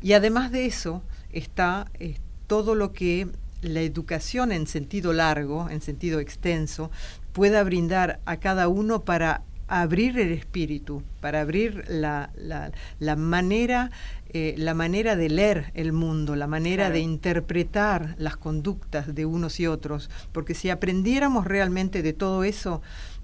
Y 0.01 0.13
además 0.13 0.49
de 0.51 0.66
eso 0.66 1.01
está 1.34 1.91
eh, 1.99 2.16
todo 2.47 2.74
lo 2.74 2.93
que 2.93 3.28
la 3.66 3.82
educación 3.82 4.51
en 4.51 4.68
sentido 4.68 5.13
largo, 5.13 5.70
en 5.70 5.82
sentido 5.82 6.20
extenso, 6.20 6.91
pueda 7.34 7.63
brindar 7.63 8.20
a 8.26 8.38
cada 8.38 8.68
uno 8.68 9.01
para 9.01 9.41
abrir 9.68 10.20
el 10.20 10.32
espíritu, 10.32 11.03
para 11.22 11.41
abrir 11.41 11.84
la, 11.88 12.30
la, 12.99 13.16
manera, 13.16 13.91
eh, 14.30 14.53
la 14.57 14.74
manera 14.74 15.16
de 15.16 15.30
leer 15.30 15.72
el 15.74 15.91
mundo, 15.91 16.36
la 16.36 16.47
manera 16.47 16.91
de 16.91 16.99
interpretar 16.99 18.16
las 18.20 18.38
conductas 18.38 19.13
de 19.16 19.26
unos 19.26 19.59
y 19.59 19.68
otros, 19.68 20.09
porque 20.32 20.53
si 20.53 20.70
aprendiéramos 20.70 21.45
realmente 21.45 22.03
de 22.03 22.13
todo 22.13 22.43
eso, 22.43 22.82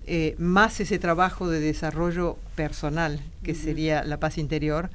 eh, 0.08 0.36
más 0.40 0.80
ese 0.80 0.98
trabajo 0.98 1.48
de 1.48 1.60
desarrollo 1.60 2.38
personal, 2.56 3.20
que 3.44 3.54
sería 3.54 4.04
la 4.04 4.20
paz 4.20 4.40
interior, 4.40 4.90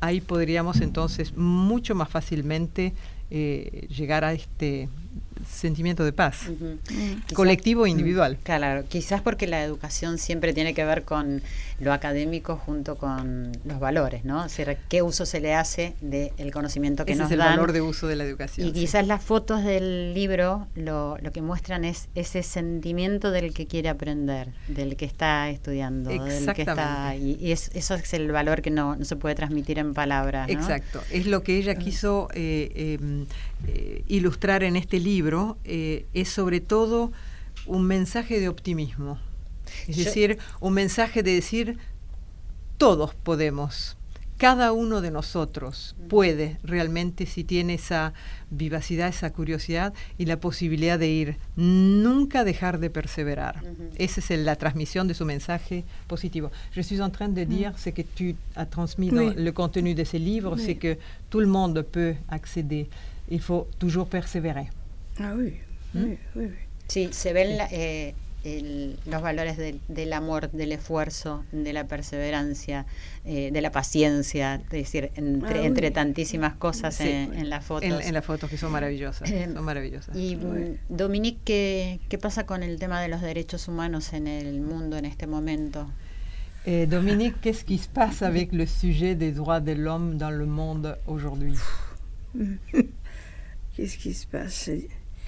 ahí 0.00 0.20
podríamos 0.20 0.80
entonces 0.80 1.36
mucho 1.36 1.96
más 1.96 2.08
fácilmente 2.08 2.92
eh, 3.34 3.86
llegar 3.88 4.24
a 4.24 4.34
este 4.34 4.90
sentimiento 5.48 6.04
de 6.04 6.12
paz, 6.12 6.48
mm. 6.48 7.34
colectivo 7.34 7.86
e 7.86 7.90
individual. 7.90 8.38
Claro, 8.42 8.84
quizás 8.88 9.20
porque 9.20 9.46
la 9.46 9.62
educación 9.62 10.18
siempre 10.18 10.52
tiene 10.52 10.74
que 10.74 10.84
ver 10.84 11.04
con 11.04 11.42
lo 11.80 11.92
académico 11.92 12.56
junto 12.56 12.96
con 12.96 13.52
los 13.64 13.80
valores, 13.80 14.24
¿no? 14.24 14.44
O 14.44 14.48
sea, 14.48 14.76
qué 14.88 15.02
uso 15.02 15.26
se 15.26 15.40
le 15.40 15.54
hace 15.54 15.94
del 16.00 16.52
conocimiento 16.52 17.04
que 17.04 17.12
Ese 17.12 17.22
nos 17.22 17.30
es 17.30 17.32
el 17.32 17.38
dan. 17.38 17.50
valor 17.50 17.72
de 17.72 17.80
uso 17.80 18.06
de 18.06 18.16
la 18.16 18.24
educación. 18.24 18.68
Y 18.68 18.72
quizás 18.72 19.06
las 19.06 19.22
fotos 19.22 19.64
del 19.64 20.14
libro 20.14 20.68
lo, 20.74 21.18
lo, 21.18 21.32
que 21.32 21.42
muestran 21.42 21.84
es 21.84 22.08
ese 22.14 22.42
sentimiento 22.42 23.30
del 23.30 23.52
que 23.52 23.66
quiere 23.66 23.88
aprender, 23.88 24.52
del 24.68 24.96
que 24.96 25.04
está 25.04 25.50
estudiando, 25.50 26.10
del 26.10 26.52
que 26.54 26.62
está 26.62 27.16
y, 27.16 27.50
es, 27.50 27.70
eso 27.74 27.94
es 27.94 28.14
el 28.14 28.30
valor 28.30 28.62
que 28.62 28.70
no, 28.70 28.96
no 28.96 29.04
se 29.04 29.16
puede 29.16 29.34
transmitir 29.34 29.78
en 29.78 29.94
palabras. 29.94 30.48
Exacto, 30.48 31.00
es 31.10 31.26
lo 31.26 31.42
que 31.42 31.56
ella 31.56 31.74
quiso 31.74 32.28
eh, 32.34 32.96
em, 33.00 33.26
eh, 33.66 34.04
ilustrar 34.08 34.62
en 34.62 34.76
este 34.76 34.98
libro, 34.98 35.56
eh, 35.64 36.06
es 36.14 36.28
sobre 36.28 36.60
todo 36.60 37.12
un 37.66 37.84
mensaje 37.84 38.40
de 38.40 38.48
optimismo. 38.48 39.18
Es 39.86 39.96
decir, 39.96 40.38
un 40.60 40.74
mensaje 40.74 41.22
de 41.22 41.34
decir, 41.34 41.78
todos 42.78 43.14
podemos, 43.14 43.96
cada 44.42 44.72
uno 44.72 45.00
de 45.00 45.12
nosotros 45.12 45.94
puede 46.08 46.58
realmente 46.64 47.26
si 47.26 47.44
tiene 47.44 47.74
esa 47.74 48.12
vivacidad, 48.50 49.06
esa 49.06 49.32
curiosidad 49.32 49.94
y 50.18 50.26
la 50.26 50.40
posibilidad 50.40 50.98
de 50.98 51.06
ir, 51.06 51.36
nunca 51.54 52.42
dejar 52.42 52.80
de 52.80 52.90
perseverar. 52.90 53.62
Esa 53.98 54.20
es 54.20 54.40
la 54.40 54.56
transmisión 54.56 55.06
de 55.06 55.14
su 55.14 55.24
mensaje 55.24 55.84
positivo. 56.08 56.50
Je 56.74 56.82
suis 56.82 57.00
en 57.00 57.12
train 57.12 57.32
de 57.32 57.46
dire 57.46 57.72
ce 57.78 57.92
que 57.92 58.02
tu 58.02 58.34
as 58.56 58.66
transmis 58.66 59.12
dans 59.12 59.32
le 59.32 59.52
contenu 59.52 59.94
de 59.94 60.04
ce 60.04 60.16
livre, 60.16 60.58
c'est 60.58 60.76
que 60.76 60.98
tout 61.30 61.38
le 61.38 61.46
monde 61.46 61.84
peut 61.84 62.16
accéder. 62.26 62.88
Il 63.30 63.40
faut 63.40 63.68
toujours 63.78 64.08
persévérer. 64.08 64.68
Ah 65.18 65.34
oui, 65.36 65.54
¿Mm? 65.94 66.04
oui, 66.04 66.18
oui, 66.36 66.48
Sí, 66.88 67.08
se 67.12 67.32
ven 67.32 67.56
la, 67.56 67.68
eh, 67.70 68.14
el, 68.44 68.98
los 69.06 69.22
valores 69.22 69.56
del, 69.56 69.80
del, 69.88 70.12
amor, 70.12 70.50
del 70.50 70.72
esfuerzo, 70.72 71.44
de 71.52 71.72
la 71.72 71.86
perseverancia, 71.86 72.86
eh, 73.24 73.50
de 73.52 73.60
la 73.62 73.70
paciencia, 73.70 74.56
es 74.56 74.68
decir, 74.70 75.10
entre, 75.14 75.60
ah, 75.60 75.64
entre 75.64 75.90
tantísimas 75.90 76.54
cosas 76.54 76.96
sí, 76.96 77.08
en, 77.08 77.34
en, 77.34 77.50
las 77.50 77.64
fotos. 77.64 77.84
En, 77.84 78.00
en, 78.00 78.14
las 78.14 78.24
fotos 78.24 78.50
que 78.50 78.58
son 78.58 78.72
maravillosas, 78.72 79.30
eh, 79.30 79.48
son 79.52 79.64
maravillosas. 79.64 80.16
Y 80.16 80.36
oui. 80.36 80.76
Dominique, 80.88 81.40
¿qué, 81.44 82.00
¿qué 82.08 82.18
pasa 82.18 82.44
con 82.44 82.62
el 82.62 82.78
tema 82.78 83.00
de 83.00 83.08
los 83.08 83.20
derechos 83.20 83.68
humanos 83.68 84.12
en 84.12 84.26
el 84.26 84.60
mundo 84.60 84.96
en 84.96 85.04
este 85.04 85.26
momento? 85.26 85.88
Eh, 86.64 86.86
Dominique, 86.86 87.40
qu'est-ce 87.40 87.64
qui 87.64 87.78
se 87.78 87.88
passe 87.88 88.22
avec 88.22 88.52
le 88.52 88.66
sujet 88.66 89.16
des 89.16 89.32
droits 89.32 89.60
de 89.60 89.72
l'homme 89.72 90.16
dans 90.16 90.30
le 90.30 90.46
monde 90.46 90.96
aujourd'hui 91.06 91.54
Qu'est-ce 93.76 93.96
qui 93.98 94.12
se 94.14 94.26
passe? 94.26 94.70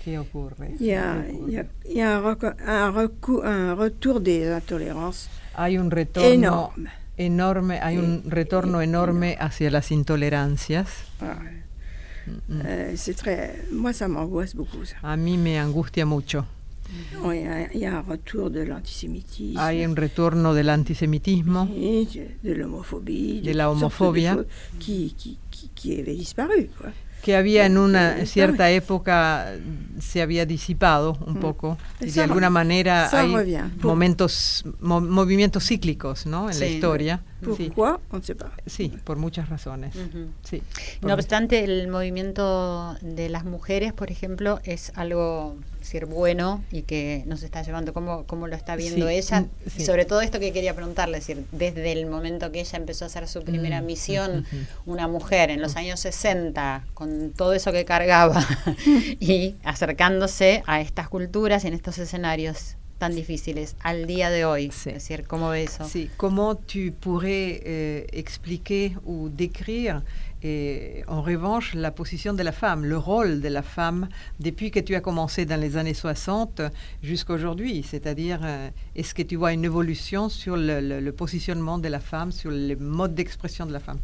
¿Qué 0.05 0.19
ocurre? 0.19 0.75
Il 0.79 0.87
y 0.87 0.93
a, 0.93 1.25
il 1.47 1.53
y 1.55 1.57
a- 1.59 1.67
il 1.89 1.97
y 1.97 2.01
a 2.03 2.19
un, 2.19 2.23
reco- 2.23 2.55
un 2.67 2.91
recou- 2.93 3.43
un 3.43 3.75
retour 3.75 4.21
des 4.21 4.49
intolérances 4.53 5.29
Hay 5.57 5.77
un 5.79 5.91
retorno 5.91 6.29
énorme. 6.31 6.91
enorme, 7.17 7.79
hay 7.81 7.97
un 7.97 8.23
retorno 8.29 8.81
enorme 8.83 9.37
hacia 9.39 9.71
las 9.71 9.91
intolerancias. 9.93 10.89
Mm, 12.27 12.61
Euh, 12.65 12.93
c'est 12.97 13.15
très. 13.15 13.55
Moi, 13.71 13.93
ça 13.93 14.09
m'angoisse 14.09 14.55
beaucoup, 14.55 14.85
ça. 14.85 14.97
A 15.03 15.17
mí 15.17 15.37
me 15.37 15.59
angustia 15.61 16.07
mucho. 16.07 16.45
Il 17.25 17.41
y 17.43 17.47
a- 17.47 17.73
il 17.73 17.81
y 17.81 17.85
a 17.87 17.99
un 17.99 18.03
retour 18.03 18.51
de 18.51 18.63
l'antisémitisme. 18.65 19.59
Hay 19.59 19.85
un 19.85 19.95
retorno 19.97 20.55
del 20.55 20.69
antisemitismo, 20.71 21.67
de 21.67 22.55
l'homophobie, 22.55 23.41
De 23.43 23.53
la 23.55 23.65
sortes 23.65 23.77
homophobia. 23.79 24.35
choses 24.35 24.47
qui, 24.79 25.15
qui, 25.17 25.39
qui, 25.51 25.71
qui 25.75 26.01
avait 26.01 26.15
disparu. 26.17 26.69
Quoi. 26.79 26.93
Que 27.25 27.37
había 27.37 27.65
en 27.65 27.79
una 27.79 28.13
Está 28.13 28.27
cierta 28.27 28.71
época 28.71 29.55
se 29.99 30.21
había 30.21 30.45
disipado 30.45 31.17
un 31.27 31.35
Mm. 31.39 31.41
poco 31.41 31.79
y 32.01 32.11
de 32.11 32.23
alguna 32.23 32.51
manera 32.51 33.09
hay 33.19 33.35
momentos 33.83 34.63
mo- 34.81 35.01
movimientos 35.01 35.65
cíclicos 35.67 36.27
¿no? 36.27 36.51
en 36.51 36.61
la 36.61 36.67
historia. 36.67 37.23
Sí, 37.57 37.73
sí 38.67 38.93
por 39.05 39.17
muchas 39.17 39.49
razones. 39.49 39.95
Ujú. 39.97 40.27
sí 40.43 40.63
por 41.01 41.09
No 41.09 41.15
obstante, 41.15 41.65
el 41.65 41.89
movimiento 41.89 42.95
de 43.01 43.29
las 43.31 43.45
mujeres, 43.45 43.93
por 43.95 44.11
ejemplo, 44.11 44.61
es 44.65 44.93
algo 44.95 45.57
decir, 45.85 46.07
bueno 46.07 46.63
y 46.73 46.83
que 46.83 47.23
nos 47.27 47.43
está 47.43 47.63
llevando, 47.63 47.93
¿cómo, 47.93 48.25
cómo 48.27 48.47
lo 48.49 48.57
está 48.57 48.77
viendo 48.77 49.09
Sí, 49.09 49.15
ella? 49.15 49.41
mm, 49.43 49.49
Y 49.67 49.71
sí. 49.71 49.85
sobre 49.85 50.05
todo 50.05 50.21
esto 50.21 50.41
que 50.41 50.53
quería 50.53 50.75
preguntarle, 50.75 51.19
es 51.19 51.27
decir, 51.27 51.45
desde 51.53 51.93
el 51.93 52.07
momento 52.07 52.51
que 52.53 52.61
ella 52.61 52.79
empezó 52.79 53.05
a 53.05 53.07
hacer 53.07 53.29
su 53.29 53.43
primera 53.45 53.81
Mm, 53.83 53.87
misión, 53.87 54.39
ujú. 54.41 54.93
una 54.93 55.09
mujer 55.09 55.51
en 55.51 55.61
los 55.63 55.77
años 55.77 56.01
60, 56.01 56.87
con 56.95 57.33
todo 57.33 57.53
eso 57.55 57.73
que 57.73 57.85
cargaba, 57.85 58.45
y 59.21 59.55
acercándose 59.65 60.63
a 60.67 60.81
estas 60.81 61.09
culturas 61.09 61.65
y 61.65 61.69
en 61.69 61.75
estos 61.75 61.99
escenarios 61.99 62.77
tan 62.99 63.15
difíciles 63.15 63.75
al 63.81 64.07
día 64.07 64.31
de 64.31 64.45
hoy. 64.45 64.71
Sí. 64.71 64.89
Es 64.91 64.95
decir, 64.95 65.25
¿cómo 65.27 65.51
ve 65.51 65.65
eso? 65.65 65.87
Sí, 65.89 66.09
comment 66.17 66.59
tu 66.67 66.93
pourrais 67.01 67.61
expliquer 68.13 68.97
ou 69.05 69.29
décrire 69.29 70.01
eh, 70.45 71.03
en 71.09 71.23
revanche 71.23 71.75
la 71.75 71.91
position 71.91 72.35
de 72.35 72.43
la 72.43 72.53
femme, 72.53 72.85
le 72.85 72.99
rôle 72.99 73.41
de 73.41 73.49
la 73.49 73.63
femme 73.63 74.09
depuis 74.39 74.71
que 74.71 74.81
tu 74.81 74.95
as 74.95 75.01
commencé 75.01 75.47
dans 75.47 75.59
les 75.61 75.77
années 75.77 75.95
60 75.95 76.61
jusqu'à 77.03 77.33
aujourd'hui 77.33 77.83
C'est-à-dire, 77.83 78.41
euh, 78.45 78.69
est-ce 78.95 79.15
que 79.15 79.23
tu 79.23 79.37
vois 79.37 79.53
une 79.53 79.65
évolution 79.65 80.29
sur 80.29 80.57
le, 80.57 80.81
le- 80.81 81.01
le 81.01 81.13
positionnement 81.13 81.79
de 81.79 81.89
la 81.89 82.01
femme, 82.01 82.31
sur 82.31 82.51
le 82.51 82.77
mode 82.77 83.15
d'expression 83.15 83.65
de 83.67 83.73
la 83.73 83.81
femme? 83.81 83.99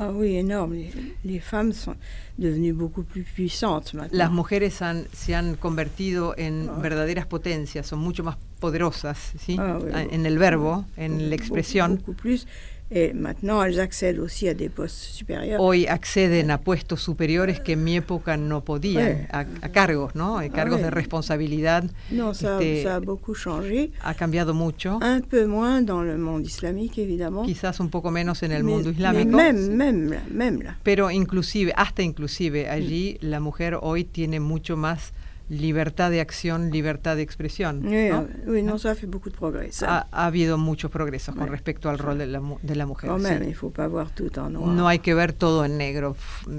Ah 0.00 0.10
oui, 0.10 0.34
énorme. 0.34 0.72
Les, 0.74 0.90
les 1.24 1.38
femmes 1.38 1.72
sont 1.72 1.94
devenues 2.36 2.72
beaucoup 2.72 3.04
plus 3.04 3.22
puissantes 3.22 3.94
maintenant. 3.94 4.18
Las 4.18 4.30
mujeres 4.32 4.82
han- 4.82 5.04
se 5.12 5.36
han 5.36 5.54
convertido 5.54 6.34
en 6.36 6.68
Ah. 6.68 6.80
verdaderas 6.80 7.26
potencias, 7.26 7.86
son 7.86 8.00
mucho 8.00 8.24
más 8.24 8.36
poderosas 8.58 9.18
¿sí? 9.38 9.56
Ah, 9.56 9.78
oui, 9.80 9.90
Ah, 9.94 10.02
en 10.10 10.26
el 10.26 10.36
verbo, 10.36 10.84
en 10.96 11.28
la 11.30 11.36
expresión. 11.36 11.94
Beaucoup 11.98 12.16
plus. 12.16 12.44
Et 12.90 13.12
maintenant, 13.14 13.62
elles 13.64 13.80
accèdent 13.80 14.18
aussi 14.20 14.46
à 14.46 14.54
des 14.54 14.68
postes 14.68 14.96
supérieurs. 14.96 15.60
hoy 15.60 15.86
acceden 15.86 16.50
a 16.50 16.58
puestos 16.58 17.00
superiores 17.02 17.58
que 17.60 17.72
en 17.72 17.82
mi 17.82 17.96
época 17.96 18.36
no 18.36 18.62
podían, 18.62 19.22
Sí. 19.22 19.26
a, 19.32 19.38
a 19.62 19.68
cargos, 19.70 20.14
¿no? 20.14 20.36
A 20.38 20.48
cargos 20.50 20.78
sí. 20.78 20.84
de 20.84 20.90
responsabilidad. 20.90 21.84
Non, 22.10 22.34
ça, 22.34 22.58
Este, 22.60 22.82
ça 22.84 22.96
a 22.96 23.00
beaucoup 23.00 23.34
changé. 23.34 23.90
Ha 24.02 24.14
cambiado 24.14 24.52
mucho, 24.54 24.98
Un 25.02 25.22
peu 25.22 25.46
moins 25.46 25.80
dans 25.82 26.02
le 26.02 26.18
monde 26.18 26.44
islamique, 26.46 26.98
évidemment. 26.98 27.44
quizás 27.44 27.80
un 27.80 27.88
poco 27.88 28.10
menos 28.10 28.42
en 28.42 28.52
el 28.52 28.62
Mais- 28.62 28.74
mundo 28.74 28.90
islámico. 28.90 29.34
même, 29.36 29.74
même 29.74 30.12
là, 30.12 30.20
même 30.30 30.62
là. 30.62 30.76
Pero 30.84 31.10
inclusive, 31.10 31.72
hasta 31.76 32.02
inclusive 32.02 32.68
allí, 32.68 33.16
la 33.22 33.40
mujer 33.40 33.78
hoy 33.80 34.04
tiene 34.04 34.40
mucho 34.40 34.76
más 34.76 35.12
libertad 35.50 36.10
de 36.10 36.20
acción, 36.20 36.70
libertad 36.70 37.16
de 37.16 37.22
expresión. 37.22 37.82
Oui, 37.86 38.08
¿no? 38.08 38.26
oui, 38.46 38.62
non, 38.62 38.78
ça 38.78 38.90
a 38.92 38.94
fait 38.94 39.06
beaucoup 39.06 39.30
de 39.30 39.36
progrès. 39.36 39.72
Ça. 39.76 39.86
Ha, 39.88 40.06
ha 40.10 40.26
habido 40.26 40.56
muchos 40.58 40.90
progresos 40.90 41.34
con 41.34 41.44
Sí. 41.44 41.50
respecto 41.50 41.88
al 41.90 41.98
rol 41.98 42.18
de 42.18 42.26
la, 42.26 42.40
de 42.62 42.74
la 42.74 42.86
mujer. 42.86 43.10
Même, 43.10 43.44
il 43.48 43.54
faut 43.54 43.70
pas 43.72 43.86
voir 43.86 44.10
tout 44.14 44.38
en 44.38 44.50
noir. 44.50 44.68
No 44.72 44.88
hay 44.88 45.00
que 45.00 45.12
ver 45.14 45.32
todo 45.34 45.64
en 45.64 45.76
negro, 45.76 46.16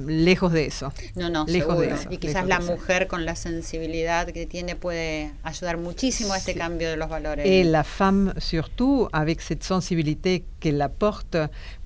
lejos 0.08 0.52
de 0.52 0.66
eso. 0.68 0.94
No, 1.16 1.30
no, 1.30 1.46
Lejos 1.48 1.78
de 1.80 1.86
seguro. 1.86 2.02
eso, 2.02 2.10
y 2.12 2.18
quizás 2.18 2.46
la 2.48 2.60
de 2.60 2.66
mujer 2.66 3.08
con 3.08 3.26
la 3.26 3.36
sensibilidad 3.36 4.28
que 4.28 4.46
tiene 4.46 4.76
puede 4.76 5.32
ayudar 5.44 5.78
muchísimo 5.78 6.34
a 6.34 6.38
este 6.38 6.54
Sí. 6.54 6.60
cambio 6.60 6.90
de 6.90 6.98
los 6.98 7.10
valores. 7.10 7.46
Et 7.48 7.64
la 7.64 7.84
femme, 7.84 8.34
surtout, 8.38 9.10
avec 9.12 9.42
cette 9.42 9.64
sensibilité 9.64 10.44
qu'elle 10.60 10.82
apporte, 10.82 11.38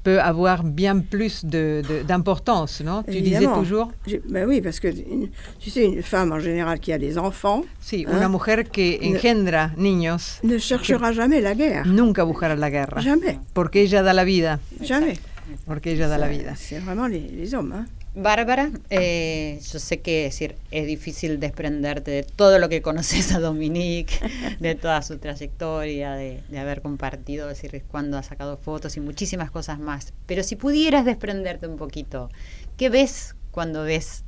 peut 0.04 0.20
avoir 0.22 0.64
bien 0.64 1.00
plus 1.00 1.44
de- 1.46 1.82
de- 1.90 2.04
d'importance, 2.08 2.82
non? 2.82 3.04
Tu 3.04 3.22
disais 3.22 3.46
toujours 3.54 3.92
J'ai- 4.08 4.22
Ben 4.30 4.48
oui, 4.48 4.62
parce 4.62 4.80
que 4.80 4.88
une- 4.88 5.30
tu 5.60 5.70
sais, 5.70 5.86
une 5.86 6.02
femme 6.04 6.32
en 6.32 6.40
général 6.40 6.80
qui 6.80 6.92
a 6.94 6.98
des 6.98 7.18
enfants 7.18 7.64
Sí, 7.82 8.06
Hein? 8.08 8.18
una 8.18 8.30
mujer 8.30 8.64
que 8.70 8.82
Ne- 8.82 9.16
engendra 9.18 9.72
niños 9.78 10.40
ne 10.44 10.58
cherchera 10.58 11.12
jamais 11.12 11.42
la 11.42 11.54
guerre. 11.54 11.86
nunca 11.88 12.24
buscará 12.24 12.56
la 12.56 12.70
guerra. 12.70 13.02
Jamais, 13.02 13.40
Porque 13.54 13.82
ella 13.82 14.02
da 14.02 14.14
la 14.14 14.24
vida. 14.24 14.60
jamais. 14.82 15.20
Porque 15.66 15.92
ella 15.92 16.08
da 16.08 16.18
la 16.18 16.28
vida. 16.28 16.54
C'est 16.56 16.80
vraiment 16.80 17.08
les, 17.08 17.28
les 17.36 17.54
hommes. 17.54 17.74
hein. 17.74 17.86
Bárbara, 18.16 18.72
eh, 18.90 19.62
yo 19.72 19.80
sé 19.80 20.02
que 20.02 20.24
decir, 20.24 20.56
es 20.72 20.88
difícil 20.88 21.40
desprenderte 21.40 22.10
de 22.12 22.24
todo 22.24 22.58
lo 22.58 22.68
que 22.68 22.82
conoces 22.82 23.32
a 23.34 23.40
Dominique, 23.40 24.16
de 24.60 24.76
toda 24.76 25.02
su 25.04 25.20
trayectoria, 25.20 26.14
de, 26.14 26.42
haber 26.60 26.82
compartido, 26.82 27.48
decir, 27.48 27.84
cuando 27.88 28.18
ha 28.18 28.24
sacado 28.24 28.58
fotos 28.58 28.98
y 28.98 29.00
muchísimas 29.00 29.52
cosas 29.52 29.80
más. 29.80 30.14
Pero 30.26 30.44
si 30.44 30.56
pudieras 30.56 31.06
desprenderte 31.06 31.68
un 31.68 31.78
poquito, 31.78 32.30
¿qué 32.78 32.90
ves 32.90 33.36
cuando 33.52 33.84
ves 33.84 34.24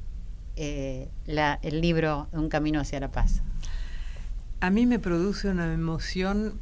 eh, 0.57 1.07
la- 1.25 1.59
el 1.63 1.81
libro 1.81 2.27
Un 2.33 2.49
camino 2.49 2.79
hacia 2.81 2.99
la 2.99 3.11
paz? 3.11 3.41
A 4.59 4.69
mí 4.69 4.85
me 4.85 4.99
produce 4.99 5.49
una 5.49 5.73
emoción 5.73 6.59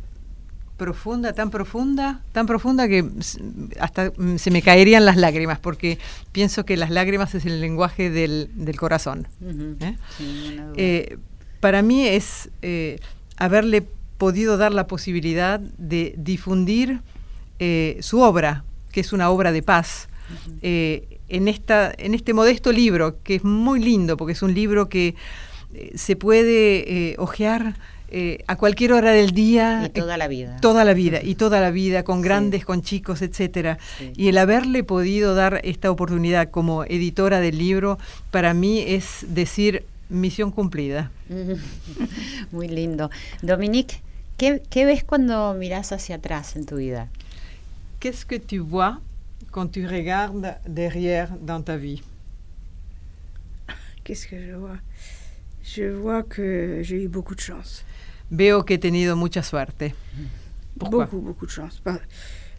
profunda, 0.79 1.33
tan 1.33 1.51
profunda, 1.51 2.21
tan 2.31 2.47
profunda 2.47 2.87
que 2.87 3.05
hasta 3.79 4.11
mm, 4.17 4.37
se 4.37 4.49
me 4.49 4.63
caerían 4.63 5.05
las 5.05 5.17
lágrimas, 5.17 5.59
porque 5.59 5.99
pienso 6.31 6.65
que 6.65 6.75
las 6.77 6.89
lágrimas 6.89 7.35
es 7.35 7.45
el 7.45 7.61
lenguaje 7.61 8.09
del, 8.09 8.49
del 8.55 8.77
corazón. 8.79 9.27
¿eh? 9.81 9.95
Eh, 10.75 11.17
para 11.59 11.83
mí 11.83 12.07
es 12.07 12.49
eh, 12.63 12.99
haberle 13.37 13.85
podido 14.17 14.57
dar 14.57 14.71
la 14.73 14.87
posibilidad 14.87 15.59
de 15.59 16.15
difundir 16.17 17.01
su 17.99 18.21
obra, 18.21 18.63
que 18.93 19.01
es 19.01 19.11
una 19.11 19.29
obra 19.29 19.51
de 19.51 19.61
paz, 19.61 20.07
en, 20.61 21.47
esta, 21.49 21.93
en 21.97 22.15
este 22.15 22.33
modesto 22.33 22.71
libro, 22.71 23.17
que 23.21 23.35
es 23.35 23.43
muy 23.43 23.81
lindo, 23.81 24.15
porque 24.15 24.31
es 24.31 24.41
un 24.41 24.53
libro 24.53 24.87
que 24.87 25.15
se 25.93 26.15
puede 26.15 27.15
hojear 27.17 27.75
eh, 28.11 28.43
a 28.47 28.55
cualquier 28.55 28.93
hora 28.93 29.11
del 29.11 29.31
día. 29.31 29.83
y 29.85 29.89
toda 29.89 30.17
la 30.17 30.27
vida. 30.27 30.57
Toda 30.61 30.83
la 30.83 30.93
vida, 30.93 31.21
y 31.23 31.35
toda 31.35 31.61
la 31.61 31.71
vida, 31.71 32.03
con 32.03 32.21
grandes, 32.21 32.65
con 32.65 32.81
chicos, 32.81 33.21
etcétera. 33.21 33.77
Sí. 33.97 34.11
Y 34.15 34.27
el 34.29 34.37
haberle 34.37 34.83
podido 34.83 35.35
dar 35.35 35.61
esta 35.63 35.91
oportunidad 35.91 36.49
como 36.49 36.83
editora 36.85 37.39
del 37.39 37.57
libro, 37.57 37.97
para 38.31 38.53
mí 38.53 38.79
es 38.79 39.25
decir 39.27 39.85
misión 40.09 40.51
cumplida. 40.51 41.11
Muy 42.51 42.67
lindo. 42.67 43.09
Dominique, 43.41 44.01
¿qué, 44.37 44.61
qué 44.69 44.85
ves 44.85 45.03
cuando 45.03 45.53
miras 45.53 45.91
hacia 45.91 46.15
atrás 46.15 46.55
en 46.55 46.65
tu 46.65 46.77
vida? 46.77 47.09
Qu'est-ce 47.99 48.25
que 48.25 48.39
tu 48.39 48.63
vois 48.63 49.01
quand 49.51 49.71
tu 49.71 49.85
regardes 49.85 50.55
derrière 50.65 51.29
dans 51.41 51.61
ta 51.61 51.75
vie 51.75 52.01
Qu'est-ce 54.03 54.27
que 54.27 54.41
je 54.41 54.53
vois 54.53 54.79
Je 55.61 55.83
vois 55.83 56.23
que 56.23 56.81
j'ai 56.81 57.03
eu 57.03 57.07
beaucoup 57.07 57.35
de 57.35 57.41
chance. 57.41 57.83
Veo 58.29 58.63
que 58.65 58.75
he 58.75 58.77
tenido 58.77 59.15
mucha 59.15 59.43
suerte. 59.43 59.95
Pourquoi 60.77 61.05
Beaucoup, 61.05 61.21
beaucoup 61.21 61.45
de 61.47 61.51
chance. 61.51 61.79
Par- 61.83 61.99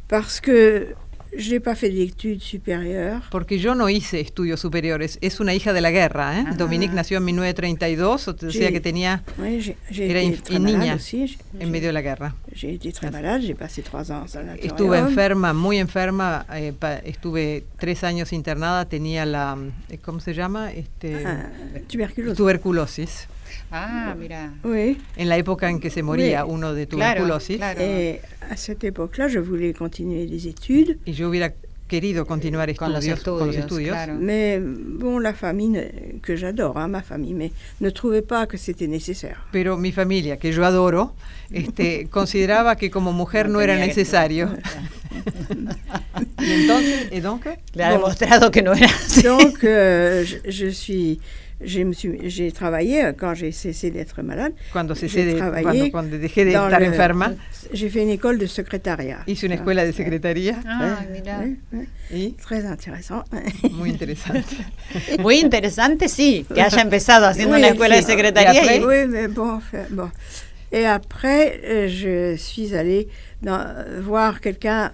parce 0.09 0.41
que 0.41 0.95
je 1.33 1.53
n'ai 1.53 1.61
pas 1.61 1.77
fait 1.77 1.89
d'études 1.91 2.41
supérieures. 2.43 3.23
Porque 3.31 3.59
yo 3.61 3.77
no 3.77 3.89
hice 3.89 4.19
estudios 4.19 4.59
superiores. 4.59 5.17
Es 5.23 5.39
una 5.39 5.55
hija 5.55 5.73
de 5.73 5.81
la 5.81 5.93
guerra. 5.93 6.41
¿eh? 6.41 6.45
Ah. 6.49 6.55
Dominique 6.57 6.93
nació 6.93 7.19
en 7.19 7.25
1932, 7.27 8.27
o 8.27 8.37
Sí. 8.51 8.59
que 8.59 8.81
tenía 8.81 9.23
Oui, 9.39 9.61
j'ai 9.61 9.77
j'ai 9.91 10.11
Era 10.11 10.21
été 10.21 10.37
inf- 10.37 10.43
très 10.43 10.57
y 10.57 10.59
niña. 10.59 10.95
aussi. 10.97 11.39
En 11.61 11.71
medio 11.71 11.87
de 11.91 11.93
la 11.93 12.03
guerra. 12.03 12.35
J'ai 12.53 12.75
été 12.75 12.91
très 12.93 13.13
malade. 13.13 13.43
J'ai 13.43 13.55
passé 13.55 13.81
trois 13.83 14.11
ans 14.11 14.25
en. 14.35 14.57
Estuve 14.61 14.99
enferma, 14.99 15.53
muy 15.55 15.79
enferma. 15.79 16.45
eh, 16.53 16.73
pa- 16.77 16.99
estuve 17.05 17.63
tres 17.79 18.03
años 18.03 18.33
internada. 18.33 18.87
Tenía 18.87 19.25
la, 19.25 19.57
eh, 19.89 19.99
¿cómo 19.99 20.19
se 20.19 20.35
llama? 20.35 20.73
Este, 20.73 21.25
Ah, 21.25 21.49
tuberculose. 21.89 22.37
tuberculosis. 22.37 23.29
Ah, 23.71 24.15
mira. 24.19 24.53
Oui. 24.65 24.99
En 25.17 25.29
la 25.29 25.37
época 25.37 25.69
en 25.71 25.79
que 25.81 25.91
se 25.91 26.03
moría 26.03 26.45
Oui. 26.45 26.53
uno 26.55 26.75
de 26.75 26.87
Claro, 26.87 27.23
tuberculosis. 27.25 27.57
claro. 27.59 27.81
Et 27.81 28.21
à 28.51 28.57
cette 28.57 28.85
époque-là, 28.85 29.29
je 29.29 29.39
voulais 29.39 29.73
continuer 29.73 30.27
des 30.27 30.47
études. 30.49 30.99
Y 31.07 31.13
yo 31.13 31.29
hubiera 31.29 31.53
querido 31.89 32.25
continuar 32.25 32.73
Con 32.77 32.93
los 32.93 33.05
estudios, 33.05 33.39
con 33.41 33.47
los 33.49 33.57
estudios, 33.57 33.97
estudios. 33.97 33.97
claro. 33.97 34.15
Mais 34.21 34.61
bon, 34.63 35.19
la 35.19 35.35
famille, 35.35 35.71
ne- 35.71 36.21
que 36.23 36.37
j'adore, 36.37 36.79
hein, 36.79 36.87
ma 36.89 37.03
famille, 37.03 37.35
mais 37.35 37.51
ne 37.81 37.91
trouvait 37.91 38.23
pas 38.23 38.47
que 38.47 38.57
c'était 38.57 38.87
nécessaire. 38.87 39.45
Pero 39.51 39.77
mi 39.77 39.91
familia, 39.91 40.37
que 40.37 40.53
yo 40.53 40.65
adoro, 40.65 41.15
este, 41.51 42.07
consideraba 42.09 42.77
que 42.77 42.91
como 42.91 43.13
mujer 43.13 43.47
no, 43.49 43.55
No 43.55 43.61
era 43.61 43.75
que 43.77 43.87
necesario. 43.89 44.51
y 46.41 46.53
entonces, 46.53 47.09
¿y 47.13 47.21
donc? 47.21 47.45
Le 47.75 47.83
ha 47.85 47.91
demostrado 47.93 48.51
que 48.51 48.63
no 48.63 48.73
era 48.73 48.87
así. 48.87 49.23
Donc, 49.23 49.65
euh, 49.65 50.25
je, 50.25 50.39
je 50.51 50.71
suis 50.73 51.21
j'ai 51.63 52.53
travaillé 52.53 53.13
quand 53.19 53.35
j'ai 53.35 53.53
cessé 53.53 53.91
d'être 53.91 54.23
malade. 54.23 54.53
Cuando 54.73 54.95
cesé 54.95 55.25
de, 55.25 55.39
cuando, 55.39 55.91
cuando 55.91 56.19
dejé 56.19 56.45
de 56.45 56.51
estar 56.51 56.83
enferma. 56.83 57.33
J'ai 57.73 57.91
fait 57.91 58.03
une 58.03 58.11
école 58.11 58.39
de 58.39 58.47
secrétariat. 58.47 59.23
Hice 59.27 59.47
una 59.47 59.57
escuela 59.57 59.85
de 59.85 59.93
secretaría. 59.93 60.61
Ah, 60.67 61.01
mira. 61.13 61.45
¿Y? 62.11 62.33
Très 62.33 62.65
intéressant. 62.65 63.25
Muy 63.71 63.91
interesante. 63.91 64.57
Muy 65.19 65.39
interesante, 65.39 66.09
sí, 66.09 66.47
que 66.53 66.61
haya 66.61 66.81
empezado 66.81 67.27
haciendo 67.27 67.55
oui, 67.55 67.61
una 67.61 67.69
escuela 67.69 67.97
sí. 67.97 68.03
de 68.03 68.07
secretaría. 68.07 68.77
Y... 68.77 68.85
Oui, 68.85 69.07
mais 69.07 69.29
bon, 69.29 69.61
bon. 69.91 70.11
Et 70.73 70.87
après, 70.87 71.61
euh, 71.65 71.89
je 71.89 72.37
suis 72.37 72.75
allée 72.75 73.09
dans, 73.43 73.75
voir 74.03 74.41
quelqu'un 74.41 74.93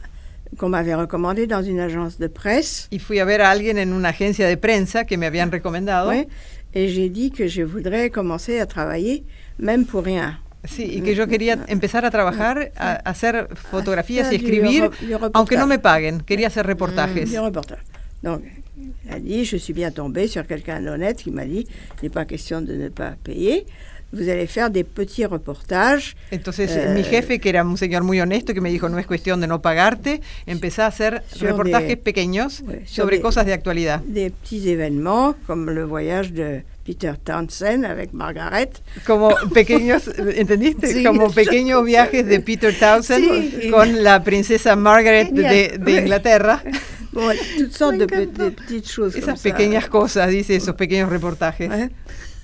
qu'on 0.56 0.68
m'avait 0.68 0.94
recommandé 0.94 1.46
dans 1.46 1.62
une 1.62 1.80
agence 1.80 2.18
de 2.18 2.26
presse. 2.28 2.88
Y 2.90 2.98
fui 2.98 3.20
a 3.20 3.24
ver 3.24 3.42
a 3.42 3.50
alguien 3.50 3.78
en 3.78 3.92
una 3.92 4.08
agencia 4.10 4.48
de 4.48 4.56
prensa 4.56 5.04
que 5.04 5.16
me 5.16 5.26
habían 5.26 5.50
recomendado. 5.50 6.10
Oui, 6.10 6.26
et 6.74 6.88
j'ai 6.88 7.08
dit 7.08 7.30
que 7.30 7.48
je 7.48 7.62
voudrais 7.62 8.10
commencer 8.10 8.60
à 8.60 8.66
travailler, 8.66 9.24
même 9.58 9.84
pour 9.84 10.04
rien. 10.04 10.38
Sí, 10.64 10.84
y 10.84 11.00
que 11.00 11.14
yo 11.14 11.28
quería 11.28 11.58
empezar 11.68 12.04
a 12.04 12.10
trabajar, 12.10 12.72
a, 12.76 12.92
a 12.92 13.10
hacer 13.10 13.48
fotografías 13.54 14.32
y 14.32 14.36
escribir, 14.36 14.90
aunque 15.32 15.56
no 15.56 15.66
me 15.66 15.78
paguen. 15.78 16.20
Quería 16.22 16.48
hacer 16.48 16.66
reportajes. 16.66 17.30
Mm, 17.30 17.44
reportages. 17.44 17.84
Donc, 18.22 18.42
il 18.76 19.12
a 19.12 19.20
dit, 19.20 19.44
je 19.44 19.56
suis 19.56 19.72
bien 19.72 19.92
tombée 19.92 20.26
sur 20.26 20.46
quelqu'un 20.46 20.80
d'honnête 20.80 21.18
qui 21.18 21.30
m'a 21.30 21.44
dit, 21.44 21.66
il 22.02 22.04
n'est 22.04 22.10
pas 22.10 22.24
question 22.24 22.60
de 22.60 22.74
ne 22.74 22.88
pas 22.88 23.14
payer. 23.22 23.66
Vous 24.12 24.28
allez 24.28 24.46
faire 24.46 24.70
des 24.70 24.84
petits 24.84 25.24
reportages. 25.26 26.16
Entonces, 26.30 26.70
eh, 26.74 26.88
mi 26.94 27.02
jefe, 27.02 27.38
que 27.38 27.48
era 27.48 27.64
un 27.64 27.76
señor 27.76 28.02
muy 28.02 28.20
honesto, 28.20 28.54
que 28.54 28.60
me 28.60 28.70
dijo, 28.70 28.88
no 28.88 28.98
es 28.98 29.06
cuestión 29.06 29.40
de 29.40 29.46
no 29.46 29.60
pagarte, 29.60 30.20
empecé 30.46 30.82
a 30.82 30.86
hacer 30.86 31.22
reportajes 31.40 31.96
pequeños 31.96 32.62
ouais, 32.62 32.82
sobre 32.86 33.20
cosas 33.20 33.46
de 33.46 33.52
actualidad. 33.52 34.00
Des 34.00 34.30
petits 34.30 34.68
événements, 34.68 35.34
comme 35.46 35.70
le 35.70 35.84
voyage 35.84 36.32
de 36.32 36.62
Peter 36.84 37.14
Townsend 37.22 37.84
avec 37.84 38.12
Margaret. 38.12 38.70
Como 39.04 39.34
pequeños, 39.52 40.08
¿entendiste? 40.36 40.86
Sí, 40.86 41.04
Como 41.04 41.30
pequeños 41.30 41.84
viajes 41.84 42.24
de 42.26 42.40
Peter 42.40 42.72
Townsend 42.78 43.60
sí, 43.60 43.70
con 43.70 44.04
la 44.04 44.22
princesa 44.22 44.76
Margaret 44.76 45.30
de, 45.30 45.78
de 45.78 45.92
Inglaterra. 45.92 46.62
Bon, 47.16 47.34
toutes 47.56 47.72
sortes 47.72 48.06
de, 48.08 48.26
de, 48.26 48.50
petites 48.50 48.90
choses. 48.90 49.16
Esas 49.16 49.40
pequeñas 49.40 49.84
ça. 49.84 49.90
cosas, 49.90 50.28
dice, 50.28 50.54
esos 50.54 50.74
pequeños 50.74 51.08
reportajes. 51.08 51.70
Ouais. 51.70 51.90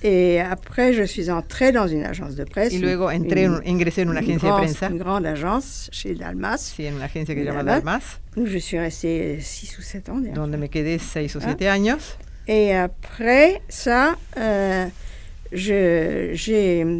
Et 0.03 0.41
après, 0.41 0.91
je 0.91 1.03
suis 1.03 1.29
entrée 1.31 1.71
dans 1.71 1.87
une 1.87 2.03
agence 2.03 2.35
de 2.35 2.43
presse. 2.43 2.73
Y 2.73 2.79
luego 2.79 3.09
entré, 3.09 3.45
une, 3.45 3.61
ingresé 3.65 4.03
en 4.03 4.09
una 4.09 4.19
agencia 4.19 4.49
grande, 4.49 4.61
de 4.61 4.65
prensa. 4.65 4.89
Une 4.89 4.97
grande 4.97 5.25
agence 5.25 5.89
chez 5.93 6.13
Dalmas. 6.13 6.73
Sí, 6.75 6.85
en 6.87 6.95
una 6.95 7.05
agencia 7.05 7.33
que 7.33 7.43
llama 7.43 7.63
Dalmas. 7.63 8.19
Où 8.35 8.45
je 8.45 8.57
suis 8.57 8.77
restée 8.77 9.39
6 9.39 9.77
ou 9.77 9.81
7 9.81 10.09
ans. 10.09 10.21
Donde 10.35 10.57
me 10.57 10.67
quedé 10.67 10.99
6 10.99 11.37
o 11.37 11.39
7 11.39 11.61
ah. 11.61 11.71
años. 11.71 12.17
Et 12.47 12.75
après 12.75 13.61
ça, 13.69 14.17
euh, 14.37 14.87
j'ai 15.53 16.99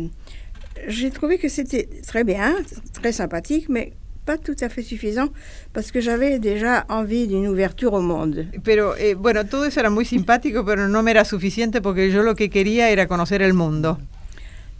trouvé 1.13 1.37
que 1.37 1.49
c'était 1.49 1.89
très 2.07 2.23
bien, 2.23 2.55
très 2.93 3.11
sympathique, 3.11 3.67
mais 3.67 3.91
pas 4.25 4.37
tout 4.37 4.55
à 4.61 4.69
fait 4.69 4.81
suffisant 4.81 5.29
parce 5.73 5.91
que 5.91 6.01
j'avais 6.01 6.39
déjà 6.39 6.85
envie 6.89 7.27
d'une 7.27 7.47
ouverture 7.47 7.93
au 7.93 8.01
monde. 8.01 8.47
Pero 8.63 8.95
eh, 8.97 9.15
bueno, 9.15 9.45
todo 9.45 9.65
eso 9.65 9.79
era 9.79 9.89
muy 9.89 10.05
simpático, 10.05 10.65
pero 10.65 10.87
no 10.87 11.03
me 11.03 11.11
era 11.11 11.25
suficiente 11.25 11.81
porque 11.81 12.11
yo 12.11 12.23
lo 12.23 12.35
que 12.35 12.49
quería 12.49 12.89
era 12.89 13.07
conocer 13.07 13.41
el 13.41 13.53
mundo. 13.53 13.97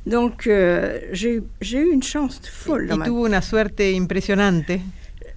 Donc 0.05 0.47
euh, 0.47 0.99
j'ai 1.11 1.41
eu 1.71 1.91
une 1.91 2.03
chance 2.03 2.41
folle. 2.49 2.89
Y, 2.89 2.93
y 2.93 3.03
tuve 3.03 3.21
una 3.21 3.41
suerte 3.41 3.91
impresionante. 3.91 4.81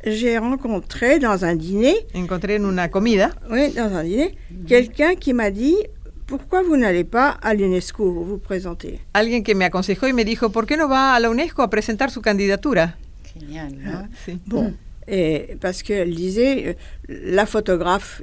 J'ai 0.05 0.39
rencontré 0.39 1.19
dans 1.19 1.45
un 1.45 1.57
dîner. 1.57 2.07
Encontré 2.15 2.57
en 2.57 2.65
una 2.65 2.91
comida. 2.91 3.35
Oui, 3.51 3.73
dans 3.73 3.93
un 3.93 4.05
dîner, 4.05 4.37
quelqu'un 4.67 5.17
qui 5.17 5.33
m'a 5.33 5.51
dit 5.51 5.77
pourquoi 6.27 6.63
vous 6.63 6.77
n'allez 6.77 7.05
pas 7.05 7.37
à 7.41 7.55
l'UNESCO 7.55 8.25
vous 8.25 8.39
présenter 8.39 9.01
Alguien 9.15 9.43
que 9.43 9.55
me 9.55 9.65
aconsejó 9.65 10.09
y 10.09 10.13
me 10.13 10.25
dijo, 10.25 10.51
¿por 10.51 10.67
qué 10.67 10.77
no 10.77 10.89
va 10.89 11.15
a 11.15 11.21
la 11.21 11.31
UNESCO 11.31 11.63
a 11.63 11.71
presentar 11.71 12.11
su 12.11 12.21
candidatura? 12.21 12.97
Génial, 13.39 13.73
¿no? 13.79 14.09
Sí. 14.25 14.39
Bon. 14.47 14.73
Et 15.09 15.57
parce 15.61 15.83
qu'elle 15.83 16.15
disait, 16.15 16.67
euh, 16.67 16.75
la 17.09 17.47
photographe 17.47 18.23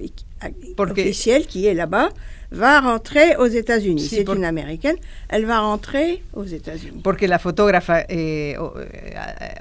officielle 0.77 1.45
qui 1.45 1.65
est 1.65 1.73
là-bas 1.73 2.09
va 2.51 2.81
rentrer 2.81 3.35
aux 3.37 3.47
États-Unis. 3.47 4.07
C'est 4.07 4.23
por, 4.23 4.35
une 4.35 4.45
américaine, 4.45 4.95
elle 5.29 5.45
va 5.45 5.59
rentrer 5.59 6.21
aux 6.33 6.43
États-Unis. 6.43 7.01
Porque 7.03 7.27
la 7.27 7.39
fotógrafa 7.39 8.05
eh, 8.09 8.55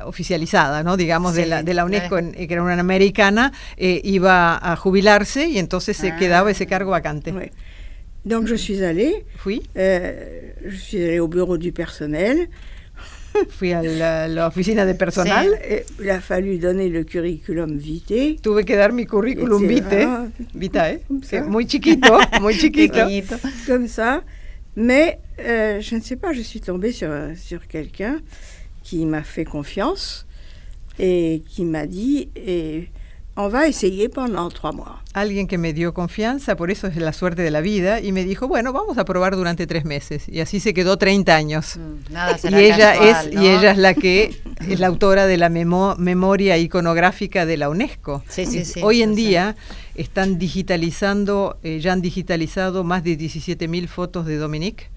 oficializada, 0.04 0.82
¿no? 0.82 0.96
digamos, 0.96 1.34
sí, 1.34 1.42
de, 1.42 1.46
la, 1.46 1.62
de 1.62 1.74
la 1.74 1.84
UNESCO, 1.84 2.18
en, 2.18 2.32
que 2.32 2.52
era 2.52 2.62
una 2.62 2.78
americana, 2.78 3.52
eh, 3.76 4.00
iba 4.04 4.58
a 4.58 4.76
jubilarse 4.76 5.46
y 5.48 5.58
entonces 5.58 5.96
se 5.96 6.10
ah. 6.10 6.16
quedaba 6.16 6.50
ese 6.50 6.66
cargo 6.66 6.90
vacante. 6.90 7.32
Oui. 7.32 7.50
Donc 8.24 8.46
je 8.46 8.56
suis 8.56 8.84
allée. 8.84 9.24
Oui. 9.46 9.62
Euh, 9.76 10.52
je 10.64 10.76
suis 10.76 11.02
allée 11.02 11.18
au 11.18 11.28
bureau 11.28 11.56
du 11.56 11.72
personnel. 11.72 12.48
Fui 13.48 13.72
a 13.72 13.82
la, 13.82 14.28
la, 14.28 14.46
oficina 14.46 14.84
de 14.84 14.94
personal. 14.94 15.48
Sí, 15.62 15.94
il 16.00 16.10
a 16.10 16.20
fallu 16.20 16.58
donner 16.58 16.88
le 16.88 17.04
curriculum 17.04 17.78
vitae. 17.78 18.36
Tuve 18.40 18.64
que 18.64 18.76
dar 18.76 18.92
mi 18.92 19.06
curriculum 19.06 19.66
vitae. 19.66 20.06
Vitae. 20.54 21.00
Muy 21.46 21.66
chiquito, 21.66 22.18
muy 22.40 22.54
chiquito. 22.58 23.06
Comme 23.66 23.88
ça. 23.88 24.22
Mais 24.74 25.18
euh, 25.38 25.80
je 25.80 25.94
ne 25.96 26.00
sais 26.00 26.16
pas, 26.16 26.32
je 26.32 26.40
suis 26.40 26.60
tombée 26.60 26.92
sur, 26.92 27.10
sur 27.36 27.66
quelqu'un 27.66 28.20
qui 28.82 29.04
m'a 29.04 29.22
fait 29.22 29.44
confiance 29.44 30.26
et 30.98 31.42
qui 31.48 31.64
m'a 31.64 31.86
dit 31.86 32.30
et 32.36 32.88
on 33.36 33.48
va 33.48 33.66
essayer 33.66 34.08
pendant 34.08 34.50
trois 34.50 34.72
mois. 34.72 35.00
Alguien 35.14 35.46
que 35.46 35.58
me 35.58 35.72
dio 35.72 35.92
confianza, 35.92 36.56
por 36.56 36.70
eso 36.70 36.86
es 36.86 36.96
la 36.96 37.12
suerte 37.12 37.42
de 37.42 37.50
la 37.50 37.60
vida, 37.60 38.00
y 38.00 38.12
me 38.12 38.24
dijo, 38.24 38.48
bueno, 38.48 38.72
vamos 38.72 38.98
a 38.98 39.04
probar 39.04 39.36
durante 39.36 39.66
tres 39.66 39.84
meses. 39.84 40.28
Y 40.28 40.40
así 40.40 40.60
se 40.60 40.74
quedó 40.74 40.96
30 40.96 41.34
años. 41.34 41.76
Mm, 41.76 42.12
nada 42.12 42.38
y, 42.42 42.54
ella 42.54 42.92
casual, 42.92 43.28
es, 43.28 43.34
¿no? 43.34 43.42
y 43.42 43.48
ella 43.48 43.70
es 43.72 43.78
la 43.78 43.94
que 43.94 44.34
es 44.68 44.80
la 44.80 44.86
autora 44.86 45.26
de 45.26 45.36
la 45.36 45.48
memo, 45.48 45.94
memoria 45.98 46.58
iconográfica 46.58 47.46
de 47.46 47.56
la 47.56 47.68
UNESCO. 47.68 48.22
Sí, 48.28 48.46
sí, 48.46 48.64
sí, 48.64 48.80
Hoy 48.82 49.02
en 49.02 49.10
sí, 49.10 49.26
día 49.26 49.56
están 49.94 50.38
digitalizando, 50.38 51.58
eh, 51.62 51.80
ya 51.80 51.92
han 51.92 52.02
digitalizado 52.02 52.84
más 52.84 53.04
de 53.04 53.18
17.000 53.18 53.88
fotos 53.88 54.26
de 54.26 54.36
Dominique. 54.36 54.91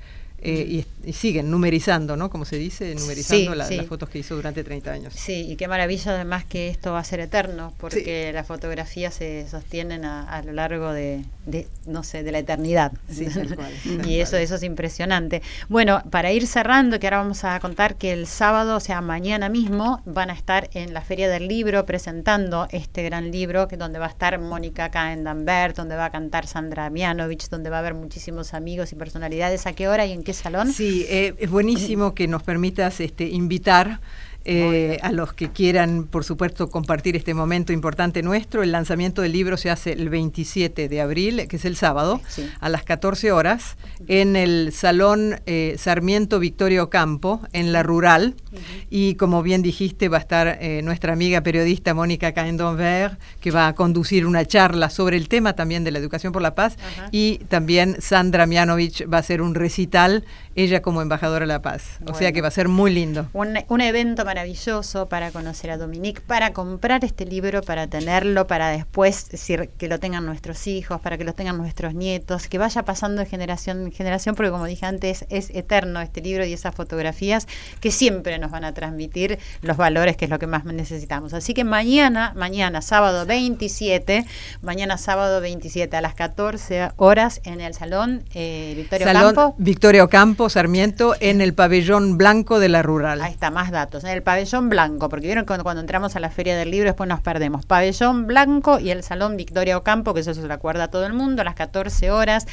Eh, 0.46 0.86
y, 1.04 1.10
y, 1.10 1.14
siguen 1.14 1.50
numerizando, 1.50 2.16
¿no? 2.16 2.30
Como 2.30 2.46
se 2.46 2.58
dice, 2.58 2.94
numerizando 2.94 3.52
sí, 3.52 3.58
la, 3.58 3.66
sí. 3.66 3.78
las 3.78 3.88
fotos 3.88 4.10
que 4.10 4.20
hizo 4.20 4.36
durante 4.36 4.64
30 4.64 4.92
años. 4.92 5.14
Sí, 5.16 5.48
y 5.50 5.56
qué 5.56 5.68
maravilla 5.68 6.14
además 6.14 6.46
que 6.46 6.70
esto 6.70 6.94
va 6.94 7.00
a 7.00 7.04
ser 7.04 7.20
eterno, 7.20 7.74
porque 7.80 8.28
sí. 8.28 8.34
las 8.34 8.46
fotografías 8.46 9.16
se 9.16 9.48
sostienen 9.50 10.06
a, 10.06 10.24
a 10.24 10.44
lo 10.44 10.54
largo 10.54 10.94
de, 10.94 11.26
de, 11.48 11.68
no 11.88 12.04
sé, 12.04 12.22
de 12.22 12.32
la 12.32 12.40
eternidad. 12.40 12.92
Sí, 13.10 13.26
tal 13.26 13.56
cual, 13.56 13.72
tal 13.84 14.08
y 14.08 14.20
eso, 14.20 14.32
cual. 14.32 14.44
eso 14.44 14.56
es 14.56 14.64
impresionante. 14.64 15.42
Bueno, 15.68 16.04
para 16.12 16.32
ir 16.32 16.46
cerrando, 16.46 17.00
que 17.00 17.08
ahora 17.08 17.18
vamos 17.18 17.44
a 17.44 17.60
contar 17.60 17.96
que 17.96 18.14
el 18.14 18.28
sábado, 18.28 18.78
o 18.78 18.80
sea, 18.80 19.02
mañana 19.02 19.50
mismo, 19.50 20.04
van 20.06 20.30
a 20.30 20.34
estar 20.34 20.70
en 20.74 20.94
la 20.94 21.02
Feria 21.02 21.28
del 21.28 21.48
Libro 21.48 21.88
presentando 21.88 22.68
este 22.70 23.02
gran 23.02 23.32
libro, 23.32 23.68
que 23.68 23.78
donde 23.78 23.98
va 23.98 24.06
a 24.06 24.10
estar 24.10 24.40
Mónica 24.40 24.92
Caendambert, 24.92 25.76
donde 25.76 25.96
va 25.96 26.06
a 26.06 26.12
cantar 26.12 26.46
Sandra 26.46 26.92
Mianovich, 26.92 27.50
donde 27.50 27.72
va 27.72 27.78
a 27.78 27.80
haber 27.80 27.96
muchísimos 27.96 28.54
amigos 28.54 28.92
y 28.92 28.96
personalidades. 28.96 29.66
¿A 29.66 29.74
qué 29.74 29.88
hora 29.88 30.06
y 30.06 30.12
en 30.12 30.24
qué 30.24 30.35
salón? 30.36 30.72
Sí, 30.72 31.06
eh, 31.10 31.34
es 31.38 31.50
buenísimo 31.50 32.14
que 32.14 32.28
nos 32.28 32.44
permitas 32.44 33.00
este, 33.00 33.28
invitar 33.28 34.00
eh, 34.48 35.00
a 35.02 35.12
los 35.12 35.34
que 35.34 35.50
quieran, 35.50 36.04
por 36.04 36.24
supuesto, 36.24 36.70
compartir 36.70 37.16
este 37.16 37.34
momento 37.34 37.74
importante 37.74 38.22
nuestro. 38.22 38.62
El 38.62 38.72
lanzamiento 38.72 39.24
del 39.24 39.32
libro 39.32 39.58
se 39.58 39.72
hace 39.72 39.94
el 39.94 40.10
27 40.10 40.88
de 40.88 41.02
abril, 41.02 41.48
que 41.48 41.56
es 41.56 41.66
el 41.66 41.76
sábado, 41.76 42.22
sí. 42.28 42.48
a 42.60 42.70
las 42.70 42.84
14 42.84 43.32
horas, 43.32 43.76
en 44.08 44.36
el 44.36 44.72
Salón 44.72 45.42
eh, 45.48 45.76
Sarmiento 45.80 46.40
Victorio 46.40 46.92
Campo, 46.92 47.42
en 47.54 47.74
la 47.74 47.82
Rural. 47.82 48.36
Uh 48.52 48.56
-huh. 48.56 48.62
Y 48.92 49.16
como 49.16 49.42
bien 49.42 49.64
dijiste, 49.64 50.10
va 50.10 50.18
a 50.18 50.22
estar 50.22 50.60
eh, 50.62 50.82
nuestra 50.84 51.14
amiga 51.14 51.42
periodista 51.42 51.96
Mónica 51.96 52.34
Caendonver, 52.34 53.18
que 53.40 53.50
va 53.50 53.68
a 53.68 53.74
conducir 53.74 54.28
una 54.28 54.46
charla 54.46 54.92
sobre 54.92 55.18
el 55.18 55.28
tema 55.28 55.54
también 55.54 55.84
de 55.84 55.90
la 55.92 55.98
educación 55.98 56.32
por 56.32 56.44
la 56.44 56.54
paz. 56.54 56.76
Uh 56.78 57.02
-huh. 57.02 57.10
Y 57.12 57.38
también 57.50 57.98
Sandra 58.00 58.46
Mianovich 58.46 59.12
va 59.12 59.18
a 59.18 59.22
hacer 59.22 59.42
un 59.42 59.56
recital, 59.56 60.24
ella 60.56 60.82
como 60.82 61.02
embajadora 61.02 61.42
de 61.42 61.48
la 61.48 61.62
paz. 61.62 61.98
Bueno. 62.00 62.16
O 62.16 62.20
sea 62.20 62.32
que 62.32 62.42
va 62.42 62.48
a 62.48 62.52
ser 62.52 62.68
muy 62.68 62.94
lindo. 62.94 63.28
Un, 63.34 63.58
un 63.68 63.82
evento 63.82 64.26
maravilloso 64.26 65.08
para 65.08 65.32
conocer 65.32 65.72
a 65.72 65.78
Dominique, 65.78 66.22
para 66.22 66.54
comprar 66.54 67.04
este 67.04 67.26
libro, 67.26 67.62
para 67.62 67.88
tenerlo, 67.88 68.48
para 68.48 68.70
después 68.70 69.30
decir 69.30 69.70
que 69.78 69.88
lo 69.88 70.00
tengan 70.00 70.26
nuestros 70.26 70.68
hijos, 70.68 71.02
para 71.02 71.18
que 71.18 71.24
lo 71.24 71.34
tengan 71.34 71.58
nuestros 71.58 71.94
nietos, 71.94 72.48
que 72.48 72.58
vaya 72.58 72.84
pasando 72.84 73.22
de 73.22 73.28
generación 73.28 73.86
en 73.86 73.92
generación, 73.92 74.36
porque 74.36 74.52
como 74.52 74.66
dije 74.66 74.86
antes, 74.86 75.26
es 75.30 75.50
eterno 75.52 76.02
este 76.02 76.22
libro 76.22 76.46
y 76.46 76.54
esas 76.54 76.74
fotografías 76.74 77.48
que 77.80 77.92
siempre 77.92 78.38
nos 78.40 78.52
van 78.52 78.64
a 78.64 78.74
transmitir 78.74 79.40
los 79.62 79.78
valores, 79.78 80.18
que 80.18 80.26
es 80.26 80.32
lo 80.32 80.40
que 80.40 80.48
más 80.48 80.66
necesitamos. 80.66 81.34
Así 81.34 81.54
que 81.54 81.64
mañana, 81.64 82.34
mañana, 82.36 82.82
sábado 82.82 83.26
27, 83.26 84.26
mañana 84.62 84.98
sábado 84.98 85.42
27 85.42 85.96
a 85.96 86.02
las 86.02 86.16
14 86.16 86.92
horas 86.98 87.42
en 87.44 87.62
el 87.62 87.74
Salón 87.74 88.24
eh, 88.34 88.74
Victorio 88.76 89.08
Salón 89.08 89.36
Campo. 89.36 89.56
Victorio 89.58 90.10
Campo, 90.10 90.45
Sarmiento, 90.50 91.16
en 91.20 91.42
el 91.42 91.54
pabellón 91.54 92.18
blanco 92.18 92.60
de 92.60 92.70
la 92.70 92.82
rural. 92.82 93.22
Ahí 93.22 93.32
está, 93.32 93.52
más 93.52 93.72
datos. 93.72 94.04
En 94.04 94.12
el 94.12 94.24
pabellón 94.24 94.70
blanco, 94.70 95.10
porque 95.10 95.28
vieron 95.28 95.46
cuando, 95.46 95.64
cuando 95.64 95.82
entramos 95.82 96.16
a 96.16 96.20
la 96.20 96.30
feria 96.30 96.58
del 96.58 96.72
libro 96.72 96.90
después 96.90 97.08
nos 97.08 97.22
perdemos. 97.22 97.66
Pabellón 97.66 98.28
blanco 98.28 98.80
y 98.80 98.92
el 98.92 99.04
Salón 99.04 99.38
Victoria 99.38 99.78
Ocampo, 99.78 100.14
que 100.14 100.22
eso 100.22 100.34
se 100.34 100.48
lo 100.48 100.54
acuerda 100.54 100.86
a 100.86 100.88
todo 100.90 101.06
el 101.06 101.14
mundo, 101.14 101.42
a 101.42 101.46
las 101.46 101.56
14 101.56 102.12
horas 102.12 102.46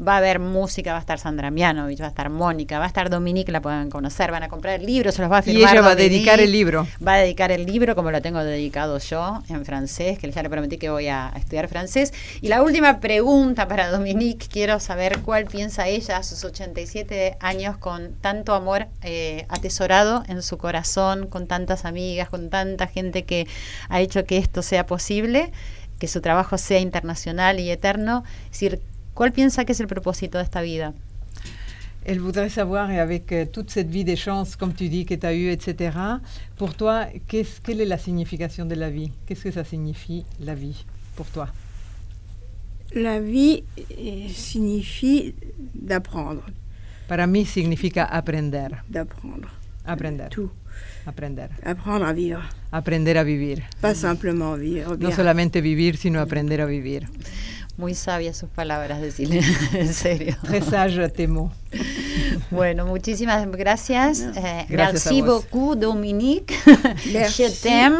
va 0.00 0.14
a 0.14 0.16
haber 0.18 0.38
música, 0.38 0.92
va 0.92 0.98
a 0.98 1.00
estar 1.00 1.18
Sandra 1.18 1.50
Mianovich, 1.50 2.00
va 2.00 2.06
a 2.06 2.08
estar 2.08 2.28
Mónica, 2.30 2.78
va 2.78 2.84
a 2.84 2.88
estar 2.88 3.10
Dominique, 3.10 3.50
la 3.50 3.60
pueden 3.60 3.90
conocer, 3.90 4.30
van 4.30 4.42
a 4.42 4.48
comprar 4.48 4.80
el 4.80 4.86
libro, 4.86 5.10
se 5.12 5.22
los 5.22 5.30
va 5.30 5.38
a 5.38 5.42
firmar. 5.42 5.60
Y 5.60 5.72
ella 5.72 5.80
va 5.82 5.92
a 5.92 5.96
dedicar 5.96 6.40
el 6.40 6.52
libro. 6.52 6.86
Va 7.06 7.14
a 7.14 7.18
dedicar 7.18 7.50
el 7.52 7.64
libro 7.64 7.94
como 7.94 8.10
lo 8.10 8.20
tengo 8.20 8.42
dedicado 8.42 8.98
yo 8.98 9.42
en 9.48 9.64
francés, 9.64 10.18
que 10.18 10.30
ya 10.30 10.42
le 10.42 10.50
prometí 10.50 10.76
que 10.76 10.90
voy 10.90 11.08
a 11.08 11.32
estudiar 11.36 11.68
francés. 11.68 12.12
Y 12.40 12.48
la 12.48 12.62
última 12.62 13.00
pregunta 13.00 13.68
para 13.68 13.90
Dominique, 13.90 14.46
quiero 14.50 14.80
saber 14.80 15.20
cuál 15.20 15.46
piensa 15.46 15.88
ella 15.88 16.18
a 16.18 16.22
sus 16.22 16.44
87 16.44 17.36
años 17.40 17.76
con 17.76 18.14
tanto 18.20 18.54
amor 18.54 18.86
eh, 19.02 19.46
atesorado 19.48 20.22
en 20.28 20.42
su 20.42 20.58
corazón, 20.58 21.26
con 21.26 21.46
tantas 21.46 21.84
amigas, 21.84 22.28
con 22.28 22.50
tanta 22.50 22.86
gente 22.86 23.24
que 23.24 23.46
ha 23.88 24.00
hecho 24.00 24.24
que 24.24 24.36
esto 24.38 24.62
sea 24.62 24.86
posible 24.86 25.52
que 25.98 26.08
su 26.08 26.20
trabajo 26.20 26.58
sea 26.58 26.78
internacional 26.80 27.58
y 27.58 27.70
eterno. 27.70 28.22
Es 28.44 28.50
decir, 28.50 28.80
¿Cuál 29.16 29.32
piensa 29.32 29.64
que 29.64 29.72
es 29.72 29.80
el 29.80 29.86
propósito 29.86 30.36
de 30.36 30.44
esta 30.44 30.60
vida? 30.60 30.92
Elle 32.04 32.20
voudrait 32.20 32.50
savoir, 32.50 32.90
et 32.90 33.00
avec 33.00 33.32
euh, 33.32 33.46
toute 33.50 33.70
cette 33.70 33.88
vie 33.88 34.04
des 34.04 34.14
chances, 34.14 34.56
comme 34.56 34.74
tu 34.74 34.90
dis, 34.90 35.06
que 35.06 35.14
tu 35.14 35.26
as 35.26 35.32
eu, 35.32 35.48
etc., 35.48 35.96
pour 36.56 36.74
toi, 36.74 37.06
quelle 37.26 37.80
est 37.80 37.86
la 37.86 37.96
signification 37.96 38.66
de 38.66 38.74
la 38.74 38.90
vie? 38.90 39.10
Qu'est-ce 39.24 39.44
que 39.44 39.50
ça 39.50 39.64
signifie, 39.64 40.26
la 40.38 40.54
vie, 40.54 40.84
pour 41.16 41.24
toi? 41.28 41.48
La 42.94 43.18
vie 43.18 43.64
eh, 43.90 44.28
signifie 44.28 45.34
d'apprendre. 45.74 46.42
Para 47.08 47.26
mí 47.26 47.46
significa 47.46 48.04
aprender. 48.04 48.68
D'apprendre. 48.86 49.48
Aprender. 49.86 50.28
Tout. 50.28 50.50
Aprender. 51.06 51.48
Apprendre 51.64 52.04
à 52.04 52.12
vivre. 52.12 52.42
Aprender 52.70 53.16
a 53.16 53.24
vivir. 53.24 53.62
Pas 53.80 53.94
simplement 53.94 54.56
vivre. 54.56 54.98
No 54.98 55.10
solamente 55.10 55.62
vivir, 55.62 55.96
sino 55.96 56.20
aprender 56.20 56.60
a 56.60 56.66
vivir. 56.66 57.08
Muy 57.76 57.94
sabias 57.94 58.36
sus 58.38 58.48
palabras, 58.48 59.00
decirle, 59.02 59.42
en 59.74 59.92
serio. 59.92 60.36
Mots. 61.28 61.54
Bueno, 62.50 62.86
muchísimas 62.86 63.46
gracias. 63.50 64.20
No. 64.20 64.32
Eh, 64.36 64.66
gracias 64.68 65.06
merci 65.06 65.22
beaucoup, 65.22 65.74
Dominique. 65.74 66.54
Merci 67.12 67.44
Je 67.44 67.50
t'aime. 67.50 67.98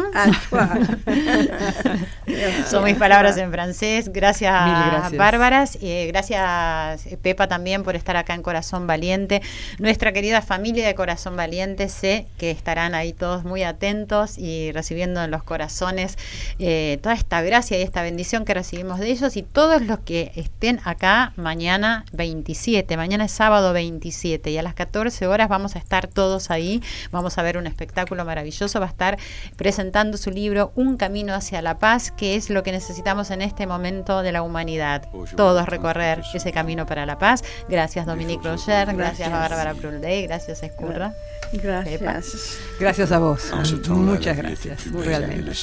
Son 2.69 2.83
mis 2.83 2.95
palabras 2.95 3.37
en 3.37 3.51
francés. 3.51 4.11
Gracias, 4.11 4.53
gracias. 4.53 5.17
Bárbaras. 5.17 5.77
Eh, 5.81 6.07
gracias, 6.07 7.05
eh, 7.05 7.17
Pepa, 7.17 7.47
también 7.47 7.83
por 7.83 7.95
estar 7.95 8.17
acá 8.17 8.33
en 8.33 8.41
Corazón 8.41 8.85
Valiente. 8.85 9.41
Nuestra 9.79 10.11
querida 10.11 10.41
familia 10.41 10.85
de 10.85 10.95
Corazón 10.95 11.35
Valiente, 11.37 11.87
sé 11.89 12.27
que 12.37 12.51
estarán 12.51 12.95
ahí 12.95 13.13
todos 13.13 13.45
muy 13.45 13.63
atentos 13.63 14.37
y 14.37 14.71
recibiendo 14.73 15.23
en 15.23 15.31
los 15.31 15.43
corazones 15.43 16.17
eh, 16.59 16.99
toda 17.01 17.15
esta 17.15 17.41
gracia 17.41 17.79
y 17.79 17.81
esta 17.81 18.01
bendición 18.01 18.43
que 18.43 18.53
recibimos 18.53 18.99
de 18.99 19.09
ellos 19.09 19.37
y 19.37 19.43
todos 19.43 19.81
los 19.81 19.99
que 19.99 20.31
estén 20.35 20.81
acá 20.83 21.31
mañana 21.37 22.03
27. 22.11 22.97
Mañana 22.97 23.25
es 23.25 23.31
sábado 23.31 23.71
27 23.71 24.51
y 24.51 24.57
a 24.57 24.63
las 24.63 24.73
14 24.73 25.27
horas 25.27 25.47
vamos 25.47 25.75
a 25.75 25.79
estar 25.79 26.07
todos 26.07 26.51
ahí. 26.51 26.81
Vamos 27.11 27.37
a 27.37 27.43
ver 27.43 27.57
un 27.57 27.67
espectáculo 27.67 28.25
maravilloso. 28.25 28.79
Va 28.79 28.87
a 28.87 28.89
estar 28.89 29.17
presentando 29.55 30.17
su 30.17 30.29
libro 30.31 30.71
Un 30.75 30.97
camino 30.97 31.33
hacia 31.33 31.61
la 31.61 31.79
paz, 31.79 32.11
que 32.17 32.35
es 32.35 32.49
lo 32.49 32.63
que 32.63 32.71
necesitamos 32.71 33.31
en 33.31 33.41
este 33.41 33.67
momento 33.67 34.21
de 34.21 34.31
la 34.31 34.41
humanidad. 34.41 35.03
Todos 35.35 35.67
recorrer 35.67 36.23
ese 36.33 36.51
camino 36.51 36.85
para 36.85 37.05
la 37.05 37.17
paz. 37.17 37.43
Gracias 37.69 38.05
Dominique 38.05 38.43
Roger, 38.43 38.93
gracias 38.93 39.31
Bárbara 39.31 39.73
Brulday, 39.73 40.23
gracias 40.23 40.63
Escurra. 40.63 41.13
Gracias. 41.53 42.57
Gracias 42.79 43.11
a 43.11 43.19
vos. 43.19 43.53
Muchas 43.87 44.35
gracias. 44.35 44.91
Realmente. 44.91 45.53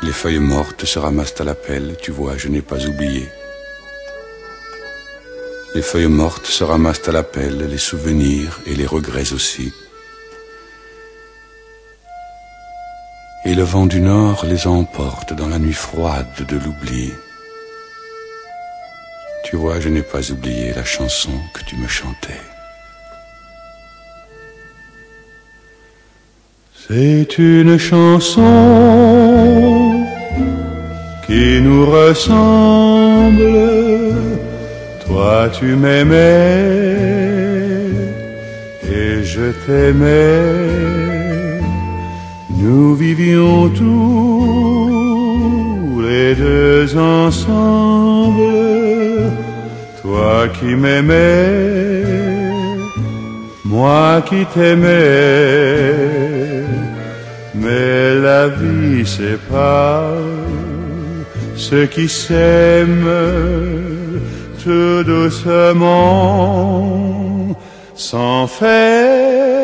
Les 0.00 0.14
feuilles 0.14 0.40
mortes 0.40 0.88
se 0.88 1.00
ramassent 1.00 1.40
à 1.40 1.44
la 1.44 1.54
pelle, 1.54 1.96
tu 2.00 2.12
vois, 2.12 2.36
je 2.36 2.48
n'ai 2.48 2.62
pas 2.62 2.86
oublié. 2.86 3.28
Les 5.74 5.82
feuilles 5.82 6.08
mortes 6.08 6.46
se 6.46 6.62
ramassent 6.62 7.08
à 7.08 7.12
la 7.12 7.24
pelle, 7.24 7.66
les 7.68 7.78
souvenirs 7.78 8.60
et 8.64 8.76
les 8.76 8.86
regrets 8.86 9.32
aussi. 9.32 9.72
Et 13.48 13.54
le 13.54 13.62
vent 13.62 13.86
du 13.86 14.02
nord 14.02 14.44
les 14.44 14.66
emporte 14.66 15.32
dans 15.32 15.48
la 15.48 15.58
nuit 15.58 15.72
froide 15.72 16.26
de 16.46 16.56
l'oubli. 16.56 17.14
Tu 19.42 19.56
vois, 19.56 19.80
je 19.80 19.88
n'ai 19.88 20.02
pas 20.02 20.30
oublié 20.30 20.74
la 20.76 20.84
chanson 20.84 21.30
que 21.54 21.64
tu 21.64 21.76
me 21.76 21.88
chantais. 21.88 22.42
C'est 26.74 27.38
une 27.38 27.78
chanson 27.78 28.44
qui 31.26 31.62
nous 31.62 31.86
ressemble. 31.86 33.48
Toi 35.06 35.48
tu 35.58 35.74
m'aimais 35.74 36.18
et 38.92 39.24
je 39.24 39.52
t'aimais. 39.64 40.97
Nous 42.60 42.94
vivions 42.96 43.68
tous 43.68 45.12
les 46.02 46.34
deux 46.34 46.98
ensemble. 46.98 48.42
Toi 50.02 50.48
qui 50.58 50.74
m'aimais, 50.74 52.02
moi 53.64 54.22
qui 54.28 54.44
t'aimais. 54.46 55.94
Mais 57.54 58.14
la 58.16 58.48
vie 58.48 59.06
sépare 59.06 60.18
ceux 61.54 61.86
qui 61.86 62.08
s'aiment 62.08 63.08
tout 64.62 65.02
doucement 65.04 65.86
sans 67.94 68.46
faire 68.46 69.57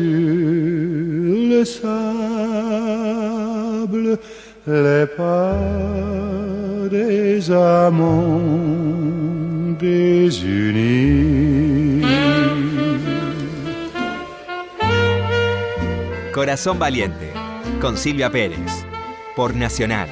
le 1.51 1.63
sable 1.63 1.83
les 4.67 5.05
pas 5.17 5.55
des 6.91 7.51
amants 7.51 8.41
désunis. 9.79 11.23
Corazón 16.33 16.79
Valiente, 16.79 17.31
con 17.79 17.95
Silvia 17.95 18.29
Pérez, 18.29 18.85
por 19.35 19.55
Nacional. 19.55 20.09